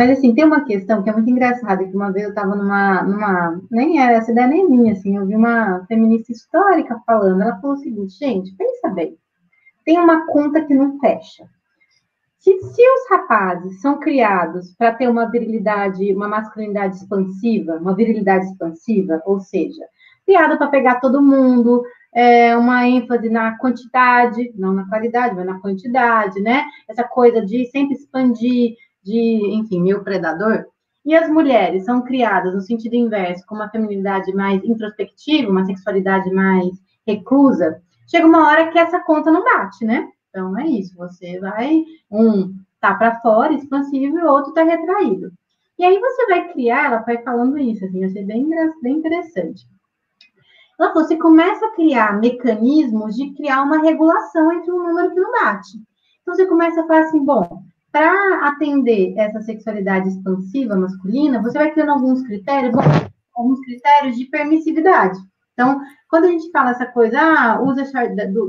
[0.00, 3.02] Mas, assim, tem uma questão que é muito engraçada, que uma vez eu estava numa,
[3.02, 7.60] numa, nem era, essa ideia nem minha, assim, eu vi uma feminista histórica falando, ela
[7.60, 9.18] falou o seguinte, gente, pensa bem,
[9.84, 11.44] tem uma conta que não fecha.
[12.38, 18.46] Se, se os rapazes são criados para ter uma virilidade, uma masculinidade expansiva, uma virilidade
[18.46, 19.84] expansiva, ou seja,
[20.24, 21.82] criado para pegar todo mundo,
[22.14, 26.64] é, uma ênfase na quantidade, não na qualidade, mas na quantidade, né?
[26.88, 30.66] Essa coisa de sempre expandir, de, enfim, meu predador.
[31.04, 36.30] E as mulheres são criadas no sentido inverso, com uma feminilidade mais introspectiva, uma sexualidade
[36.30, 36.68] mais
[37.06, 37.80] reclusa.
[38.06, 40.08] Chega uma hora que essa conta não bate, né?
[40.28, 45.32] Então é isso, você vai, um tá para fora, expansivo, e o outro tá retraído.
[45.78, 48.48] E aí você vai criar, ela vai falando isso, assim, ser bem,
[48.82, 49.66] bem interessante.
[50.78, 55.20] Ela falou, você começa a criar mecanismos de criar uma regulação entre um número que
[55.20, 55.78] não bate.
[56.22, 57.62] Então, você começa a falar assim, bom,
[57.92, 62.74] para atender essa sexualidade expansiva masculina, você vai criando alguns critérios,
[63.34, 65.18] alguns critérios de permissividade.
[65.52, 67.84] Então, quando a gente fala essa coisa, ah, usa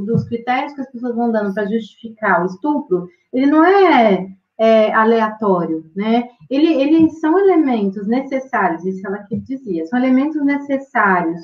[0.06, 4.28] dos critérios que as pessoas vão dando para justificar o estupro, ele não é,
[4.58, 6.30] é, aleatório, né?
[6.50, 11.42] Ele, eles são elementos necessários, isso ela que dizia, são elementos necessários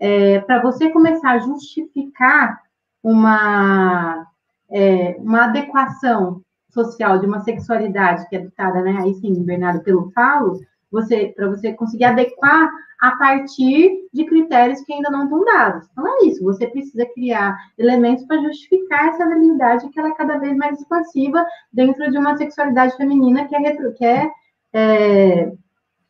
[0.00, 2.60] é, para você começar a justificar
[3.02, 4.26] uma,
[4.70, 6.40] é, uma adequação
[6.72, 10.60] social de uma sexualidade que é ditada, né, aí sim, Bernardo, pelo falo,
[10.90, 12.70] você, para você conseguir adequar
[13.00, 15.88] a partir de critérios que ainda não estão dados.
[15.90, 20.38] Então é isso, você precisa criar elementos para justificar essa realidade que ela é cada
[20.38, 24.30] vez mais expansiva dentro de uma sexualidade feminina que é, retro, que é,
[24.72, 25.52] é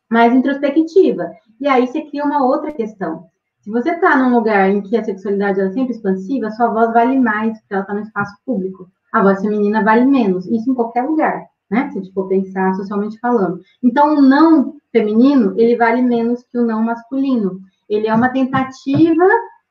[0.09, 1.31] mais introspectiva.
[1.59, 3.25] E aí você cria uma outra questão.
[3.61, 7.17] Se você está num lugar em que a sexualidade é sempre expansiva, sua voz vale
[7.17, 8.91] mais, porque ela está no espaço público.
[9.13, 10.47] A voz feminina vale menos.
[10.47, 11.89] Isso em qualquer lugar, né?
[11.91, 13.61] Se a gente for pensar socialmente falando.
[13.83, 17.59] Então, o não feminino, ele vale menos que o não masculino.
[17.87, 19.23] Ele é uma tentativa,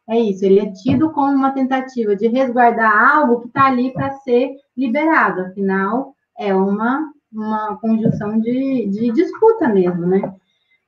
[0.09, 4.13] é isso, ele é tido como uma tentativa de resguardar algo que está ali para
[4.19, 5.41] ser liberado.
[5.41, 10.33] Afinal, é uma, uma conjunção de, de disputa mesmo, né?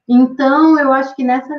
[0.09, 1.55] Então, eu acho que nessa,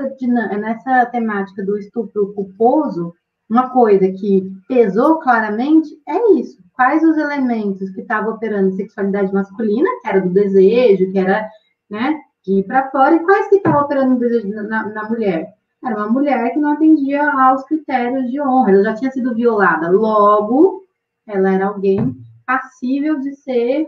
[0.59, 3.13] nessa temática do estupro culposo,
[3.49, 6.64] uma coisa que pesou claramente é isso.
[6.75, 11.49] Quais os elementos que estavam operando sexualidade masculina, que era do desejo, que era,
[11.89, 15.53] né, de ir para fora, e quais que estavam operando o desejo na, na mulher?
[15.83, 19.89] Era uma mulher que não atendia aos critérios de honra, ela já tinha sido violada.
[19.89, 20.83] Logo,
[21.27, 22.15] ela era alguém
[22.45, 23.87] passível de ser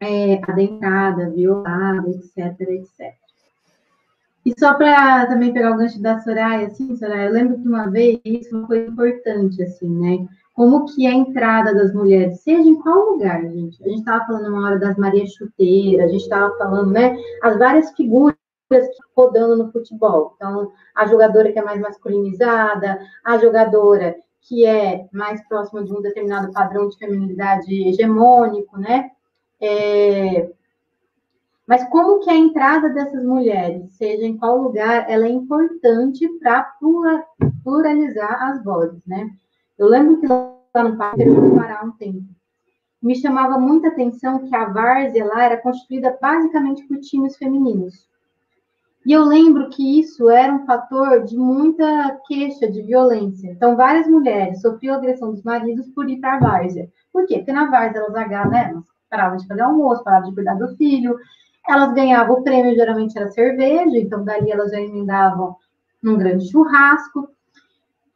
[0.00, 3.14] é, adentrada, violada, etc, etc.
[4.44, 7.90] E só para também pegar o gancho da Soraya, assim, Soraya, eu lembro que uma
[7.90, 10.26] vez isso coisa importante, assim, né?
[10.58, 13.80] Como que é a entrada das mulheres, seja em qual lugar, gente.
[13.80, 17.56] A gente estava falando uma hora das Marias Chuteiras, a gente estava falando, né, as
[17.56, 18.34] várias figuras
[19.16, 20.32] rodando no futebol.
[20.34, 26.02] Então, a jogadora que é mais masculinizada, a jogadora que é mais próxima de um
[26.02, 29.12] determinado padrão de feminilidade hegemônico, né?
[29.60, 30.50] É,
[31.68, 36.68] mas como que a entrada dessas mulheres, seja em qual lugar, ela é importante para
[37.62, 39.30] pluralizar as vozes, né?
[39.78, 42.24] Eu lembro que lá no parque eu parar um tempo.
[43.00, 48.08] Me chamava muita atenção que a várzea lá era constituída basicamente por times femininos.
[49.06, 53.50] E eu lembro que isso era um fator de muita queixa de violência.
[53.50, 56.90] Então, várias mulheres sofriam agressão dos maridos por ir para a várzea.
[57.12, 57.38] Por quê?
[57.38, 58.70] Porque na várzea elas agarram, né?
[58.70, 61.16] Elas paravam de fazer almoço, paravam de cuidar do filho,
[61.66, 65.56] elas ganhavam o prêmio, geralmente era cerveja, então dali elas já emendavam
[66.02, 67.30] num grande churrasco.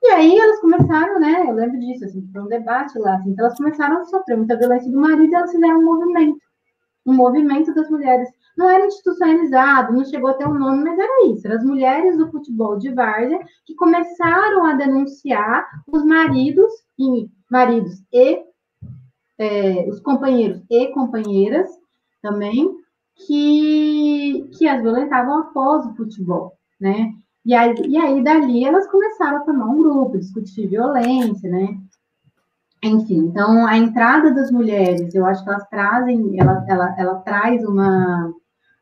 [0.03, 1.45] E aí elas começaram, né?
[1.49, 4.59] Eu lembro disso, assim, foi um debate lá, assim, então elas começaram a sofrer muita
[4.59, 6.39] violência do marido e elas fizeram um movimento.
[7.07, 8.29] Um movimento das mulheres.
[8.57, 11.47] Não era institucionalizado, não chegou a ter um nome, mas era isso.
[11.47, 18.03] Eram as mulheres do futebol de várzea que começaram a denunciar os maridos e maridos
[18.13, 18.43] e
[19.39, 21.71] é, os companheiros e companheiras
[22.21, 22.77] também
[23.15, 27.13] que, que as violentavam após o futebol, né?
[27.45, 31.77] E aí, e aí, dali, elas começaram a formar um grupo, discutir violência, né?
[32.85, 37.65] Enfim, então, a entrada das mulheres, eu acho que elas trazem, ela, ela, ela traz
[37.65, 38.33] uma,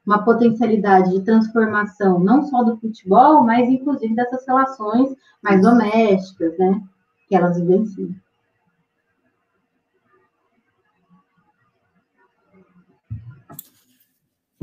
[0.06, 6.82] uma potencialidade de transformação, não só do futebol, mas inclusive dessas relações mais domésticas, né?
[7.28, 8.14] Que elas vivenciam.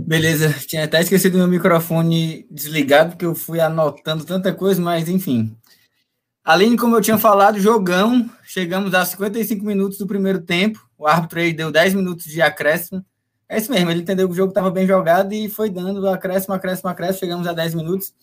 [0.07, 5.53] Beleza, tinha até esquecido meu microfone desligado, porque eu fui anotando tanta coisa, mas enfim.
[6.45, 11.41] Além, como eu tinha falado, jogão, chegamos a 55 minutos do primeiro tempo, o árbitro
[11.41, 13.05] aí deu 10 minutos de acréscimo,
[13.49, 16.55] é isso mesmo, ele entendeu que o jogo estava bem jogado e foi dando acréscimo,
[16.55, 18.13] acréscimo, acréscimo, chegamos a 10 minutos.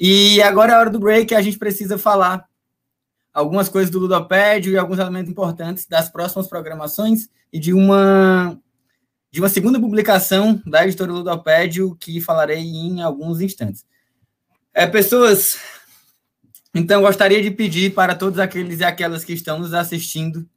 [0.00, 2.44] E agora é a hora do break, a gente precisa falar
[3.32, 8.58] algumas coisas do Ludopédio e alguns elementos importantes das próximas programações e de uma
[9.30, 13.84] de uma segunda publicação da editora Ludopédio, que falarei em alguns instantes.
[14.74, 15.58] É, pessoas,
[16.74, 20.48] então gostaria de pedir para todos aqueles e aquelas que estão nos assistindo,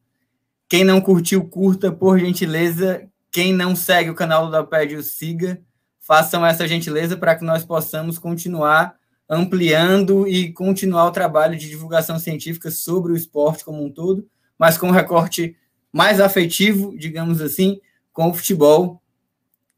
[0.73, 3.07] quem não curtiu, curta, por gentileza.
[3.31, 5.61] Quem não segue o canal Ludopédio, siga.
[5.99, 8.95] Façam essa gentileza para que nós possamos continuar
[9.29, 14.75] ampliando e continuar o trabalho de divulgação científica sobre o esporte como um todo, mas
[14.75, 15.55] com um recorte
[15.91, 17.79] mais afetivo, digamos assim,
[18.13, 19.01] com o futebol.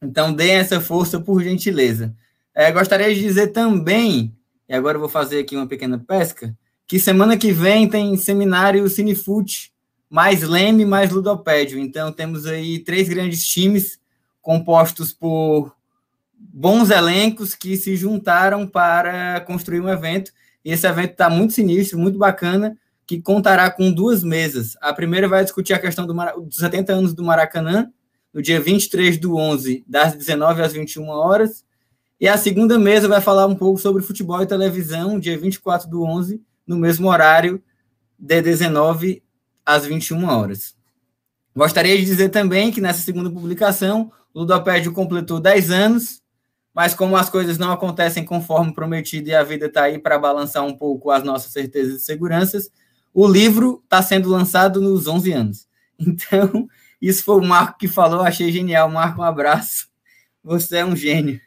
[0.01, 2.13] Então, deem essa força, por gentileza.
[2.53, 4.35] É, gostaria de dizer também,
[4.67, 6.55] e agora vou fazer aqui uma pequena pesca,
[6.87, 9.73] que semana que vem tem seminário Cinefute,
[10.09, 11.79] mais Leme, mais Ludopédio.
[11.79, 13.99] Então, temos aí três grandes times
[14.41, 15.75] compostos por
[16.37, 20.31] bons elencos que se juntaram para construir um evento.
[20.63, 24.77] E esse evento está muito sinistro, muito bacana, que contará com duas mesas.
[24.81, 27.91] A primeira vai discutir a questão do, dos 70 anos do Maracanã,
[28.35, 31.63] no dia 23 do 11, das 19 às 21 horas.
[32.19, 36.03] E a segunda mesa vai falar um pouco sobre futebol e televisão, dia 24 do
[36.03, 37.63] 11, no mesmo horário,
[38.19, 39.23] de 19
[39.65, 40.75] às 21 horas.
[41.55, 46.21] Gostaria de dizer também que nessa segunda publicação, o Ludopédio completou 10 anos,
[46.73, 50.65] mas como as coisas não acontecem conforme prometido e a vida está aí para balançar
[50.65, 52.69] um pouco as nossas certezas e seguranças,
[53.13, 55.67] o livro está sendo lançado nos 11 anos.
[55.97, 56.67] Então,
[57.01, 58.89] isso foi o Marco que falou, achei genial.
[58.89, 59.87] Marco, um abraço.
[60.43, 61.39] Você é um gênio.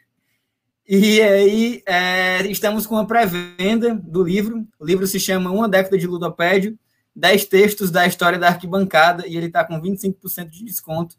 [0.87, 4.67] E aí, é, estamos com a pré-venda do livro.
[4.79, 6.77] O livro se chama Uma Década de Ludopédio,
[7.15, 11.15] 10 textos da história da arquibancada, e ele está com 25% de desconto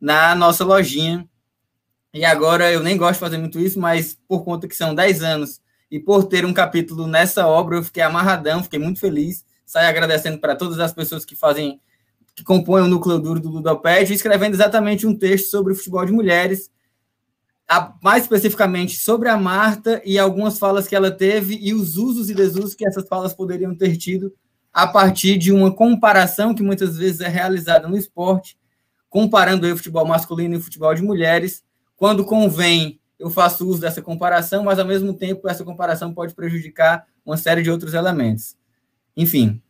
[0.00, 1.28] na nossa lojinha.
[2.12, 5.22] E agora, eu nem gosto de fazer muito isso, mas por conta que são 10
[5.22, 5.60] anos
[5.92, 9.44] e por ter um capítulo nessa obra, eu fiquei amarradão, fiquei muito feliz.
[9.64, 11.80] Saio agradecendo para todas as pessoas que fazem
[12.34, 16.12] que compõe o núcleo duro do Ludopédio, escrevendo exatamente um texto sobre o futebol de
[16.12, 16.70] mulheres,
[17.68, 22.30] a, mais especificamente sobre a Marta e algumas falas que ela teve e os usos
[22.30, 24.32] e desusos que essas falas poderiam ter tido
[24.72, 28.56] a partir de uma comparação que muitas vezes é realizada no esporte,
[29.10, 31.62] comparando o futebol masculino e o futebol de mulheres.
[31.96, 37.06] Quando convém, eu faço uso dessa comparação, mas ao mesmo tempo essa comparação pode prejudicar
[37.24, 38.56] uma série de outros elementos.
[39.14, 39.60] Enfim,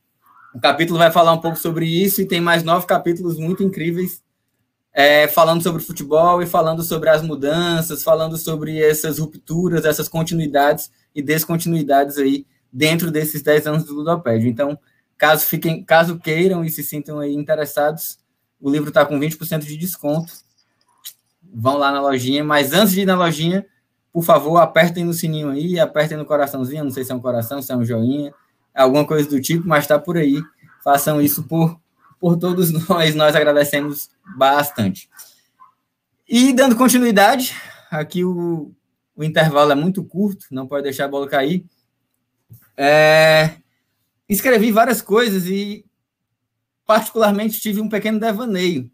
[0.54, 4.22] o capítulo vai falar um pouco sobre isso e tem mais nove capítulos muito incríveis,
[4.92, 10.90] é, falando sobre futebol e falando sobre as mudanças, falando sobre essas rupturas, essas continuidades
[11.14, 14.48] e descontinuidades aí dentro desses dez anos do Ludopédio.
[14.48, 14.78] Então,
[15.16, 18.18] caso fiquem, caso queiram e se sintam aí interessados,
[18.60, 20.32] o livro está com 20% de desconto.
[21.54, 23.66] Vão lá na lojinha, mas antes de ir na lojinha,
[24.12, 27.62] por favor, apertem no sininho aí, apertem no coraçãozinho, não sei se é um coração,
[27.62, 28.32] se é um joinha,
[28.74, 30.42] alguma coisa do tipo, mas está por aí.
[30.82, 31.80] Façam isso por,
[32.18, 35.08] por todos nós, nós agradecemos bastante.
[36.28, 37.54] E dando continuidade,
[37.90, 38.72] aqui o,
[39.14, 41.64] o intervalo é muito curto, não pode deixar a bola cair.
[42.76, 43.56] É,
[44.28, 45.84] escrevi várias coisas e,
[46.86, 48.90] particularmente, tive um pequeno devaneio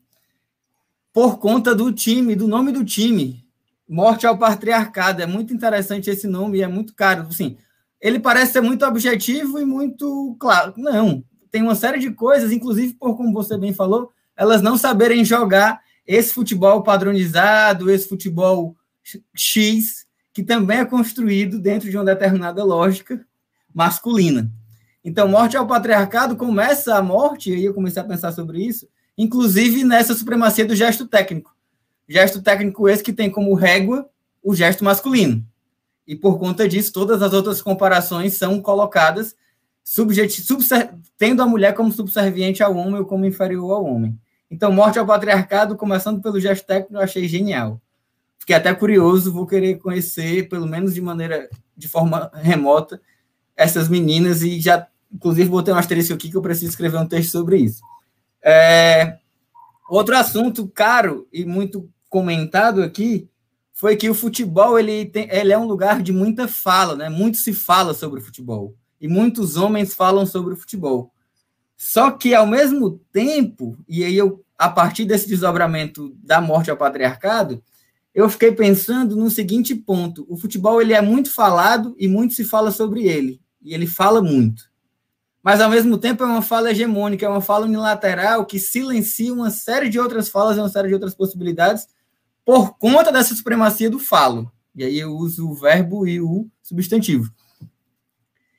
[1.12, 3.44] por conta do time, do nome do time.
[3.88, 5.22] Morte ao Patriarcado.
[5.22, 7.26] É muito interessante esse nome e é muito caro.
[7.28, 7.56] Assim,
[8.00, 10.74] ele parece ser muito objetivo e muito claro.
[10.76, 15.24] Não, tem uma série de coisas, inclusive por como você bem falou, elas não saberem
[15.24, 18.76] jogar esse futebol padronizado, esse futebol
[19.34, 23.24] X, que também é construído dentro de uma determinada lógica
[23.74, 24.50] masculina.
[25.04, 28.88] Então, morte ao patriarcado começa a morte, e aí eu comecei a pensar sobre isso,
[29.16, 31.54] inclusive nessa supremacia do gesto técnico.
[32.08, 34.08] Gesto técnico esse que tem como régua
[34.42, 35.44] o gesto masculino.
[36.08, 39.36] E por conta disso, todas as outras comparações são colocadas
[41.18, 44.18] tendo a mulher como subserviente ao homem ou como inferior ao homem.
[44.50, 47.78] Então, morte ao patriarcado, começando pelo gesto técnico, eu achei genial.
[48.38, 53.00] Fiquei até curioso, vou querer conhecer, pelo menos de maneira, de forma remota,
[53.54, 57.32] essas meninas e já, inclusive, botei um asterisco aqui que eu preciso escrever um texto
[57.32, 57.82] sobre isso.
[58.42, 59.18] É,
[59.90, 63.28] outro assunto caro e muito comentado aqui
[63.78, 67.08] foi que o futebol ele, tem, ele é um lugar de muita fala, né?
[67.08, 71.12] Muito se fala sobre o futebol e muitos homens falam sobre o futebol.
[71.76, 76.76] Só que ao mesmo tempo, e aí eu a partir desse desdobramento da morte ao
[76.76, 77.62] patriarcado,
[78.12, 82.42] eu fiquei pensando no seguinte ponto: o futebol ele é muito falado e muito se
[82.42, 84.64] fala sobre ele, e ele fala muito.
[85.40, 89.50] Mas ao mesmo tempo é uma fala hegemônica, é uma fala unilateral que silencia uma
[89.50, 91.86] série de outras falas e uma série de outras possibilidades
[92.48, 94.50] por conta dessa supremacia do falo.
[94.74, 97.30] E aí eu uso o verbo e o substantivo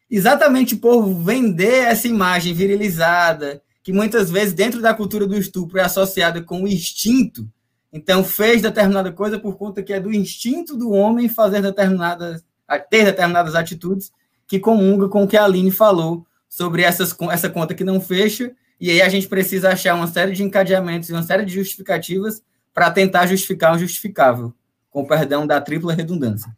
[0.08, 5.84] exatamente por vender essa imagem virilizada, que muitas vezes dentro da cultura do estupro é
[5.84, 7.50] associada com o instinto.
[7.92, 12.44] Então fez determinada coisa por conta que é do instinto do homem fazer determinadas
[12.92, 14.12] ter determinadas atitudes
[14.48, 18.52] que comunga com o que a Aline falou sobre essas, essa conta que não fecha,
[18.80, 22.44] e aí a gente precisa achar uma série de encadeamentos e uma série de justificativas
[22.74, 24.54] para tentar justificar o justificável,
[24.90, 26.56] com perdão da tripla redundância.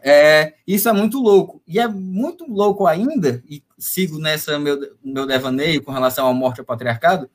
[0.00, 1.62] É, isso é muito louco.
[1.66, 6.60] E é muito louco ainda, e sigo nessa meu, meu devaneio com relação à morte
[6.60, 7.28] ao patriarcado,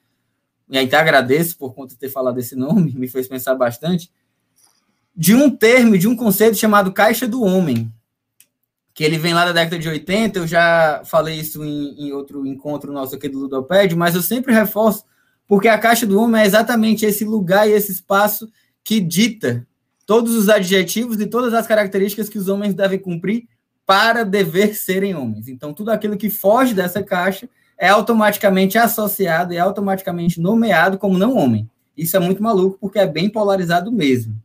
[0.69, 4.11] e até agradeço por conta de ter falado esse nome, me fez pensar bastante,
[5.15, 7.93] de um termo, de um conceito chamado caixa do homem,
[8.93, 12.45] que ele vem lá da década de 80, eu já falei isso em, em outro
[12.45, 15.03] encontro nosso aqui do Ludoped, mas eu sempre reforço,
[15.53, 18.51] porque a caixa do homem é exatamente esse lugar e esse espaço
[18.83, 19.67] que dita
[20.03, 23.47] todos os adjetivos e todas as características que os homens devem cumprir
[23.85, 25.47] para dever serem homens.
[25.47, 27.47] Então, tudo aquilo que foge dessa caixa
[27.77, 31.69] é automaticamente associado e é automaticamente nomeado como não homem.
[31.95, 34.35] Isso é muito maluco, porque é bem polarizado mesmo.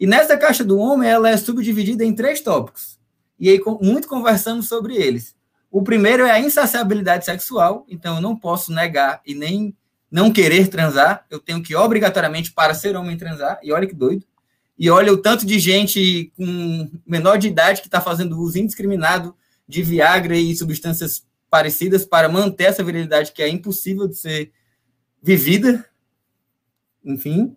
[0.00, 2.98] E nessa caixa do homem, ela é subdividida em três tópicos.
[3.38, 5.36] E aí, muito conversamos sobre eles.
[5.70, 9.76] O primeiro é a insaciabilidade sexual, então eu não posso negar e nem
[10.10, 14.24] não querer transar, eu tenho que obrigatoriamente, para ser homem, transar, e olha que doido.
[14.78, 19.34] E olha o tanto de gente com menor de idade que está fazendo uso indiscriminado
[19.66, 24.52] de Viagra e substâncias parecidas para manter essa virilidade que é impossível de ser
[25.22, 25.84] vivida.
[27.04, 27.56] Enfim.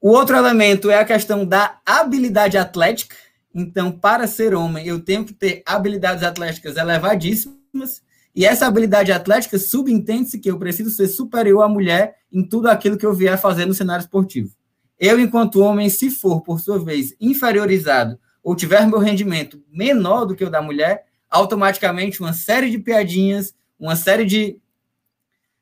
[0.00, 3.16] O outro elemento é a questão da habilidade atlética.
[3.54, 8.02] Então, para ser homem, eu tenho que ter habilidades atléticas elevadíssimas.
[8.34, 12.96] E essa habilidade atlética subentende-se que eu preciso ser superior à mulher em tudo aquilo
[12.96, 14.54] que eu vier fazer no cenário esportivo.
[14.98, 20.34] Eu, enquanto homem, se for, por sua vez, inferiorizado ou tiver meu rendimento menor do
[20.34, 24.58] que o da mulher, automaticamente uma série de piadinhas, uma série de.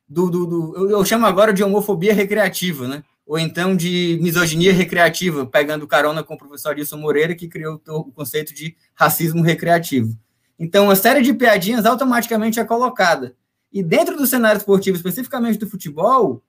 [0.07, 3.03] Do, do, do, eu chamo agora de homofobia recreativa, né?
[3.25, 8.11] Ou então de misoginia recreativa, pegando carona com o professor Adilson Moreira, que criou o
[8.11, 10.17] conceito de racismo recreativo.
[10.59, 13.33] Então, uma série de piadinhas automaticamente é colocada.
[13.71, 16.43] E dentro do cenário esportivo, especificamente do futebol,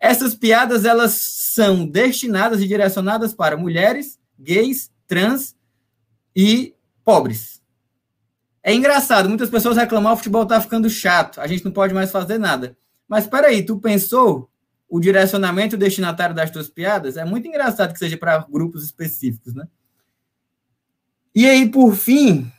[0.00, 1.12] essas piadas elas
[1.52, 5.54] são destinadas e direcionadas para mulheres, gays, trans
[6.34, 7.62] e pobres.
[8.64, 12.10] É engraçado, muitas pessoas reclamam, o futebol tá ficando chato, a gente não pode mais
[12.10, 12.76] fazer nada.
[13.08, 14.48] Mas espera aí, tu pensou
[14.88, 17.16] o direcionamento destinatário das tuas piadas?
[17.16, 19.66] É muito engraçado que seja para grupos específicos, né?
[21.34, 22.50] E aí, por fim,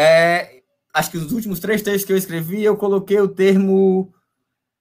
[0.00, 0.62] é,
[0.94, 4.14] acho que os últimos três textos que eu escrevi, eu coloquei o termo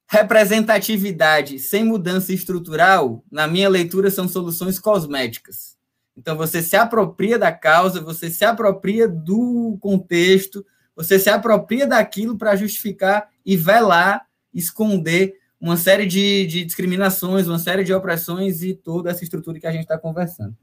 [0.09, 5.75] Representatividade sem mudança estrutural, na minha leitura, são soluções cosméticas.
[6.15, 10.65] Então, você se apropria da causa, você se apropria do contexto,
[10.95, 17.59] você se apropria daquilo para justificar e velar, esconder uma série de, de discriminações, uma
[17.59, 20.55] série de opressões e toda essa estrutura que a gente está conversando.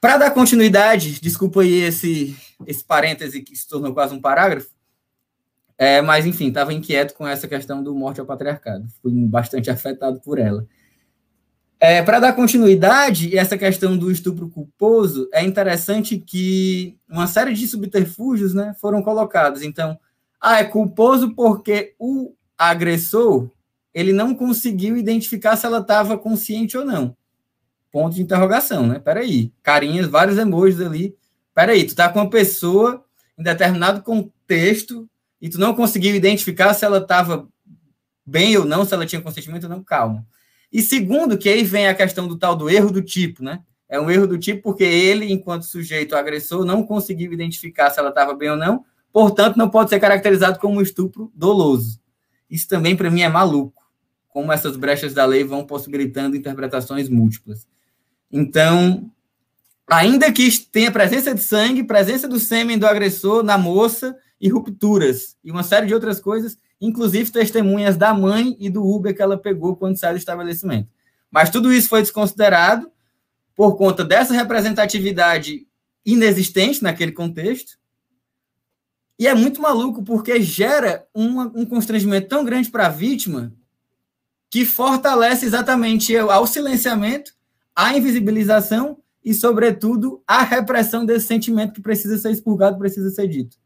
[0.00, 2.36] Para dar continuidade, desculpa aí esse,
[2.66, 4.70] esse parêntese que se tornou quase um parágrafo,
[5.76, 8.86] é, mas, enfim, estava inquieto com essa questão do morte ao patriarcado.
[9.00, 10.66] Fui bastante afetado por ela.
[11.80, 17.68] É, Para dar continuidade, essa questão do estupro culposo, é interessante que uma série de
[17.68, 19.62] subterfúgios né, foram colocados.
[19.62, 19.98] Então,
[20.40, 23.48] ah, é culposo porque o agressor
[23.94, 27.16] ele não conseguiu identificar se ela estava consciente ou não.
[27.90, 28.98] Ponto de interrogação, né?
[28.98, 29.52] Peraí.
[29.62, 31.16] Carinhas, vários emojis ali.
[31.54, 33.04] Peraí, tu tá com uma pessoa
[33.36, 35.08] em determinado contexto
[35.40, 37.48] e tu não conseguiu identificar se ela estava
[38.26, 40.26] bem ou não, se ela tinha consentimento ou não, calma.
[40.70, 43.62] E segundo, que aí vem a questão do tal do erro do tipo, né?
[43.88, 48.10] É um erro do tipo porque ele, enquanto sujeito agressor, não conseguiu identificar se ela
[48.10, 51.98] estava bem ou não, portanto, não pode ser caracterizado como um estupro doloso.
[52.50, 53.82] Isso também, para mim, é maluco.
[54.28, 57.66] como essas brechas da lei vão possibilitando interpretações múltiplas.
[58.30, 59.10] Então,
[59.86, 65.36] ainda que tenha presença de sangue, presença do sêmen do agressor na moça e rupturas,
[65.42, 69.36] e uma série de outras coisas, inclusive testemunhas da mãe e do Uber que ela
[69.36, 70.88] pegou quando saiu do estabelecimento.
[71.30, 72.90] Mas tudo isso foi desconsiderado
[73.54, 75.66] por conta dessa representatividade
[76.04, 77.76] inexistente naquele contexto.
[79.18, 83.52] E é muito maluco porque gera um, constrangimento tão grande para a vítima
[84.48, 87.34] que fortalece exatamente ao silenciamento,
[87.78, 93.56] a invisibilização e, sobretudo, a repressão desse sentimento que precisa ser expurgado, precisa ser dito.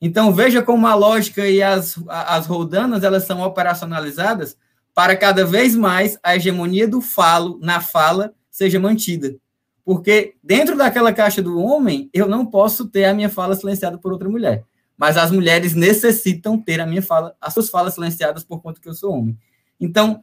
[0.00, 4.56] Então, veja como a lógica e as, as roldanas elas são operacionalizadas
[4.94, 9.36] para cada vez mais a hegemonia do falo na fala seja mantida.
[9.84, 14.10] Porque dentro daquela caixa do homem, eu não posso ter a minha fala silenciada por
[14.10, 14.64] outra mulher.
[14.96, 18.88] Mas as mulheres necessitam ter a minha fala, as suas falas silenciadas por conta que
[18.88, 19.36] eu sou homem.
[19.78, 20.22] Então,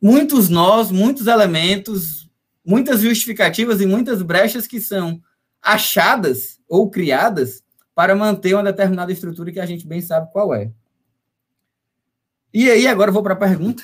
[0.00, 2.27] muitos nós, muitos elementos,
[2.68, 5.22] muitas justificativas e muitas brechas que são
[5.62, 7.62] achadas ou criadas
[7.94, 10.70] para manter uma determinada estrutura que a gente bem sabe qual é.
[12.52, 13.82] E aí, agora eu vou para a pergunta.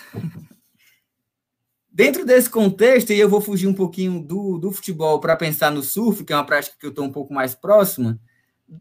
[1.91, 5.83] Dentro desse contexto, e eu vou fugir um pouquinho do, do futebol para pensar no
[5.83, 8.21] surf, que é uma prática que eu estou um pouco mais próxima,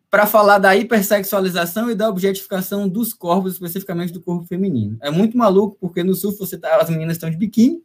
[0.10, 4.97] para falar da hipersexualização e da objetificação dos corpos, especificamente do corpo feminino.
[5.01, 7.82] É muito maluco, porque no surf você tá, as meninas estão de biquíni,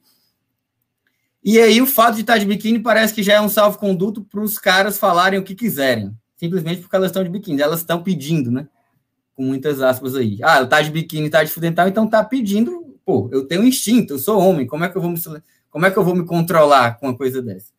[1.43, 4.41] e aí o fato de estar de biquíni parece que já é um salvo-conduto para
[4.41, 8.51] os caras falarem o que quiserem, simplesmente porque elas estão de biquíni, elas estão pedindo,
[8.51, 8.69] né?
[9.35, 10.39] Com muitas aspas aí.
[10.43, 14.15] Ah, ela tá de biquíni, tá de fudental, então tá pedindo, pô, eu tenho instinto,
[14.15, 15.19] eu sou homem, como é que eu vou me,
[15.71, 17.73] como é que eu vou me controlar com uma coisa dessa?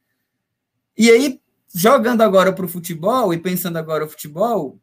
[0.97, 1.39] E aí,
[1.73, 4.79] jogando agora para o futebol e pensando agora o futebol,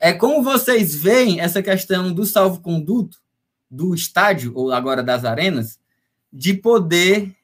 [0.00, 3.18] é como vocês veem essa questão do salvo-conduto
[3.70, 5.78] do estádio, ou agora das arenas,
[6.32, 7.34] de poder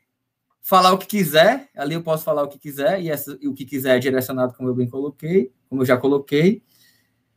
[0.68, 3.54] falar o que quiser, ali eu posso falar o que quiser, e, essa, e o
[3.54, 6.62] que quiser é direcionado, como eu bem coloquei, como eu já coloquei.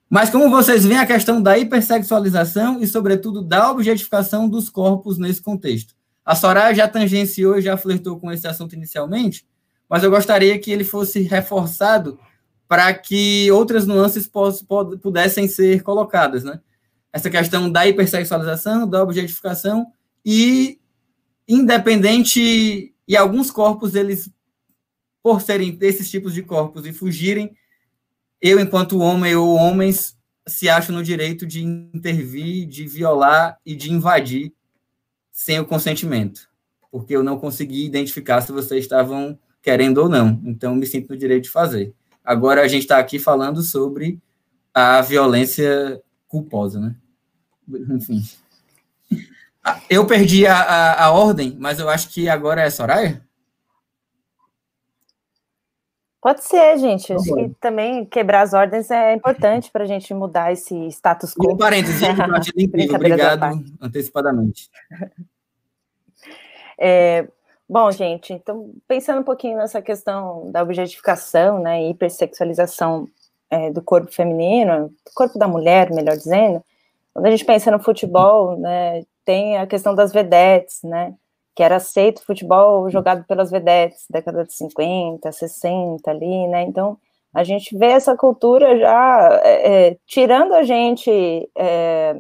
[0.09, 5.41] Mas como vocês veem a questão da hipersexualização e, sobretudo, da objetificação dos corpos nesse
[5.41, 5.95] contexto.
[6.25, 9.47] A Soraya já tangenciou e já flertou com esse assunto inicialmente,
[9.88, 12.19] mas eu gostaria que ele fosse reforçado
[12.67, 14.29] para que outras nuances
[15.01, 16.59] pudessem ser colocadas, né?
[17.13, 19.88] Essa questão da hipersexualização, da objetificação
[20.25, 20.82] e
[21.47, 24.32] independente e alguns corpos eles
[25.24, 27.56] por serem desses tipos de corpos e fugirem,
[28.41, 33.91] eu enquanto homem ou homens se acham no direito de intervir, de violar e de
[33.91, 34.52] invadir
[35.32, 36.49] sem o consentimento,
[36.91, 40.41] porque eu não consegui identificar se vocês estavam querendo ou não.
[40.43, 41.93] Então, me sinto no direito de fazer.
[42.24, 44.20] Agora, a gente está aqui falando sobre
[44.74, 46.95] a violência culposa, né?
[47.89, 48.24] Enfim.
[49.89, 53.22] Eu perdi a, a, a ordem, mas eu acho que agora é Soraya?
[56.22, 57.07] Pode ser, gente.
[57.07, 61.34] Tá acho que também quebrar as ordens é importante para a gente mudar esse status
[61.34, 61.53] quo.
[61.53, 62.01] Um parênteses,
[62.93, 64.70] obrigado antecipadamente.
[66.84, 67.28] É,
[67.72, 73.07] Bom, gente, então, pensando um pouquinho nessa questão da objetificação, né, hipersexualização
[73.49, 76.62] é, do corpo feminino, do corpo da mulher, melhor dizendo,
[77.14, 81.13] quando a gente pensa no futebol, né, tem a questão das vedetes, né,
[81.55, 86.97] que era aceito futebol jogado pelas vedetes, década de 50, 60 ali, né, então
[87.34, 92.20] a gente vê essa cultura já é, é, tirando a gente, é,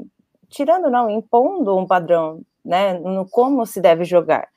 [0.49, 4.47] tirando não, impondo um padrão, né, no como se deve jogar,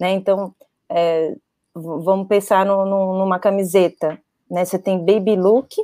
[0.00, 0.12] né?
[0.12, 0.54] Então,
[0.88, 1.34] é,
[1.74, 4.18] vamos pensar no, no, numa camiseta,
[4.50, 4.64] né?
[4.64, 5.76] Você tem baby look,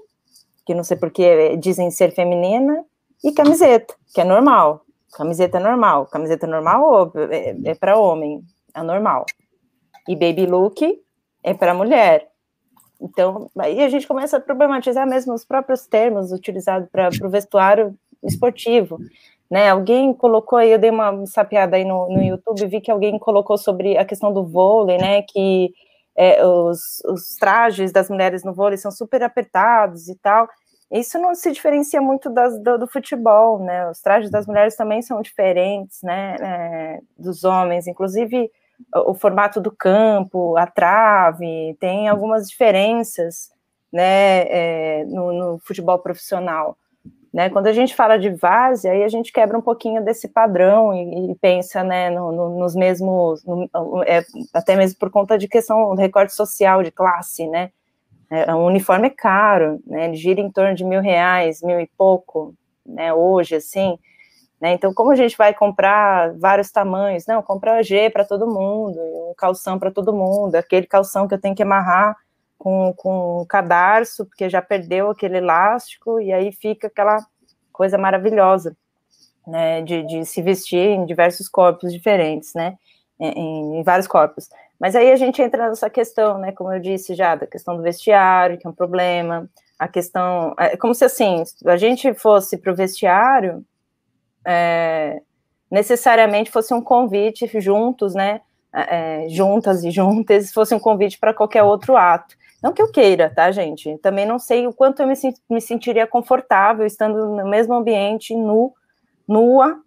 [0.65, 2.85] que não sei porque dizem ser feminina,
[3.23, 4.84] e camiseta, que é normal.
[5.15, 6.07] Camiseta normal.
[6.07, 8.43] Camiseta normal é, é para homem,
[8.75, 9.25] é normal.
[10.09, 10.83] E baby look
[11.43, 12.29] é para mulher.
[13.01, 17.97] Então, aí a gente começa a problematizar mesmo os próprios termos utilizados para o vestuário
[18.23, 18.99] esportivo
[19.51, 19.71] né?
[19.71, 23.57] Alguém colocou aí, eu dei uma sapeada aí no, no YouTube, vi que alguém colocou
[23.59, 25.23] sobre a questão do vôlei, né?
[25.23, 25.73] Que
[26.17, 30.49] é, os, os trajes das mulheres no vôlei são super apertados e tal.
[30.95, 33.91] Isso não se diferencia muito das, do, do, futebol, né?
[33.91, 36.37] Os trajes das mulheres também são diferentes, né?
[36.41, 38.49] É, dos homens, inclusive
[38.95, 43.51] o, o formato do campo, a trave, tem algumas diferenças,
[43.93, 44.43] né?
[44.43, 46.79] É, no, no futebol profissional.
[47.33, 47.51] Né?
[47.51, 51.33] Quando a gente fala de várzea, aí a gente quebra um pouquinho desse padrão e,
[51.33, 53.69] e pensa né, no, no, nos mesmos, no,
[54.07, 57.73] é, até mesmo por conta de questão do recorte social, de classe, né?
[58.31, 60.07] É, um uniforme é caro, né?
[60.07, 62.55] Ele gira em torno de mil reais, mil e pouco,
[62.87, 63.13] né?
[63.13, 63.99] Hoje, assim,
[64.61, 64.73] Né?
[64.73, 67.27] Então, como a gente vai comprar vários tamanhos?
[67.27, 71.41] Não, compra G para todo mundo, um calção para todo mundo, aquele calção que eu
[71.41, 72.17] tenho que amarrar
[72.59, 77.19] com, com o cadarço, porque já perdeu aquele elástico, e aí fica aquela
[77.73, 78.75] coisa maravilhosa,
[79.47, 82.79] né, de, de se vestir em diversos corpos diferentes, né,
[83.21, 84.49] em, em, vários corpos.
[84.79, 87.83] Mas aí a gente entra nessa questão, né, como eu disse já, da questão do
[87.83, 89.49] vestiário, que é um problema,
[89.79, 93.65] a questão, é como se assim, a gente fosse para o vestiário,
[94.47, 95.21] é,
[95.71, 98.41] necessariamente fosse um convite juntos, né,
[98.73, 102.37] é, juntas e juntas, fosse um convite para qualquer outro ato.
[102.63, 103.99] Não que eu queira, tá, gente?
[103.99, 105.15] Também não sei o quanto eu me,
[105.51, 108.73] me sentiria confortável estando no mesmo ambiente, nu,
[109.29, 109.79] nua,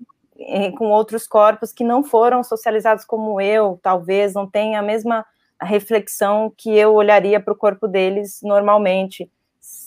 [0.77, 5.25] com outros corpos que não foram socializados como eu, talvez não tenha a mesma
[5.61, 9.29] reflexão que eu olharia para o corpo deles normalmente,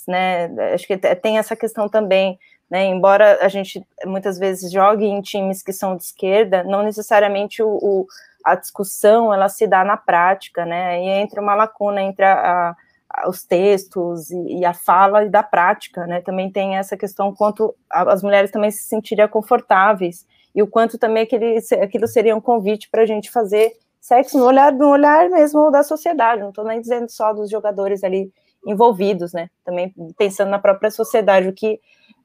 [0.09, 0.47] né?
[0.74, 2.86] Acho que tem essa questão também, né?
[2.86, 7.68] Embora a gente muitas vezes jogue em times que são de esquerda, não necessariamente o,
[7.68, 8.06] o
[8.44, 11.01] a discussão ela se dá na prática, né?
[11.01, 12.74] E entra uma lacuna entre a,
[13.09, 16.20] a, os textos e, e, a fala e da prática, né?
[16.20, 21.22] Também tem essa questão quanto as mulheres também se sentiriam confortáveis e o quanto também
[21.22, 25.70] aquele, aquilo seria um convite para a gente fazer sexo no olhar, no olhar mesmo
[25.70, 26.43] da sociedade.
[26.43, 28.32] Não estou nem dizendo só dos jogadores ali
[28.66, 29.48] envolvidos, né?
[29.64, 31.81] Também pensando na própria sociedade, o que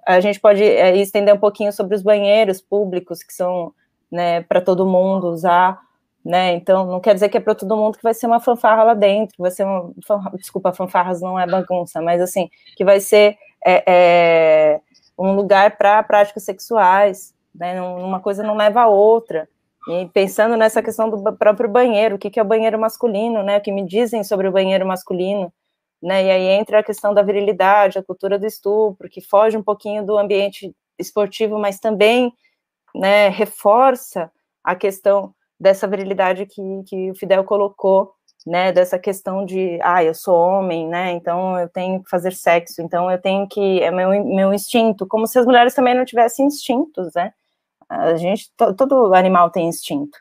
[0.06, 3.74] a gente pode é, estender um pouquinho sobre os banheiros públicos que são
[4.12, 5.80] né, para todo mundo usar,
[6.24, 6.54] né?
[6.54, 8.94] Então, não quer dizer que é para todo mundo que vai ser uma fanfarra lá
[8.96, 9.94] dentro, vai ser uma.
[10.34, 14.82] Desculpa, fanfarras não é bagunça, mas assim, que vai ser é, é,
[15.18, 17.82] um lugar para práticas sexuais, né?
[17.82, 19.48] Uma coisa não leva a outra.
[19.88, 23.58] E pensando nessa questão do próprio banheiro, o que, é o banheiro masculino, né?
[23.58, 25.54] O que me dizem sobre o banheiro masculino,
[26.02, 26.26] né?
[26.26, 30.06] E aí entra a questão da virilidade, a cultura do estupro, que foge um pouquinho
[30.06, 32.34] do ambiente esportivo, mas também
[32.96, 34.32] né, reforça
[34.64, 38.14] a questão dessa virilidade que, que o Fidel colocou,
[38.46, 42.82] né, dessa questão de, ah, eu sou homem, né, então eu tenho que fazer sexo,
[42.82, 46.46] então eu tenho que, é meu, meu instinto, como se as mulheres também não tivessem
[46.46, 47.34] instintos, né,
[47.90, 50.18] a gente, todo animal tem instinto,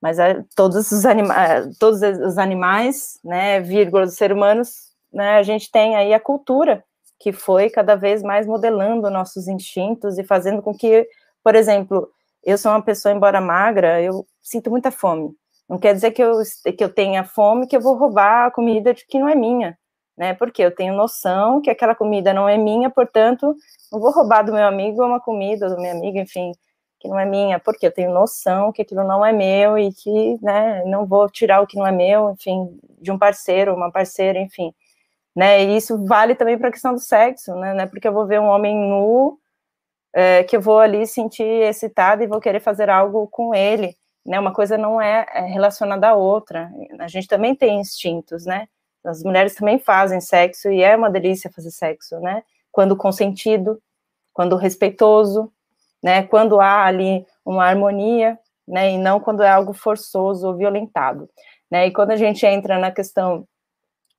[0.00, 5.42] mas é, todos os animais, todos os animais, né, vírgula, os seres humanos, né, a
[5.42, 6.84] gente tem aí a cultura,
[7.18, 11.08] que foi cada vez mais modelando nossos instintos e fazendo com que,
[11.42, 12.10] por exemplo,
[12.44, 15.30] eu sou uma pessoa, embora magra, eu sinto muita fome.
[15.68, 16.40] Não quer dizer que eu,
[16.76, 19.76] que eu tenha fome, que eu vou roubar a comida que não é minha,
[20.16, 20.34] né?
[20.34, 23.56] Porque eu tenho noção que aquela comida não é minha, portanto,
[23.90, 26.52] não vou roubar do meu amigo uma comida, do meu amigo, enfim,
[27.00, 30.38] que não é minha, porque eu tenho noção que aquilo não é meu e que,
[30.42, 34.38] né, não vou tirar o que não é meu, enfim, de um parceiro, uma parceira,
[34.38, 34.74] enfim.
[35.34, 38.26] Né, e isso vale também para a questão do sexo, né, né, porque eu vou
[38.26, 39.38] ver um homem nu
[40.16, 43.94] é, que eu vou ali sentir excitada e vou querer fazer algo com ele,
[44.24, 44.40] né?
[44.40, 46.70] Uma coisa não é, é relacionada à outra.
[46.98, 48.66] A gente também tem instintos, né?
[49.04, 52.42] As mulheres também fazem sexo e é uma delícia fazer sexo, né?
[52.72, 53.78] Quando consentido,
[54.32, 55.52] quando respeitoso,
[56.06, 56.22] né?
[56.22, 58.92] Quando há ali uma harmonia, né?
[58.92, 61.28] E não quando é algo forçoso ou violentado,
[61.68, 61.88] né?
[61.88, 63.44] E quando a gente entra na questão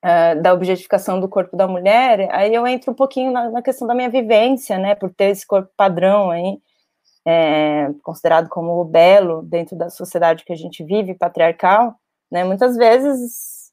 [0.04, 3.88] uh, da objetificação do corpo da mulher, aí eu entro um pouquinho na, na questão
[3.88, 6.60] da minha vivência, né, por ter esse corpo padrão aí,
[7.26, 11.96] é, considerado como o belo dentro da sociedade que a gente vive, patriarcal,
[12.30, 13.72] né, muitas vezes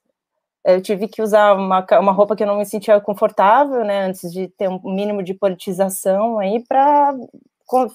[0.65, 4.33] eu tive que usar uma, uma roupa que eu não me sentia confortável, né, antes
[4.33, 7.13] de ter um mínimo de politização aí, para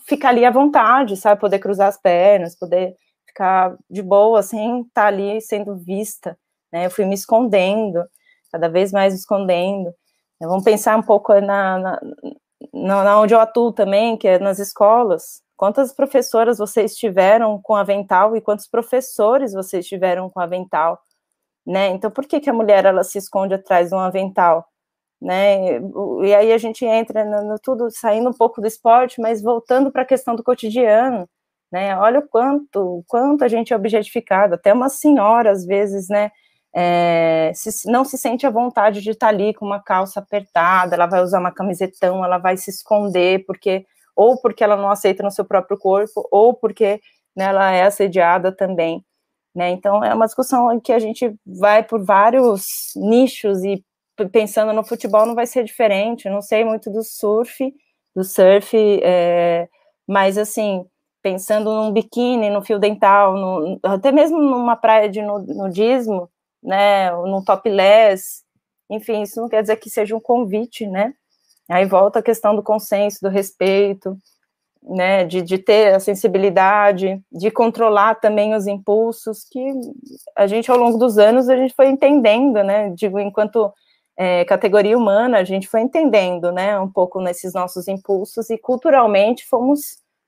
[0.05, 2.95] ficar ali à vontade, sabe, poder cruzar as pernas, poder
[3.27, 6.37] ficar de boa, sem estar tá ali sendo vista,
[6.71, 8.03] né, eu fui me escondendo,
[8.51, 9.93] cada vez mais escondendo.
[10.41, 12.01] Vamos pensar um pouco na, na,
[12.73, 15.41] na, onde eu atuo também, que é nas escolas.
[15.57, 20.97] Quantas professoras vocês tiveram com avental e quantos professores vocês tiveram com avental?
[21.65, 21.89] Né?
[21.89, 24.65] Então, por que, que a mulher ela se esconde atrás de um avental?
[25.21, 25.79] Né?
[26.23, 29.91] E aí a gente entra no, no tudo, saindo um pouco do esporte, mas voltando
[29.91, 31.27] para a questão do cotidiano.
[31.71, 31.95] Né?
[31.97, 36.31] Olha o quanto, quanto a gente é objetificado, até uma senhora, às vezes, né?
[36.73, 41.07] é, se, não se sente à vontade de estar ali com uma calça apertada, ela
[41.07, 43.85] vai usar uma camisetão, ela vai se esconder, porque
[44.15, 46.99] ou porque ela não aceita no seu próprio corpo, ou porque
[47.35, 49.03] né, ela é assediada também.
[49.55, 49.69] Né?
[49.71, 52.63] Então, é uma discussão em que a gente vai por vários
[52.97, 53.83] nichos e
[54.27, 56.29] pensando no futebol não vai ser diferente.
[56.29, 57.73] Não sei muito do surf,
[58.15, 59.69] do surf, é,
[60.07, 60.85] mas assim,
[61.21, 66.29] pensando num biquíni, no fio dental, no, até mesmo numa praia de nudismo,
[66.61, 68.43] né, num topless,
[68.89, 71.13] enfim, isso não quer dizer que seja um convite, né?
[71.69, 74.17] Aí volta a questão do consenso, do respeito,
[74.81, 79.73] né, de, de ter a sensibilidade, de controlar também os impulsos, que
[80.35, 83.71] a gente, ao longo dos anos, a gente foi entendendo, né, digo, enquanto
[84.21, 89.47] é, categoria humana, a gente foi entendendo, né, um pouco nesses nossos impulsos e culturalmente
[89.47, 89.79] fomos,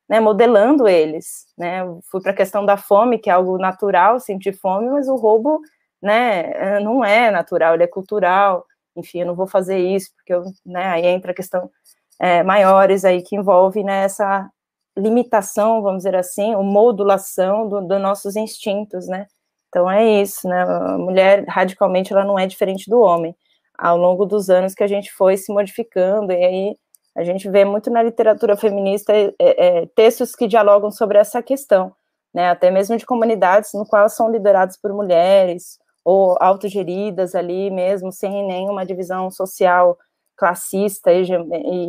[0.09, 4.53] né, modelando eles, né, fui para a questão da fome, que é algo natural, sentir
[4.53, 5.59] fome, mas o roubo,
[6.01, 8.65] né, não é natural, ele é cultural,
[8.95, 11.69] enfim, eu não vou fazer isso, porque eu, né, aí entra a questão
[12.17, 14.49] é, maiores aí que envolve né, essa
[14.97, 19.27] limitação, vamos dizer assim, ou modulação dos do nossos instintos, né?
[19.69, 20.63] Então é isso, né?
[20.63, 23.35] A mulher radicalmente ela não é diferente do homem.
[23.81, 26.77] Ao longo dos anos que a gente foi se modificando e aí
[27.15, 31.91] a gente vê muito na literatura feminista é, é, textos que dialogam sobre essa questão,
[32.33, 32.49] né?
[32.49, 38.45] Até mesmo de comunidades no qual são lideradas por mulheres ou autogeridas ali mesmo sem
[38.45, 39.97] nenhuma divisão social
[40.41, 41.23] classista e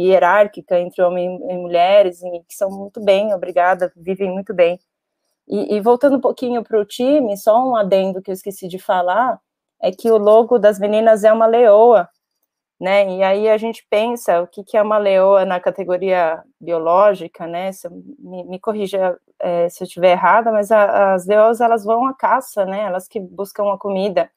[0.03, 4.79] hierárquica entre homens e mulheres, e que são muito bem, obrigada, vivem muito bem.
[5.49, 8.79] E, e voltando um pouquinho para o time, só um adendo que eu esqueci de
[8.79, 9.41] falar,
[9.83, 12.09] é que o logo das meninas é uma leoa,
[12.81, 13.09] né?
[13.17, 17.73] E aí a gente pensa o que, que é uma leoa na categoria biológica, né?
[17.73, 22.07] Se, me, me corrija é, se eu estiver errada, mas a, as leoas elas vão
[22.07, 22.83] à caça, né?
[22.83, 24.31] Elas que buscam a comida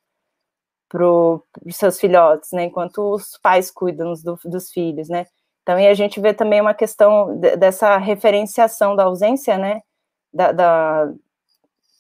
[0.90, 2.66] para os seus filhotes, né?
[2.66, 5.26] Enquanto os pais cuidam do, dos filhos, né?
[5.64, 9.82] Então, e a gente vê também uma questão de, dessa referenciação da ausência, né?
[10.34, 11.14] Da, da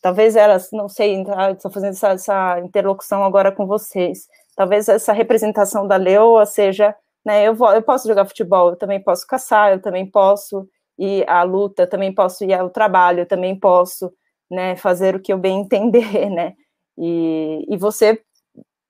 [0.06, 1.20] talvez elas, não sei,
[1.52, 4.28] estou fazendo essa, essa, interlocução agora com vocês.
[4.56, 6.96] Talvez essa representação da leoa seja,
[7.26, 7.44] né?
[7.44, 10.70] Eu, vou, eu posso jogar futebol, eu também posso caçar, eu também posso
[11.00, 14.14] ir à luta, eu também posso ir ao trabalho, eu também posso,
[14.48, 14.76] né?
[14.76, 16.54] Fazer o que eu bem entender, né?
[17.00, 18.22] E, e você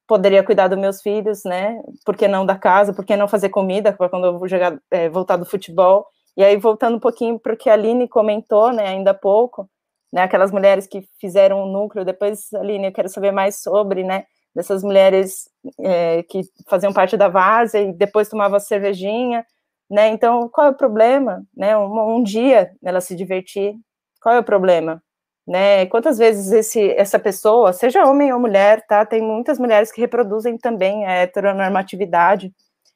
[0.06, 1.82] poderia cuidar dos meus filhos, né?
[2.06, 2.94] Por que não da casa?
[2.94, 6.06] Por que não fazer comida para quando eu vou jogar, é, voltar do futebol?
[6.36, 9.70] E aí, voltando um pouquinho para o que a Aline comentou, né, ainda há pouco,
[10.16, 14.24] né, aquelas mulheres que fizeram o núcleo, depois, Aline, eu quero saber mais sobre, né,
[14.56, 19.46] dessas mulheres é, que faziam parte da várzea e depois tomavam cervejinha,
[19.92, 23.76] né, então, qual é o problema, né, um, um dia ela se divertir,
[24.22, 25.04] qual é o problema?
[25.48, 25.86] né?
[25.88, 29.06] Quantas vezes esse, essa pessoa, seja homem ou mulher, tá?
[29.06, 32.52] Tem muitas mulheres que reproduzem também a heteronormatividade.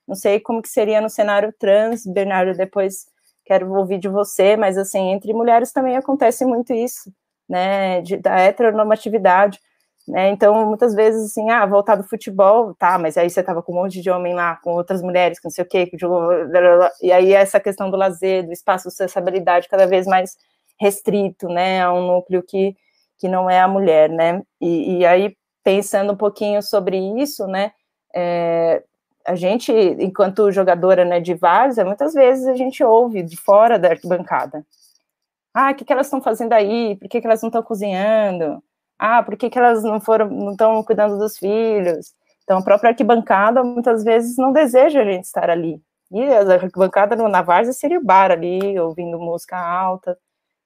[0.08, 3.06] Não sei como que seria no cenário trans, Bernardo, depois
[3.50, 7.12] quero ouvir de você, mas assim, entre mulheres também acontece muito isso,
[7.50, 8.02] né?
[8.02, 9.60] De, da heteronormatividade.
[10.08, 13.72] Né, então, muitas vezes, assim, ah, voltar do futebol, tá, mas aí você tava com
[13.74, 15.98] um monte de homem lá, com outras mulheres, com não sei o quê, que
[17.04, 20.36] e aí essa questão do lazer, do espaço, sociabilidade cada vez mais
[20.80, 22.76] restrito, né, a um núcleo que,
[23.20, 27.72] que não é a mulher, né, e, e aí, pensando um pouquinho sobre isso, né,
[28.16, 28.82] é,
[29.26, 33.90] a gente, enquanto jogadora, né, de várzea, muitas vezes a gente ouve de fora da
[33.90, 34.66] arquibancada,
[35.54, 38.64] ah, o que, que elas estão fazendo aí, por que, que elas não estão cozinhando,
[38.98, 42.14] ah, por que, que elas não foram, não estão cuidando dos filhos,
[42.44, 45.82] então a própria arquibancada, muitas vezes, não deseja a gente estar ali,
[46.12, 50.18] e a arquibancada na várzea seria o bar ali, ouvindo música alta,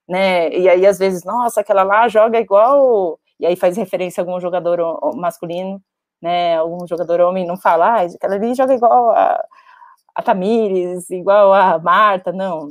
[0.08, 0.50] né?
[0.50, 3.20] E aí, às vezes, nossa, aquela lá joga igual.
[3.40, 5.82] E aí faz referência a algum jogador masculino,
[6.24, 6.56] né?
[6.58, 9.45] Algum jogador homem não fala, ah, aquela ali joga igual a,
[10.16, 12.70] a Tamires, igual a Marta, não.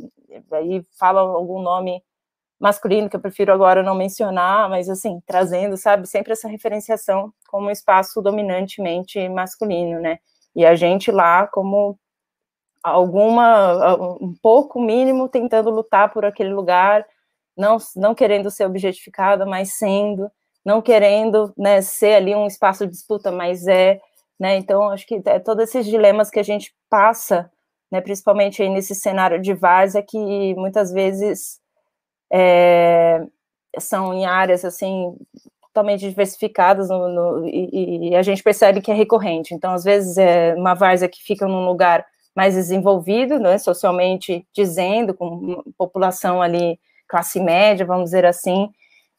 [0.52, 2.02] Aí fala algum nome
[2.58, 7.66] masculino que eu prefiro agora não mencionar, mas assim, trazendo, sabe, sempre essa referenciação como
[7.68, 10.18] um espaço dominantemente masculino, né?
[10.56, 11.98] E a gente lá como
[12.82, 17.06] alguma um pouco mínimo tentando lutar por aquele lugar
[17.56, 20.30] não, não querendo ser objetificada, mas sendo,
[20.64, 24.00] não querendo né, ser ali um espaço de disputa, mas é,
[24.38, 27.50] né, então acho que é todos esses dilemas que a gente passa,
[27.90, 31.60] né, principalmente aí nesse cenário de várzea, que muitas vezes
[32.32, 33.24] é,
[33.78, 35.16] são em áreas, assim,
[35.62, 40.18] totalmente diversificadas no, no, e, e, a gente percebe que é recorrente, então às vezes
[40.18, 46.78] é uma várzea que fica num lugar mais desenvolvido, né, socialmente dizendo, com população ali
[47.08, 48.70] classe média, vamos dizer assim,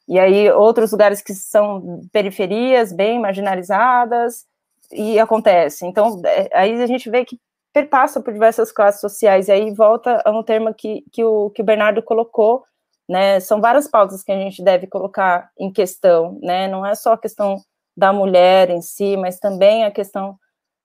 [0.08, 4.46] e aí outros lugares que são periferias, bem marginalizadas,
[4.92, 5.86] e acontece.
[5.86, 7.40] Então, é, aí a gente vê que
[7.74, 11.62] perpassa por diversas classes sociais, e aí volta a um termo que, que, o, que
[11.62, 12.64] o Bernardo colocou,
[13.10, 17.14] né, são várias pautas que a gente deve colocar em questão, né, não é só
[17.14, 17.58] a questão
[17.98, 20.38] da mulher em si, mas também a questão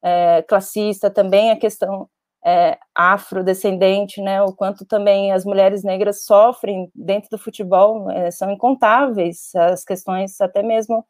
[0.03, 2.09] é, classista, também a questão
[2.45, 8.51] é, afrodescendente, né, o quanto também as mulheres negras sofrem dentro do futebol, é, são
[8.51, 11.05] incontáveis as questões, até mesmo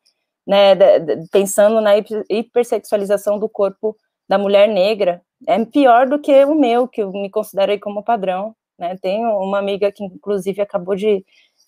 [0.46, 1.92] né, de, pensando na
[2.30, 3.96] hipersexualização do corpo
[4.28, 8.54] da mulher negra, é pior do que o meu, que eu me considero como padrão,
[8.78, 8.96] né?
[9.00, 11.24] Tenho uma amiga que, inclusive, acabou de,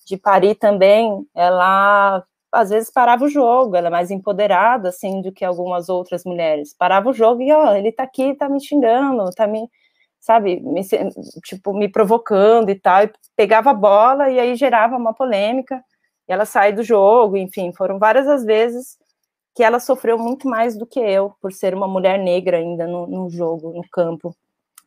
[0.06, 5.32] de parir também, ela às vezes parava o jogo, ela é mais empoderada, assim, do
[5.32, 6.74] que algumas outras mulheres.
[6.74, 9.68] Parava o jogo e, ó, ele tá aqui, tá me xingando, tá me,
[10.20, 10.82] sabe, me,
[11.44, 15.82] tipo, me provocando e tal, e pegava a bola e aí gerava uma polêmica,
[16.28, 18.98] e ela sai do jogo, enfim, foram várias as vezes
[19.54, 23.06] que ela sofreu muito mais do que eu, por ser uma mulher negra ainda no,
[23.06, 24.34] no jogo, no campo.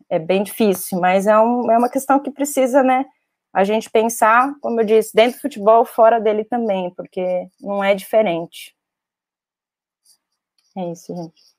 [0.10, 3.06] É bem difícil, mas é, um, é uma questão que precisa, né,
[3.54, 7.94] a gente pensar, como eu disse, dentro do futebol, fora dele também, porque não é
[7.94, 8.76] diferente.
[10.76, 11.54] É isso, gente.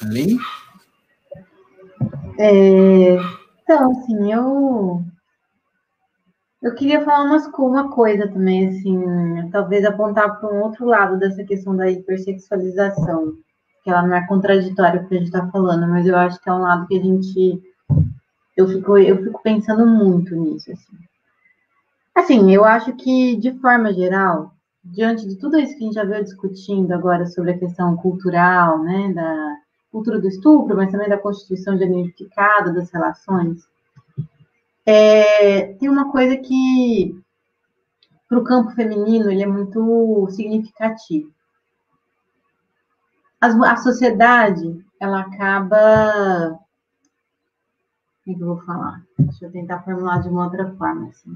[0.00, 0.38] Ali?
[2.38, 3.16] É,
[3.62, 5.04] então, assim, eu
[6.62, 11.42] eu queria falar umas, uma coisa também, assim, talvez apontar para um outro lado dessa
[11.42, 13.34] questão da hipersexualização
[13.82, 16.40] que ela não é contraditória com o que a gente está falando, mas eu acho
[16.40, 17.62] que é um lado que a gente.
[18.56, 20.70] Eu fico, eu fico pensando muito nisso.
[20.72, 20.98] Assim.
[22.14, 24.52] assim, eu acho que, de forma geral,
[24.84, 28.82] diante de tudo isso que a gente já veio discutindo agora sobre a questão cultural,
[28.82, 29.56] né, da
[29.90, 33.66] cultura do estupro, mas também da constituição genificada das relações,
[34.84, 37.18] é, tem uma coisa que,
[38.28, 41.32] para o campo feminino, ele é muito significativo
[43.40, 46.58] a sociedade, ela acaba.
[48.24, 49.02] Como é que eu vou falar?
[49.18, 51.08] Deixa eu tentar formular de uma outra forma.
[51.08, 51.32] Assim.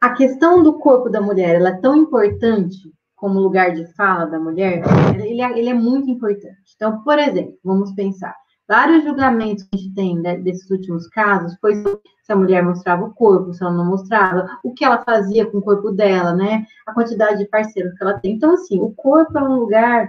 [0.00, 4.40] A questão do corpo da mulher ela é tão importante como lugar de fala da
[4.40, 4.82] mulher,
[5.14, 6.72] ele é, ele é muito importante.
[6.74, 8.34] Então, por exemplo, vamos pensar,
[8.70, 13.12] vários julgamentos que a gente tem desses últimos casos foi se a mulher mostrava o
[13.12, 16.64] corpo, se ela não mostrava, o que ela fazia com o corpo dela, né?
[16.86, 18.36] A quantidade de parceiros que ela tem.
[18.36, 20.08] Então, assim, o corpo é um lugar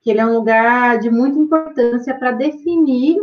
[0.00, 3.18] que ele é um lugar de muita importância para definir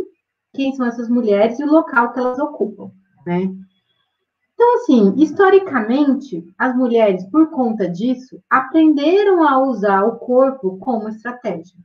[0.53, 2.91] quem são essas mulheres e o local que elas ocupam,
[3.25, 3.51] né?
[4.53, 11.75] Então, assim, historicamente, as mulheres, por conta disso, aprenderam a usar o corpo como estratégia.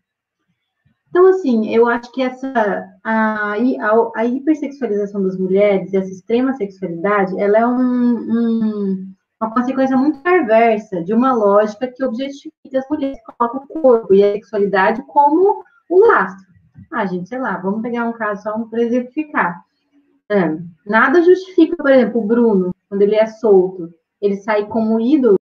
[1.11, 6.55] Então, assim, eu acho que essa a, a, a hipersexualização das mulheres e essa extrema
[6.55, 12.89] sexualidade, ela é um, um, uma consequência muito perversa de uma lógica que objetifica as
[12.89, 16.49] mulheres, coloca o corpo e a sexualidade como um lastro.
[16.93, 19.61] Ah, gente, sei lá, vamos pegar um caso só para exemplificar.
[20.31, 20.57] É,
[20.87, 23.93] nada justifica, por exemplo, o Bruno, quando ele é solto,
[24.23, 25.40] ele sai como ídolo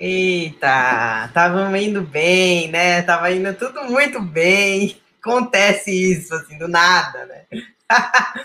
[0.00, 3.02] Eita, tava indo bem, né?
[3.02, 5.00] Tava indo tudo muito bem.
[5.20, 7.42] Acontece isso, assim, do nada, né?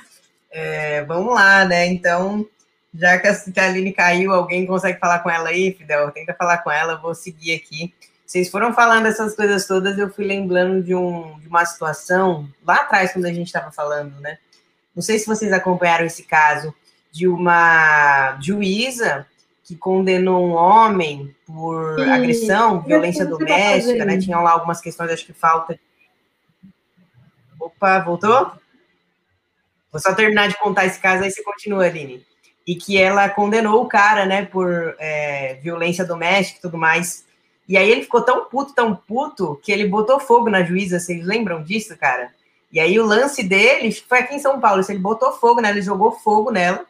[0.52, 1.86] é, vamos lá, né?
[1.86, 2.48] Então,
[2.94, 6.10] já que a Aline caiu, alguém consegue falar com ela aí, Fidel?
[6.12, 7.94] Tenta falar com ela, vou seguir aqui.
[8.26, 12.78] Vocês foram falando essas coisas todas, eu fui lembrando de, um, de uma situação lá
[12.78, 14.40] atrás, quando a gente estava falando, né?
[14.96, 16.74] Não sei se vocês acompanharam esse caso
[17.12, 19.28] de uma juíza
[19.64, 22.10] que condenou um homem por Sim.
[22.10, 24.18] agressão, violência doméstica, né?
[24.18, 25.80] Tinham lá algumas questões, acho que falta.
[27.60, 28.52] Opa, voltou?
[29.92, 32.26] Vou só terminar de contar esse caso, aí você continua, Aline.
[32.68, 37.26] E que ela condenou o cara, né, por é, violência doméstica e tudo mais.
[37.68, 41.00] E aí ele ficou tão puto, tão puto, que ele botou fogo na juíza.
[41.00, 42.34] Vocês lembram disso, cara?
[42.72, 44.82] E aí o lance dele foi aqui em São Paulo.
[44.88, 46.86] Ele botou fogo nela, ele jogou fogo nela.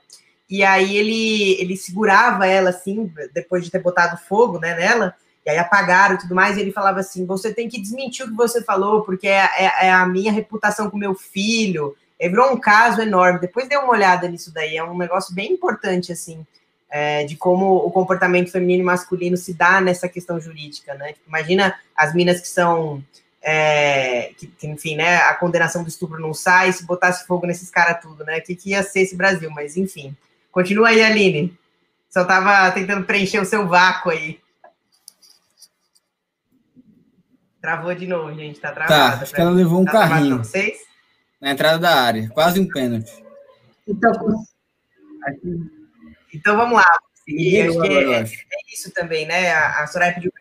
[0.50, 5.16] E aí ele, ele segurava ela assim, depois de ter botado fogo né, nela,
[5.46, 8.30] e aí apagaram e tudo mais, e ele falava assim: você tem que desmentir o
[8.30, 11.96] que você falou, porque é, é, é a minha reputação com meu filho.
[12.20, 13.40] E virou um caso enorme.
[13.40, 16.46] Depois dê uma olhada nisso daí, é um negócio bem importante, assim,
[16.90, 21.14] é, de como o comportamento feminino e masculino se dá nessa questão jurídica, né?
[21.14, 23.04] Tipo, imagina as minas que são.
[23.46, 25.18] É, que, que, enfim, né?
[25.18, 28.38] A condenação do estupro não sai, se botasse fogo nesses caras tudo, né?
[28.38, 29.52] O que, que ia ser esse Brasil?
[29.52, 30.16] Mas enfim.
[30.54, 31.58] Continua aí, Aline.
[32.12, 34.40] Só estava tentando preencher o seu vácuo aí.
[37.60, 38.60] Travou de novo, gente.
[38.60, 39.18] Tá travado.
[39.18, 40.38] Tá, acho que ela levou um tá carrinho.
[40.38, 40.78] Vocês?
[41.42, 42.30] Na entrada da área.
[42.30, 43.12] Quase um pênalti.
[43.88, 44.12] Então,
[46.32, 46.86] então vamos lá.
[47.28, 48.26] E acho que é, é,
[48.72, 49.52] isso também, né?
[49.52, 50.32] A, a Soraya pediu.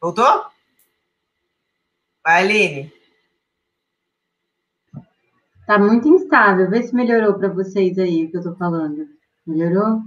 [0.00, 0.46] Voltou?
[2.22, 2.99] Vai, Aline.
[5.70, 6.68] Tá muito instável.
[6.68, 9.06] Vê se melhorou para vocês aí o que eu tô falando.
[9.46, 10.00] Melhorou?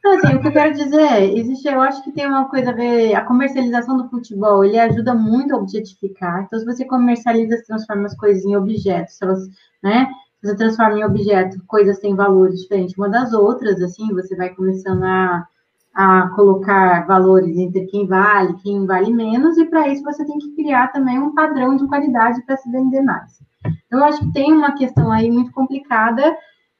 [0.00, 2.70] Então, assim, o que eu quero dizer é, existe, eu acho que tem uma coisa
[2.70, 6.42] a ver, a comercialização do futebol, ele ajuda muito a objetificar.
[6.42, 9.48] Então, se você comercializa, se transforma as coisas em objetos, elas,
[9.80, 10.08] né?
[10.42, 15.04] você transforma em objeto coisas sem valores diferentes uma das outras, assim, você vai começando
[15.04, 15.46] a,
[15.94, 20.56] a colocar valores entre quem vale, quem vale menos, e para isso você tem que
[20.56, 23.46] criar também um padrão de qualidade para se vender mais.
[23.86, 26.36] Então, eu acho que tem uma questão aí muito complicada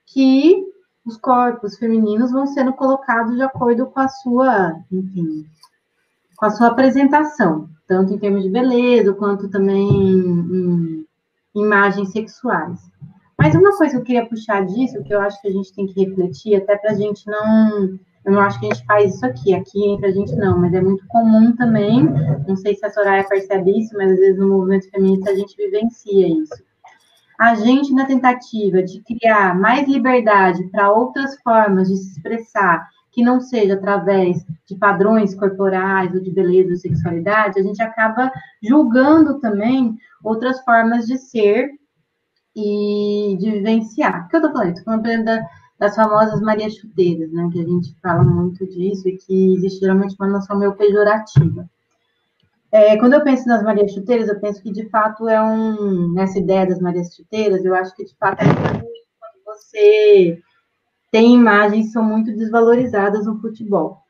[0.06, 0.64] que
[1.04, 5.46] os corpos femininos vão sendo colocados de acordo com a sua, enfim,
[6.36, 11.06] com a sua apresentação, tanto em termos de beleza, quanto também em
[11.54, 12.80] imagens sexuais.
[13.38, 15.86] Mas uma coisa que eu queria puxar disso, que eu acho que a gente tem
[15.86, 17.98] que refletir, até para a gente não.
[18.24, 20.74] Eu não acho que a gente faz isso aqui, aqui entre a gente não, mas
[20.74, 22.02] é muito comum também.
[22.48, 25.56] Não sei se a Soraya percebe isso, mas às vezes no movimento feminista a gente
[25.56, 26.65] vivencia isso.
[27.38, 33.22] A gente, na tentativa de criar mais liberdade para outras formas de se expressar, que
[33.22, 38.30] não seja através de padrões corporais ou de beleza ou sexualidade, a gente acaba
[38.62, 41.70] julgando também outras formas de ser
[42.54, 44.26] e de vivenciar.
[44.26, 44.76] O que eu estou falando?
[44.76, 45.46] Estou falando da,
[45.78, 47.48] das famosas Maria Chuteiras, né?
[47.52, 51.68] Que a gente fala muito disso e que existe geralmente uma noção meio pejorativa.
[52.76, 56.12] É, quando eu penso nas Marias Chuteiras, eu penso que de fato é um.
[56.12, 58.84] Nessa ideia das Marias Chuteiras, eu acho que de fato é quando
[59.46, 60.38] você
[61.10, 64.02] tem imagens que são muito desvalorizadas no futebol.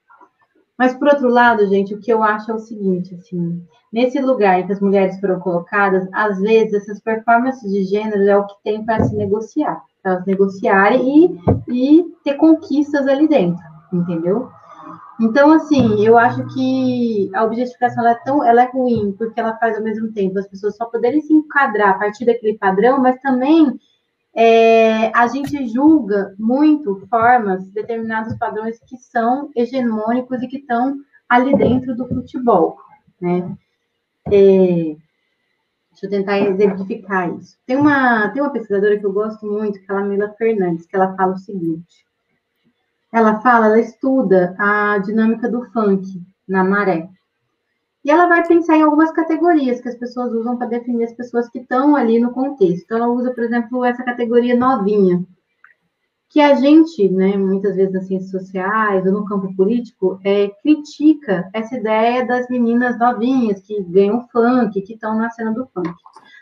[0.76, 4.59] Mas, por outro lado, gente, o que eu acho é o seguinte, assim, nesse lugar
[4.59, 8.55] em que as mulheres foram colocadas, às vezes essas performances de gênero é o que
[8.64, 11.38] tem para se negociar, para elas negociarem
[11.68, 13.62] e, e ter conquistas ali dentro,
[13.93, 14.51] entendeu?
[15.18, 19.56] Então, assim, eu acho que a objetificação ela é, tão, ela é ruim, porque ela
[19.56, 23.18] faz ao mesmo tempo as pessoas só poderem se enquadrar a partir daquele padrão, mas
[23.22, 23.80] também
[24.34, 31.56] é, a gente julga muito formas, determinados padrões que são hegemônicos e que estão ali
[31.56, 32.76] dentro do futebol,
[33.18, 33.56] né?
[34.26, 34.97] É,
[35.90, 37.56] deixa eu tentar exemplificar isso.
[37.64, 40.94] Tem uma, tem uma pesquisadora que eu gosto muito, que é a Mila Fernandes, que
[40.94, 42.06] ela fala o seguinte.
[43.16, 47.09] Ela fala, ela estuda a dinâmica do funk na maré.
[48.05, 51.48] E ela vai pensar em algumas categorias que as pessoas usam para definir as pessoas
[51.48, 52.84] que estão ali no contexto.
[52.84, 55.24] Então, ela usa, por exemplo, essa categoria novinha,
[56.28, 61.48] que a gente, né, muitas vezes nas ciências sociais ou no campo político, é, critica
[61.55, 65.94] essa ideia das meninas novinhas que ganham funk, que estão na cena do funk.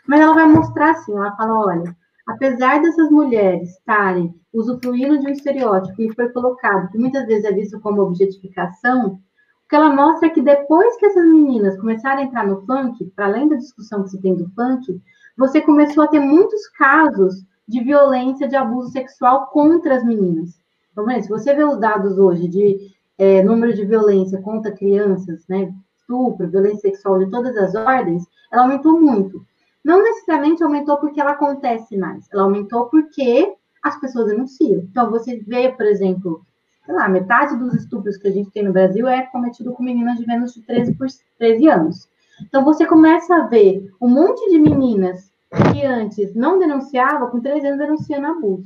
[0.05, 1.95] Mas ela vai mostrar assim, ela fala, olha,
[2.27, 7.51] apesar dessas mulheres estarem usufruindo de um estereótipo que foi colocado, que muitas vezes é
[7.51, 9.19] visto como objetificação,
[9.65, 13.03] o que ela mostra é que depois que essas meninas começaram a entrar no funk,
[13.15, 15.01] para além da discussão que se tem do funk,
[15.37, 20.59] você começou a ter muitos casos de violência, de abuso sexual contra as meninas.
[20.91, 25.73] Então, se você vê os dados hoje de é, número de violência contra crianças, né,
[25.97, 29.45] estupro, violência sexual de todas as ordens, ela aumentou muito.
[29.85, 33.53] Não necessariamente aumentou porque ela acontece mais, ela aumentou porque
[33.83, 34.79] as pessoas denunciam.
[34.79, 36.43] Então, você vê, por exemplo,
[36.83, 40.17] sei lá, metade dos estupros que a gente tem no Brasil é cometido com meninas
[40.17, 41.05] de menos de 13, por
[41.37, 42.09] 13 anos.
[42.41, 45.31] Então, você começa a ver um monte de meninas
[45.71, 48.65] que antes não denunciavam, com 13 anos denunciando abuso.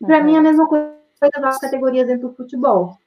[0.00, 0.24] Para uhum.
[0.24, 0.90] mim, é a mesma coisa
[1.40, 2.98] das categorias dentro do futebol.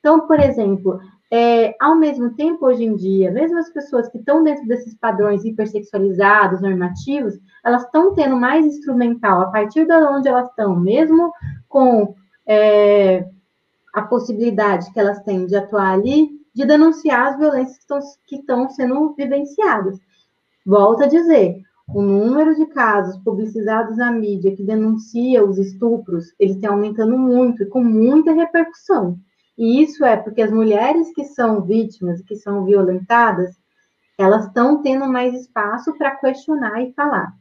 [0.00, 1.00] Então, por exemplo,
[1.30, 5.44] é, ao mesmo tempo, hoje em dia, mesmo as pessoas que estão dentro desses padrões
[5.44, 7.34] hipersexualizados, normativos,
[7.64, 11.32] elas estão tendo mais instrumental a partir de onde elas estão, mesmo
[11.68, 12.14] com
[12.46, 13.26] é,
[13.92, 18.36] a possibilidade que elas têm de atuar ali, de denunciar as violências que estão, que
[18.36, 19.98] estão sendo vivenciadas.
[20.64, 26.54] Volto a dizer, o número de casos publicizados na mídia que denuncia os estupros, eles
[26.54, 29.18] estão aumentando muito e com muita repercussão.
[29.56, 33.56] E isso é porque as mulheres que são vítimas, que são violentadas,
[34.18, 37.32] elas estão tendo mais espaço para questionar e falar.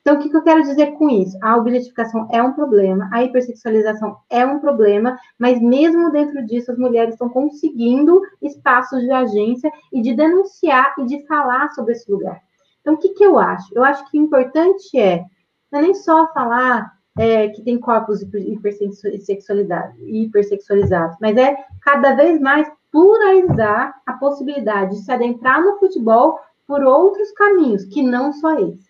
[0.00, 1.36] Então, o que, que eu quero dizer com isso?
[1.42, 6.78] A objetificação é um problema, a hipersexualização é um problema, mas mesmo dentro disso, as
[6.78, 12.40] mulheres estão conseguindo espaços de agência e de denunciar e de falar sobre esse lugar.
[12.80, 13.68] Então, o que, que eu acho?
[13.74, 15.22] Eu acho que o importante é,
[15.70, 16.90] não é nem só falar
[17.20, 25.12] é, que tem corpos hipersexualizados, mas é cada vez mais pluralizar a possibilidade de se
[25.12, 28.88] adentrar no futebol por outros caminhos, que não só esse.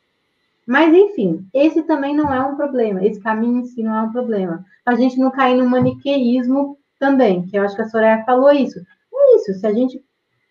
[0.64, 4.12] Mas, enfim, esse também não é um problema, esse caminho em si não é um
[4.12, 4.64] problema.
[4.86, 8.78] A gente não cair no maniqueísmo também, que eu acho que a Soraya falou isso.
[9.12, 10.00] É isso, se a gente.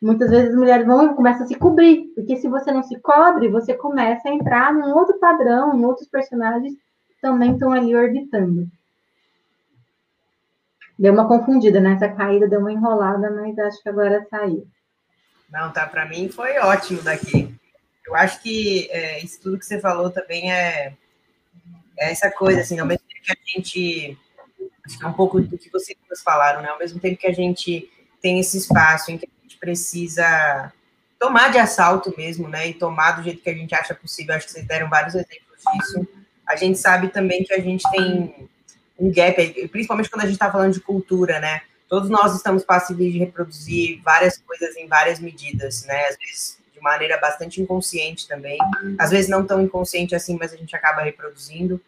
[0.02, 3.48] Muitas vezes as mulheres vão começam a se cobrir, porque se você não se cobre,
[3.48, 6.74] você começa a entrar num outro padrão, em outros personagens
[7.22, 8.70] também estão ali orbitando.
[10.98, 14.68] Deu uma confundida nessa caída, deu uma enrolada, mas acho que agora saiu.
[15.50, 17.54] Não, tá, para mim foi ótimo daqui.
[18.06, 20.94] Eu acho que é, isso tudo que você falou também é,
[21.98, 24.18] é essa coisa, assim, ao mesmo tempo que a gente,
[24.86, 27.34] acho que é um pouco do que vocês falaram, né, ao mesmo tempo que a
[27.34, 27.90] gente
[28.22, 30.74] tem esse espaço em que a gente precisa
[31.20, 34.48] tomar de assalto mesmo, né, e tomar do jeito que a gente acha possível, acho
[34.48, 36.08] que vocês deram vários exemplos disso,
[36.50, 38.50] a gente sabe também que a gente tem
[39.00, 43.14] um gap, principalmente quando a gente está falando de cultura, né, todos nós estamos passíveis
[43.14, 48.58] de reproduzir várias coisas em várias medidas, né, às vezes de maneira bastante inconsciente também,
[48.98, 51.80] às vezes não tão inconsciente assim, mas a gente acaba reproduzindo,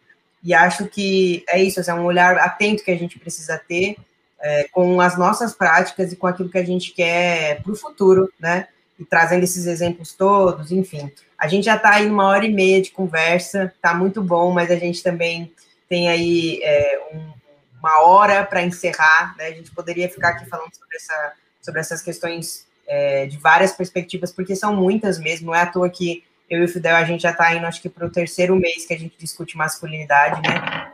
[0.44, 3.96] e acho que é isso, é um olhar atento que a gente precisa ter
[4.40, 8.32] é, com as nossas práticas e com aquilo que a gente quer para o futuro,
[8.38, 8.68] né,
[9.08, 11.10] trazendo esses exemplos todos, enfim.
[11.38, 14.70] A gente já está aí uma hora e meia de conversa, tá muito bom, mas
[14.70, 15.52] a gente também
[15.88, 17.32] tem aí é, um,
[17.78, 19.46] uma hora para encerrar, né?
[19.46, 24.32] A gente poderia ficar aqui falando sobre, essa, sobre essas questões é, de várias perspectivas,
[24.32, 27.22] porque são muitas mesmo, não é à toa que eu e o Fidel, a gente
[27.22, 30.92] já está indo, acho que para o terceiro mês que a gente discute masculinidade, né?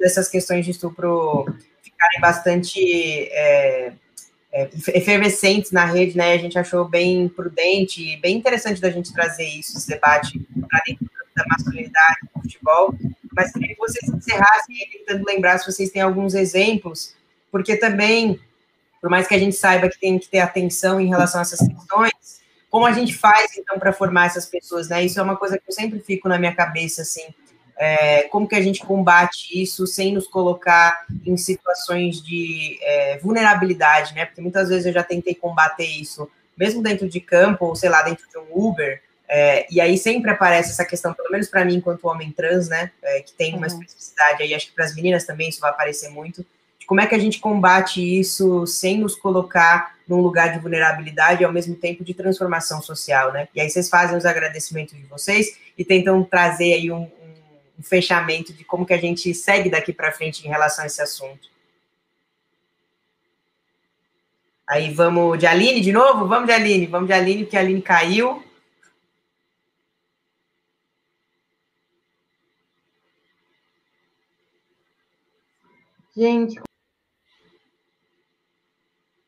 [0.00, 1.44] Dessas questões de estupro
[1.82, 3.92] ficarem bastante é,
[4.54, 6.32] é, efervescentes na rede, né?
[6.32, 10.38] A gente achou bem prudente e bem interessante da gente trazer isso, esse debate
[10.70, 12.94] para dentro da masculinidade do futebol.
[13.34, 17.16] Mas queria que vocês encerrassem tentando lembrar se vocês têm alguns exemplos,
[17.50, 18.38] porque também,
[19.00, 21.58] por mais que a gente saiba que tem que ter atenção em relação a essas
[21.58, 22.12] questões,
[22.70, 25.04] como a gente faz então para formar essas pessoas, né?
[25.04, 27.26] Isso é uma coisa que eu sempre fico na minha cabeça, assim
[27.76, 34.14] é, como que a gente combate isso sem nos colocar em situações de é, vulnerabilidade,
[34.14, 34.24] né?
[34.24, 38.02] Porque muitas vezes eu já tentei combater isso, mesmo dentro de campo, ou sei lá,
[38.02, 41.76] dentro de um Uber, é, e aí sempre aparece essa questão, pelo menos para mim,
[41.76, 42.90] enquanto homem trans, né?
[43.02, 43.66] É, que tem uma uhum.
[43.66, 46.46] especificidade aí, acho que para as meninas também isso vai aparecer muito.
[46.78, 51.42] De como é que a gente combate isso sem nos colocar num lugar de vulnerabilidade
[51.42, 53.48] e ao mesmo tempo de transformação social, né?
[53.54, 57.10] E aí vocês fazem os agradecimentos de vocês e tentam trazer aí um,
[57.78, 61.02] um fechamento de como que a gente segue daqui para frente em relação a esse
[61.02, 61.48] assunto.
[64.66, 66.26] Aí vamos de Aline de novo?
[66.26, 68.42] Vamos de Aline, vamos de Aline, porque a Aline caiu.
[76.16, 76.60] Gente.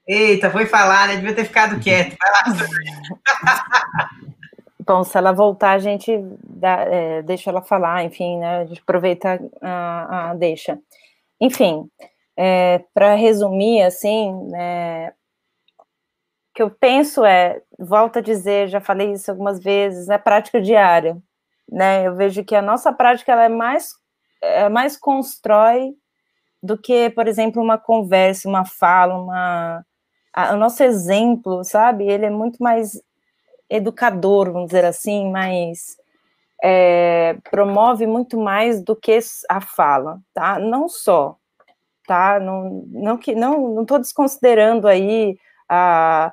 [0.09, 1.17] Eita, foi falar, né?
[1.17, 2.17] Devia ter ficado quieto.
[2.17, 2.45] Vai lá.
[4.87, 8.81] Bom, se ela voltar, a gente dá, é, deixa ela falar, enfim, né, a gente
[8.81, 10.79] aproveita a, a deixa.
[11.41, 11.91] Enfim,
[12.37, 15.15] é, para resumir, assim, né, o
[16.55, 21.19] que eu penso é, volto a dizer, já falei isso algumas vezes, é prática diária,
[21.71, 23.93] né, eu vejo que a nossa prática, ela é mais,
[24.41, 25.95] é mais constrói
[26.63, 29.85] do que, por exemplo, uma conversa, uma fala, uma...
[30.33, 33.01] A, o nosso exemplo, sabe, ele é muito mais
[33.69, 35.97] educador, vamos dizer assim, mas
[36.63, 39.19] é, promove muito mais do que
[39.49, 40.59] a fala, tá?
[40.59, 41.37] Não só,
[42.07, 42.41] tá?
[42.41, 45.39] Não, não que não, não estou desconsiderando aí
[45.69, 46.33] a,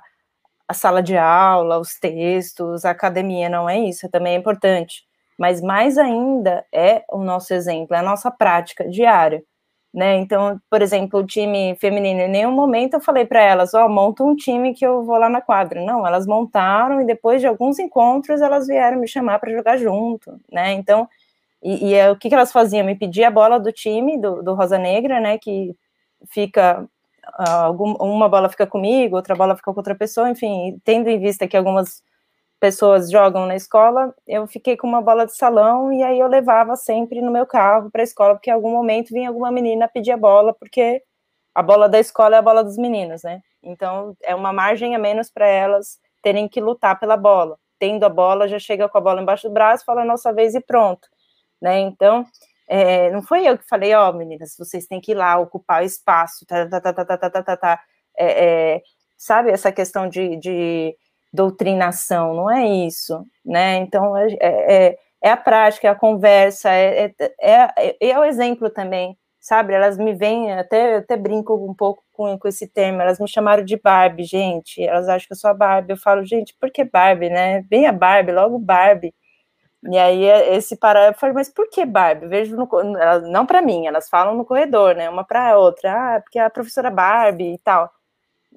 [0.67, 5.03] a sala de aula, os textos, a academia, não é isso, também é importante.
[5.37, 9.43] Mas mais ainda é o nosso exemplo, é a nossa prática diária
[9.93, 10.15] né?
[10.17, 13.89] Então, por exemplo, o time feminino, em nenhum momento eu falei para elas, ó, oh,
[13.89, 15.85] monta um time que eu vou lá na quadra.
[15.85, 20.39] Não, elas montaram e depois de alguns encontros elas vieram me chamar para jogar junto,
[20.51, 20.73] né?
[20.73, 21.07] Então,
[21.61, 22.85] e, e é, o que, que elas faziam?
[22.85, 25.37] Me pedir a bola do time, do, do Rosa Negra, né?
[25.37, 25.75] Que
[26.27, 26.87] fica
[27.39, 31.19] uh, algum, uma bola fica comigo, outra bola fica com outra pessoa, enfim, tendo em
[31.19, 32.03] vista que algumas
[32.63, 36.77] pessoas jogam na escola, eu fiquei com uma bola de salão e aí eu levava
[36.77, 40.13] sempre no meu carro para a escola, porque em algum momento vinha alguma menina pedir
[40.13, 41.03] a bola, porque
[41.53, 43.41] a bola da escola é a bola dos meninos, né?
[43.61, 47.57] Então é uma margem a menos para elas terem que lutar pela bola.
[47.77, 50.61] Tendo a bola, já chega com a bola embaixo do braço, fala nossa vez e
[50.61, 51.05] pronto,
[51.61, 51.81] né?
[51.81, 52.25] Então
[52.65, 55.81] é, não foi eu que falei, ó, oh, meninas, vocês têm que ir lá ocupar
[55.81, 57.83] o espaço, tá, tá, tá, tá, tá, tá, tá, tá, tá.
[58.17, 58.81] É, é,
[59.17, 60.95] sabe essa questão de, de
[61.33, 63.77] doutrinação, não é isso, né?
[63.77, 67.05] Então, é, é, é a prática, é a conversa, é,
[67.41, 69.73] é, é, é, o exemplo também, sabe?
[69.73, 73.65] Elas me vêm, até, até brinco um pouco com, com esse termo, elas me chamaram
[73.65, 76.83] de Barbie, gente, elas acham que eu sou a Barbie, eu falo, gente, por que
[76.83, 77.63] Barbie, né?
[77.63, 79.13] Bem a Barbie, logo Barbie.
[79.91, 80.23] E aí,
[80.55, 82.27] esse parágrafo, eu falei, mas por que Barbie?
[82.27, 82.67] Vejo no,
[83.29, 85.09] não para mim, elas falam no corredor, né?
[85.09, 87.91] Uma para outra, ah, porque a professora Barbie e tal.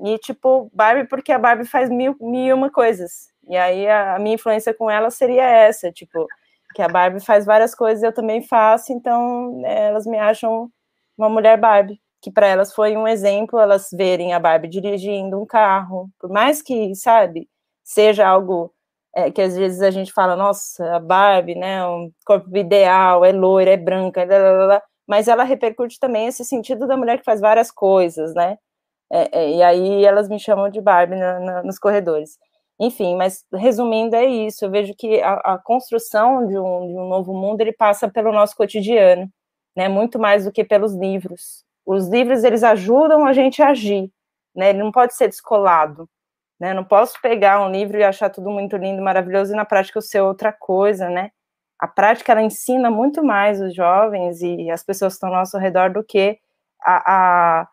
[0.04, 3.28] E, tipo, Barbie, porque a Barbie faz mil, mil e uma coisas.
[3.48, 6.26] E aí a, a, minha influência com ela seria essa, tipo,
[6.74, 10.70] que a Barbie faz várias coisas eu também faço, então né, elas me acham
[11.16, 12.00] uma mulher Barbie.
[12.20, 16.60] Que para elas foi um exemplo, elas verem a Barbie dirigindo um carro, por mais
[16.62, 17.48] que, sabe,
[17.84, 18.74] seja algo
[19.14, 23.32] é, que às vezes a gente fala, nossa, a Barbie, né, um corpo ideal, é
[23.32, 27.24] loira, é branca, blá, blá, blá, mas ela repercute também esse sentido da mulher que
[27.24, 28.58] faz várias coisas, né?
[29.10, 32.38] É, é, e aí elas me chamam de Barbie na, na, nos corredores.
[32.78, 37.08] Enfim, mas resumindo é isso, eu vejo que a, a construção de um, de um,
[37.08, 39.30] novo mundo, ele passa pelo nosso cotidiano,
[39.76, 41.64] né, muito mais do que pelos livros.
[41.86, 44.10] Os livros, eles ajudam a gente a agir,
[44.54, 46.08] né, ele não pode ser descolado,
[46.60, 49.98] né, não posso pegar um livro e achar tudo muito lindo, maravilhoso, e na prática
[49.98, 51.30] eu ser outra coisa, né,
[51.78, 55.58] a prática, ela ensina muito mais os jovens e as pessoas que estão ao nosso
[55.58, 56.38] redor do que
[56.82, 57.68] a, a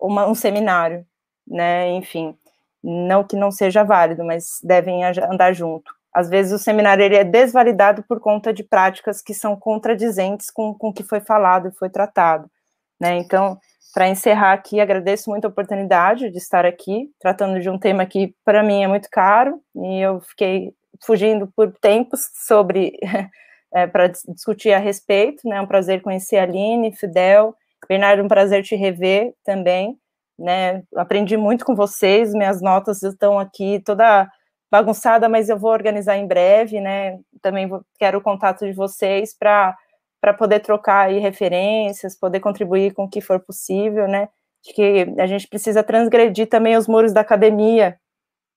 [0.00, 1.06] uma, um seminário,
[1.46, 2.36] né, enfim,
[2.82, 5.92] não que não seja válido, mas devem andar junto.
[6.12, 10.72] Às vezes o seminário ele é desvalidado por conta de práticas que são contradizentes com,
[10.72, 12.50] com o que foi falado e foi tratado.
[12.98, 13.16] Né?
[13.18, 13.58] Então,
[13.92, 18.34] para encerrar aqui, agradeço muito a oportunidade de estar aqui, tratando de um tema que
[18.44, 20.72] para mim é muito caro, e eu fiquei
[21.04, 22.98] fugindo por tempos sobre
[23.74, 25.46] é, para discutir a respeito.
[25.46, 25.56] Né?
[25.56, 27.54] É um prazer conhecer a Aline, Fidel,
[27.88, 29.98] Bernardo, um prazer te rever também
[30.38, 30.82] né?
[30.94, 34.28] Aprendi muito com vocês, minhas notas estão aqui toda
[34.70, 37.18] bagunçada, mas eu vou organizar em breve, né?
[37.40, 37.68] Também
[37.98, 39.76] quero o contato de vocês para
[40.20, 44.28] para poder trocar aí referências, poder contribuir com o que for possível, né?
[44.64, 47.96] De que a gente precisa transgredir também os muros da academia,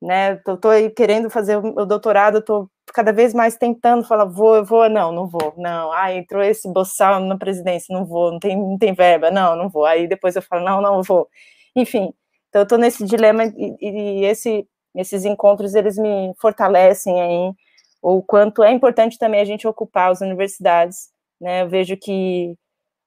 [0.01, 0.35] né?
[0.37, 4.89] Tô, tô querendo fazer o doutorado, tô cada vez mais tentando falar, vou, eu vou,
[4.89, 5.91] não, não vou, não.
[5.91, 9.69] Ah, entrou esse boçal na presidência, não vou, não tem, não tem verba, não, não
[9.69, 9.85] vou.
[9.85, 11.27] Aí depois eu falo, não, não vou.
[11.75, 12.13] Enfim,
[12.49, 13.77] então eu estou nesse dilema e,
[14.21, 17.53] e esse, esses encontros, eles me fortalecem aí,
[18.01, 21.09] o quanto é importante também a gente ocupar as universidades,
[21.39, 22.55] né, eu vejo que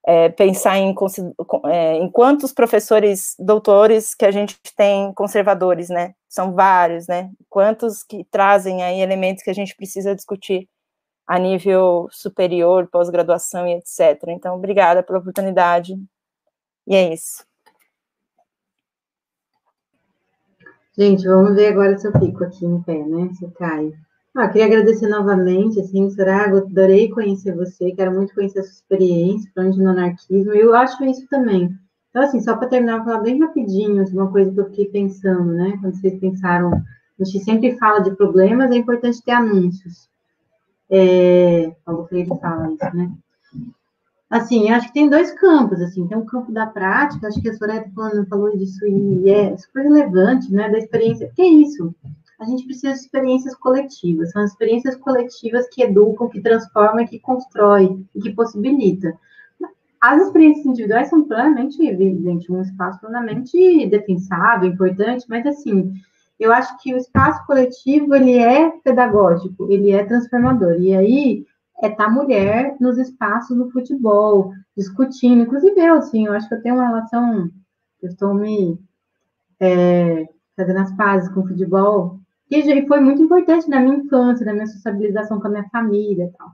[0.05, 0.95] é, pensar em,
[1.67, 8.03] é, em quantos professores doutores que a gente tem conservadores, né, são vários, né, quantos
[8.03, 10.69] que trazem aí elementos que a gente precisa discutir
[11.27, 14.23] a nível superior, pós-graduação e etc.
[14.29, 15.95] Então, obrigada pela oportunidade,
[16.87, 17.45] e é isso.
[20.99, 23.31] Gente, vamos ver agora se eu fico aqui em pé, né?
[23.33, 23.95] Se eu caio.
[24.35, 29.51] Ah, queria agradecer novamente, assim, Sorago, adorei conhecer você, quero muito conhecer a sua experiência,
[29.55, 31.69] falando de anarquismo, eu acho isso também.
[32.09, 34.87] Então, assim, só para terminar, vou falar bem rapidinho, assim, uma coisa que eu fiquei
[34.87, 40.09] pensando, né, quando vocês pensaram, a gente sempre fala de problemas, é importante ter anúncios.
[40.91, 43.13] É, Paulo Freire fala isso, né?
[44.31, 47.55] Assim, acho que tem dois campos, assim, tem um campo da prática, acho que a
[47.55, 51.95] Soraya falando, falou disso e é super relevante, né, da experiência, que é isso?
[52.43, 58.05] A gente precisa de experiências coletivas, são experiências coletivas que educam, que transformam, que constroem
[58.13, 59.17] e que possibilita.
[60.01, 65.95] As experiências individuais são plenamente, evidente, um espaço plenamente defensável, importante, mas assim,
[66.37, 71.47] eu acho que o espaço coletivo, ele é pedagógico, ele é transformador, e aí
[71.81, 75.43] é estar tá mulher nos espaços do futebol, discutindo.
[75.43, 77.49] Inclusive eu, assim, eu acho que eu tenho uma relação,
[78.03, 78.81] eu estou me
[79.61, 82.21] é, fazendo as pazes com o futebol,
[82.61, 86.37] que foi muito importante na minha infância, na minha sociabilização com a minha família e
[86.37, 86.51] tal.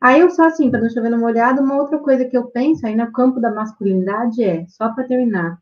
[0.00, 2.86] Aí eu só assim, para não chover numa olhada, uma outra coisa que eu penso
[2.86, 5.58] aí no campo da masculinidade é, só para terminar,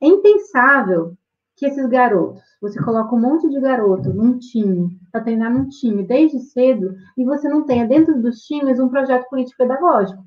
[0.00, 1.16] é impensável
[1.56, 6.04] que esses garotos, você coloca um monte de garoto num time, para treinar num time
[6.04, 10.22] desde cedo, e você não tenha dentro dos times um projeto político-pedagógico.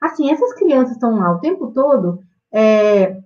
[0.00, 2.20] Assim, essas crianças estão lá o tempo todo,
[2.52, 3.18] é,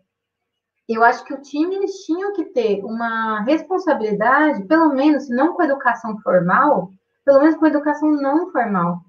[0.89, 5.55] eu acho que o time eles tinham que ter uma responsabilidade, pelo menos, se não
[5.55, 6.91] com a educação formal,
[7.25, 9.01] pelo menos com a educação não formal.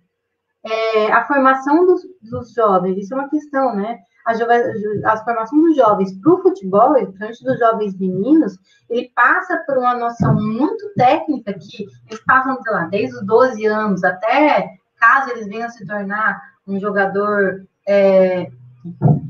[0.65, 3.99] É, a formação dos, dos jovens, isso é uma questão, né?
[4.27, 8.57] a, a formação dos jovens para o futebol, principalmente dos jovens meninos,
[8.89, 13.65] ele passa por uma noção muito técnica que eles passam, sei lá, desde os 12
[13.65, 18.51] anos até caso eles venham se tornar um jogador, é,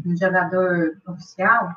[0.06, 1.70] um jogador oficial,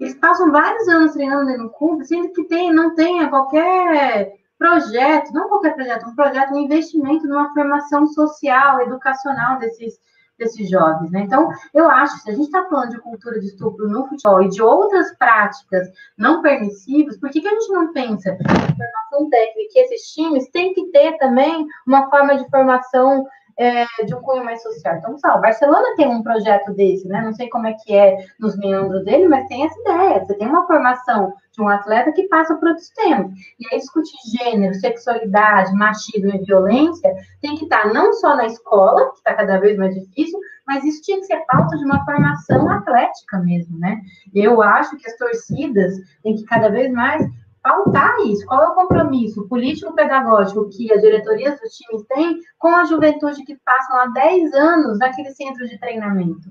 [0.00, 5.48] eles passam vários anos treinando no clube, sendo que tem, não tenha qualquer projeto, não
[5.48, 10.00] qualquer projeto, um projeto, um investimento numa formação social, educacional desses
[10.38, 11.20] desses jovens, né?
[11.20, 14.42] Então, eu acho que se a gente está falando de cultura de estupro no futebol
[14.42, 19.30] e de outras práticas não permissivas, por que, que a gente não pensa em formação
[19.30, 23.26] técnica que esses times têm que ter também uma forma de formação
[23.58, 24.96] é, de um cunho mais social.
[24.96, 27.20] Então, sabe, o Barcelona tem um projeto desse, né?
[27.22, 30.24] Não sei como é que é nos meandros dele, mas tem essa ideia.
[30.24, 33.30] Você tem uma formação de um atleta que passa por outros temas.
[33.60, 39.10] E aí discutir gênero, sexualidade, machismo e violência tem que estar não só na escola,
[39.10, 42.70] que está cada vez mais difícil, mas isso tinha que ser pauta de uma formação
[42.70, 44.00] atlética mesmo, né?
[44.34, 47.22] Eu acho que as torcidas têm que cada vez mais
[47.62, 48.44] pautar isso.
[48.46, 53.56] Qual é o compromisso político-pedagógico que as diretorias dos times têm com a juventude que
[53.64, 56.50] passam há 10 anos naquele centro de treinamento?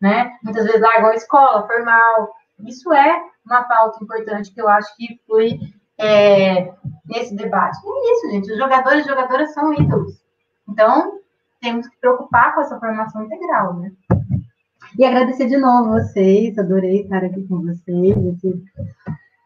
[0.00, 0.36] Né?
[0.42, 2.34] Muitas vezes largam a escola formal.
[2.66, 5.58] Isso é uma pauta importante que eu acho que foi
[5.98, 6.72] é,
[7.06, 7.78] nesse debate.
[7.84, 8.52] E é isso, gente.
[8.52, 10.20] Os jogadores e jogadoras são ídolos.
[10.68, 11.20] Então,
[11.60, 13.92] temos que preocupar com essa formação integral, né?
[14.98, 18.64] E agradecer de novo vocês, adorei estar aqui com vocês, esse,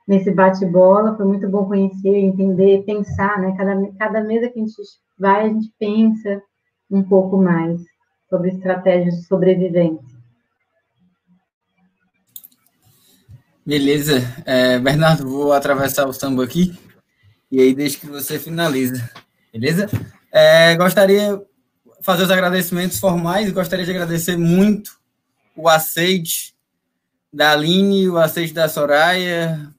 [0.07, 3.55] nesse bate-bola, foi muito bom conhecer, entender, pensar, né?
[3.57, 4.75] Cada, cada mesa que a gente
[5.19, 6.43] vai, a gente pensa
[6.91, 7.81] um pouco mais
[8.29, 10.15] sobre estratégias de sobrevivência.
[13.67, 14.21] Beleza.
[14.45, 16.79] É, Bernardo, vou atravessar o samba aqui
[17.51, 19.11] e aí deixa que você finaliza.
[19.53, 19.89] Beleza?
[20.31, 21.45] É, gostaria de
[22.03, 24.99] fazer os agradecimentos formais, gostaria de agradecer muito
[25.57, 26.55] o aceite
[27.33, 29.73] da Aline, o aceite da Soraya,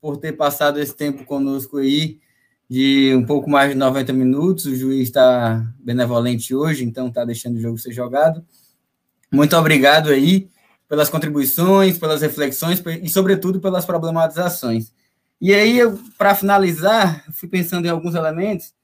[0.00, 2.20] por ter passado esse tempo conosco aí,
[2.68, 4.66] de um pouco mais de 90 minutos.
[4.66, 8.44] O juiz está benevolente hoje, então está deixando o jogo ser jogado.
[9.30, 10.48] Muito obrigado aí
[10.88, 14.92] pelas contribuições, pelas reflexões e, sobretudo, pelas problematizações.
[15.40, 15.78] E aí,
[16.16, 18.74] para finalizar, fui pensando em alguns elementos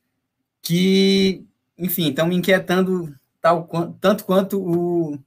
[0.62, 1.44] que,
[1.76, 3.68] enfim, estão me inquietando tal,
[4.00, 5.18] tanto quanto o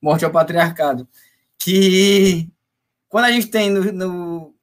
[0.00, 1.06] Morte ao Patriarcado.
[1.58, 2.48] Que
[3.08, 4.54] quando a gente tem no, no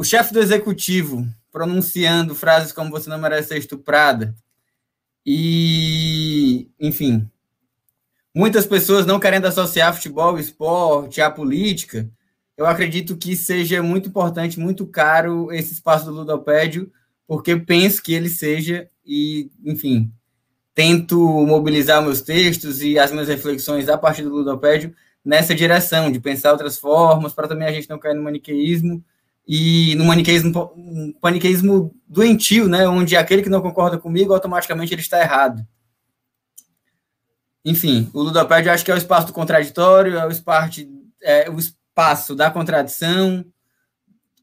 [0.00, 4.34] o chefe do executivo pronunciando frases como você não merece ser estuprada,
[5.26, 7.28] e, enfim,
[8.34, 12.08] muitas pessoas não querendo associar futebol, esporte, à política,
[12.56, 16.90] eu acredito que seja muito importante, muito caro esse espaço do Ludopédio,
[17.26, 20.10] porque penso que ele seja, e, enfim,
[20.74, 26.18] tento mobilizar meus textos e as minhas reflexões a partir do Ludopédio nessa direção, de
[26.18, 29.04] pensar outras formas, para também a gente não cair no maniqueísmo,
[29.52, 35.00] e no maniqueísmo, um maniqueísmo doentio, né, onde aquele que não concorda comigo, automaticamente ele
[35.00, 35.66] está errado.
[37.64, 40.82] Enfim, o Ludopédio acho que é o espaço do contraditório, é o espaço,
[41.20, 43.44] é o espaço da contradição,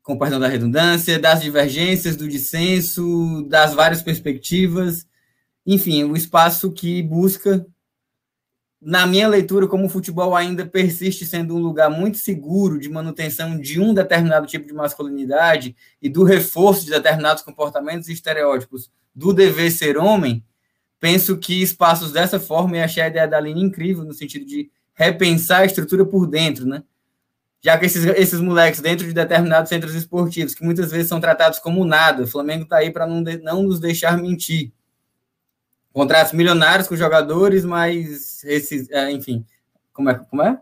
[0.03, 5.07] com perdão da redundância, das divergências, do dissenso, das várias perspectivas,
[5.65, 7.65] enfim, o espaço que busca,
[8.81, 13.59] na minha leitura, como o futebol ainda persiste sendo um lugar muito seguro de manutenção
[13.59, 19.33] de um determinado tipo de masculinidade e do reforço de determinados comportamentos e estereótipos do
[19.33, 20.45] dever ser homem,
[20.99, 24.69] penso que espaços dessa forma, e achei a ideia da Aline incrível, no sentido de
[24.93, 26.83] repensar a estrutura por dentro, né?
[27.59, 31.57] Já que esses, esses moleques dentro de determinados centros esportivos, que muitas vezes são tratados
[31.57, 34.71] como nada, o Flamengo está aí para não, não nos deixar mentir.
[35.97, 39.43] Contratos milionários com jogadores, mas esses, é, enfim,
[39.91, 40.61] como é, como é?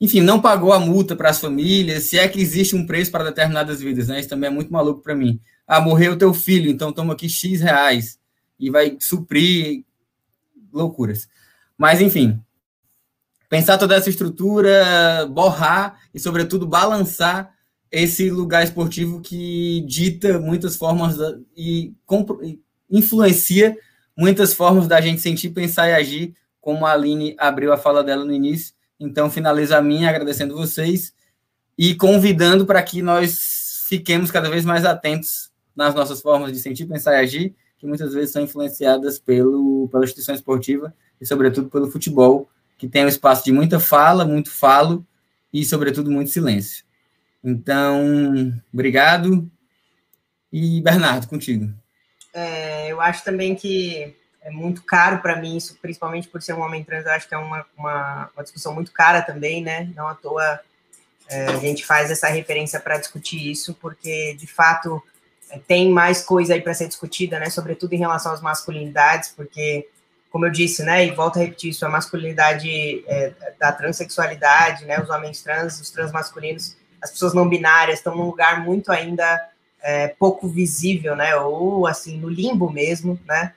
[0.00, 3.24] Enfim, não pagou a multa para as famílias, se é que existe um preço para
[3.24, 4.20] determinadas vidas, né?
[4.20, 5.40] Isso também é muito maluco para mim.
[5.66, 8.16] Ah, morreu teu filho, então toma aqui X reais
[8.56, 9.84] e vai suprir
[10.72, 11.28] loucuras.
[11.76, 12.40] Mas, enfim,
[13.48, 17.52] pensar toda essa estrutura, borrar e, sobretudo, balançar
[17.90, 21.16] esse lugar esportivo que dita muitas formas
[21.56, 21.92] e
[22.88, 23.76] influencia
[24.16, 28.24] muitas formas da gente sentir, pensar e agir, como a Aline abriu a fala dela
[28.24, 28.74] no início.
[28.98, 31.12] Então, finalizo a minha agradecendo vocês
[31.76, 36.86] e convidando para que nós fiquemos cada vez mais atentos nas nossas formas de sentir,
[36.86, 37.54] pensar e agir
[37.84, 43.04] que muitas vezes são influenciadas pelo, pela instituição esportiva e, sobretudo, pelo futebol, que tem
[43.04, 45.06] um espaço de muita fala, muito falo
[45.52, 46.82] e, sobretudo, muito silêncio.
[47.42, 49.50] Então, obrigado.
[50.50, 51.74] E, Bernardo, contigo.
[52.34, 56.60] É, eu acho também que é muito caro para mim, isso, principalmente por ser um
[56.60, 59.88] homem trans, eu acho que é uma, uma, uma discussão muito cara também, né?
[59.96, 60.60] Não à toa
[61.28, 65.02] é, a gente faz essa referência para discutir isso, porque, de fato,
[65.66, 67.48] tem mais coisa aí para ser discutida, né?
[67.48, 69.88] Sobretudo em relação às masculinidades, porque,
[70.30, 71.06] como eu disse, né?
[71.06, 75.00] E volto a repetir isso, a masculinidade é, da transexualidade, né?
[75.00, 79.48] Os homens trans, os transmasculinos, as pessoas não binárias estão num lugar muito ainda
[79.84, 81.36] é, pouco visível, né?
[81.36, 83.52] Ou assim no limbo mesmo, né?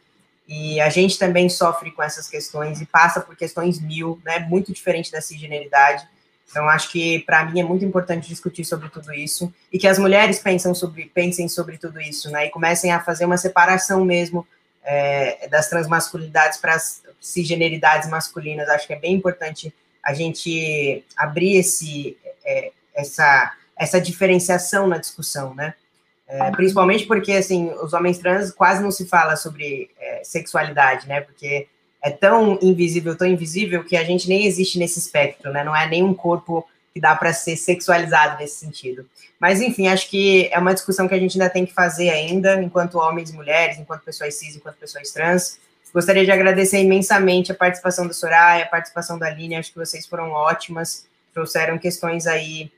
[0.46, 4.40] E a gente também sofre com essas questões e passa por questões mil, né?
[4.40, 6.06] Muito diferente da cisgeneridade.
[6.50, 9.98] Então, acho que para mim é muito importante discutir sobre tudo isso e que as
[9.98, 12.48] mulheres pensam sobre, pensem sobre tudo isso, né?
[12.48, 14.46] E comecem a fazer uma separação mesmo
[14.84, 18.68] é, das transmasculinidades para as cisgeneridades masculinas.
[18.68, 19.74] Acho que é bem importante
[20.04, 25.74] a gente abrir esse, é, essa, essa diferenciação na discussão, né?
[26.28, 31.22] É, principalmente porque, assim, os homens trans quase não se fala sobre é, sexualidade, né?
[31.22, 31.68] Porque
[32.04, 35.64] é tão invisível, tão invisível, que a gente nem existe nesse espectro, né?
[35.64, 39.08] Não é nenhum corpo que dá para ser sexualizado nesse sentido.
[39.40, 42.62] Mas, enfim, acho que é uma discussão que a gente ainda tem que fazer ainda,
[42.62, 45.60] enquanto homens e mulheres, enquanto pessoas cis, enquanto pessoas trans.
[45.94, 50.06] Gostaria de agradecer imensamente a participação da Soraya, a participação da Aline, acho que vocês
[50.06, 52.72] foram ótimas, trouxeram questões aí,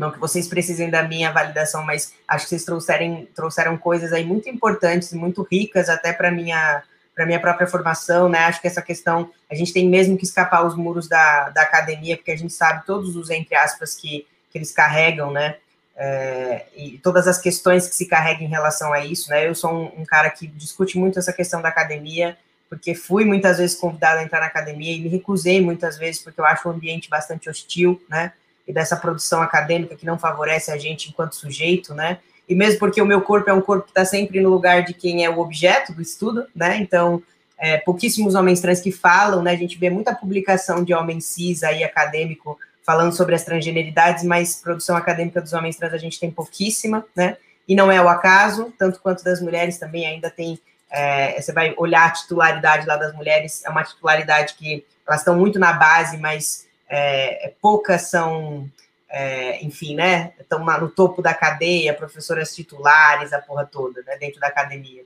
[0.00, 4.24] não que vocês precisem da minha validação, mas acho que vocês trouxeram, trouxeram coisas aí
[4.24, 6.82] muito importantes, muito ricas até para minha
[7.14, 8.38] para minha própria formação, né?
[8.38, 12.16] Acho que essa questão a gente tem mesmo que escapar os muros da, da academia,
[12.16, 15.56] porque a gente sabe todos os entre aspas que, que eles carregam, né?
[15.94, 19.46] É, e todas as questões que se carregam em relação a isso, né?
[19.46, 22.38] Eu sou um, um, cara que discute muito essa questão da academia,
[22.70, 26.40] porque fui muitas vezes convidado a entrar na academia e me recusei muitas vezes porque
[26.40, 28.32] eu acho o ambiente bastante hostil, né?
[28.70, 32.18] E dessa produção acadêmica que não favorece a gente enquanto sujeito, né?
[32.48, 34.94] E mesmo porque o meu corpo é um corpo que está sempre no lugar de
[34.94, 36.76] quem é o objeto do estudo, né?
[36.76, 37.20] Então,
[37.58, 39.50] é, pouquíssimos homens trans que falam, né?
[39.50, 42.56] A gente vê muita publicação de homens cis aí acadêmico
[42.86, 47.36] falando sobre as transgeneridades, mas produção acadêmica dos homens trans a gente tem pouquíssima, né?
[47.66, 50.60] E não é o acaso, tanto quanto das mulheres também ainda tem.
[50.88, 55.36] É, você vai olhar a titularidade lá das mulheres, é uma titularidade que elas estão
[55.36, 58.68] muito na base, mas é, poucas são,
[59.08, 60.32] é, enfim, né?
[60.40, 64.16] Estão no topo da cadeia, professoras titulares, a porra toda, né?
[64.18, 65.04] Dentro da academia.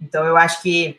[0.00, 0.98] Então, eu acho que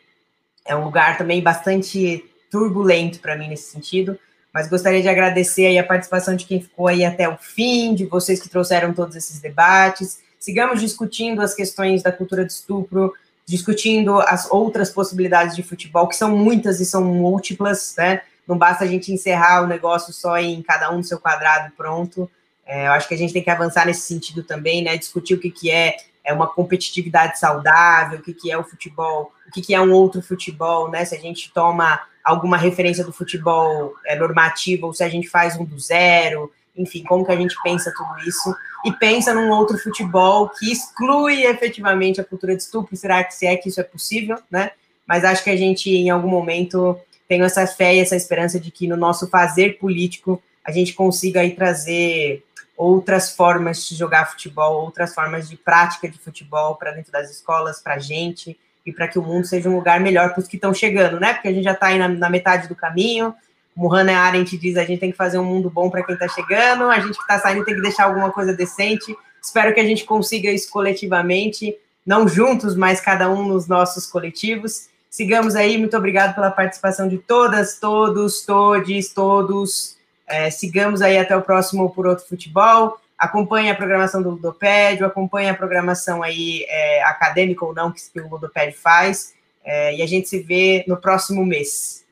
[0.66, 4.18] é um lugar também bastante turbulento para mim nesse sentido.
[4.52, 8.06] Mas gostaria de agradecer aí a participação de quem ficou aí até o fim, de
[8.06, 10.20] vocês que trouxeram todos esses debates.
[10.38, 13.12] Sigamos discutindo as questões da cultura de estupro,
[13.46, 18.22] discutindo as outras possibilidades de futebol, que são muitas e são múltiplas, né?
[18.48, 22.28] Não basta a gente encerrar o negócio só em cada um no seu quadrado pronto.
[22.66, 24.96] É, eu acho que a gente tem que avançar nesse sentido também, né?
[24.96, 29.32] Discutir o que, que é, é uma competitividade saudável, o que, que é o futebol,
[29.46, 31.04] o que, que é um outro futebol, né?
[31.04, 35.56] Se a gente toma alguma referência do futebol é, normativo, ou se a gente faz
[35.56, 38.54] um do zero, enfim, como que a gente pensa tudo isso,
[38.84, 43.46] e pensa num outro futebol que exclui efetivamente a cultura de estupro, será que se
[43.46, 44.70] é que isso é possível, né?
[45.06, 46.98] Mas acho que a gente, em algum momento,
[47.28, 51.40] tem essa fé e essa esperança de que no nosso fazer político a gente consiga
[51.40, 52.42] aí trazer
[52.76, 57.80] outras formas de jogar futebol, outras formas de prática de futebol para dentro das escolas,
[57.80, 60.56] para a gente, e para que o mundo seja um lugar melhor para os que
[60.56, 61.34] estão chegando, né?
[61.34, 63.34] Porque a gente já está aí na, na, metade do caminho.
[63.74, 66.28] Como Hannah Arendt diz, a gente tem que fazer um mundo bom para quem está
[66.28, 69.14] chegando, a gente que está saindo tem que deixar alguma coisa decente.
[69.42, 74.88] Espero que a gente consiga isso coletivamente, não juntos, mas cada um nos nossos coletivos.
[75.18, 79.98] Sigamos aí, muito obrigado pela participação de todas, todos, todes, todos.
[80.24, 85.48] É, sigamos aí até o próximo Por Outro Futebol acompanhe a programação do Ludopédio, acompanhe
[85.48, 89.34] a programação aí é, acadêmica ou não que, que o Ludopédio faz,
[89.64, 92.06] é, e a gente se vê no próximo mês.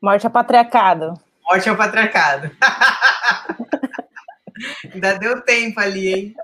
[0.00, 1.20] Morte ao patriarcado.
[1.44, 2.50] Morte ao patriarcado.
[4.94, 6.34] Ainda deu tempo ali, hein?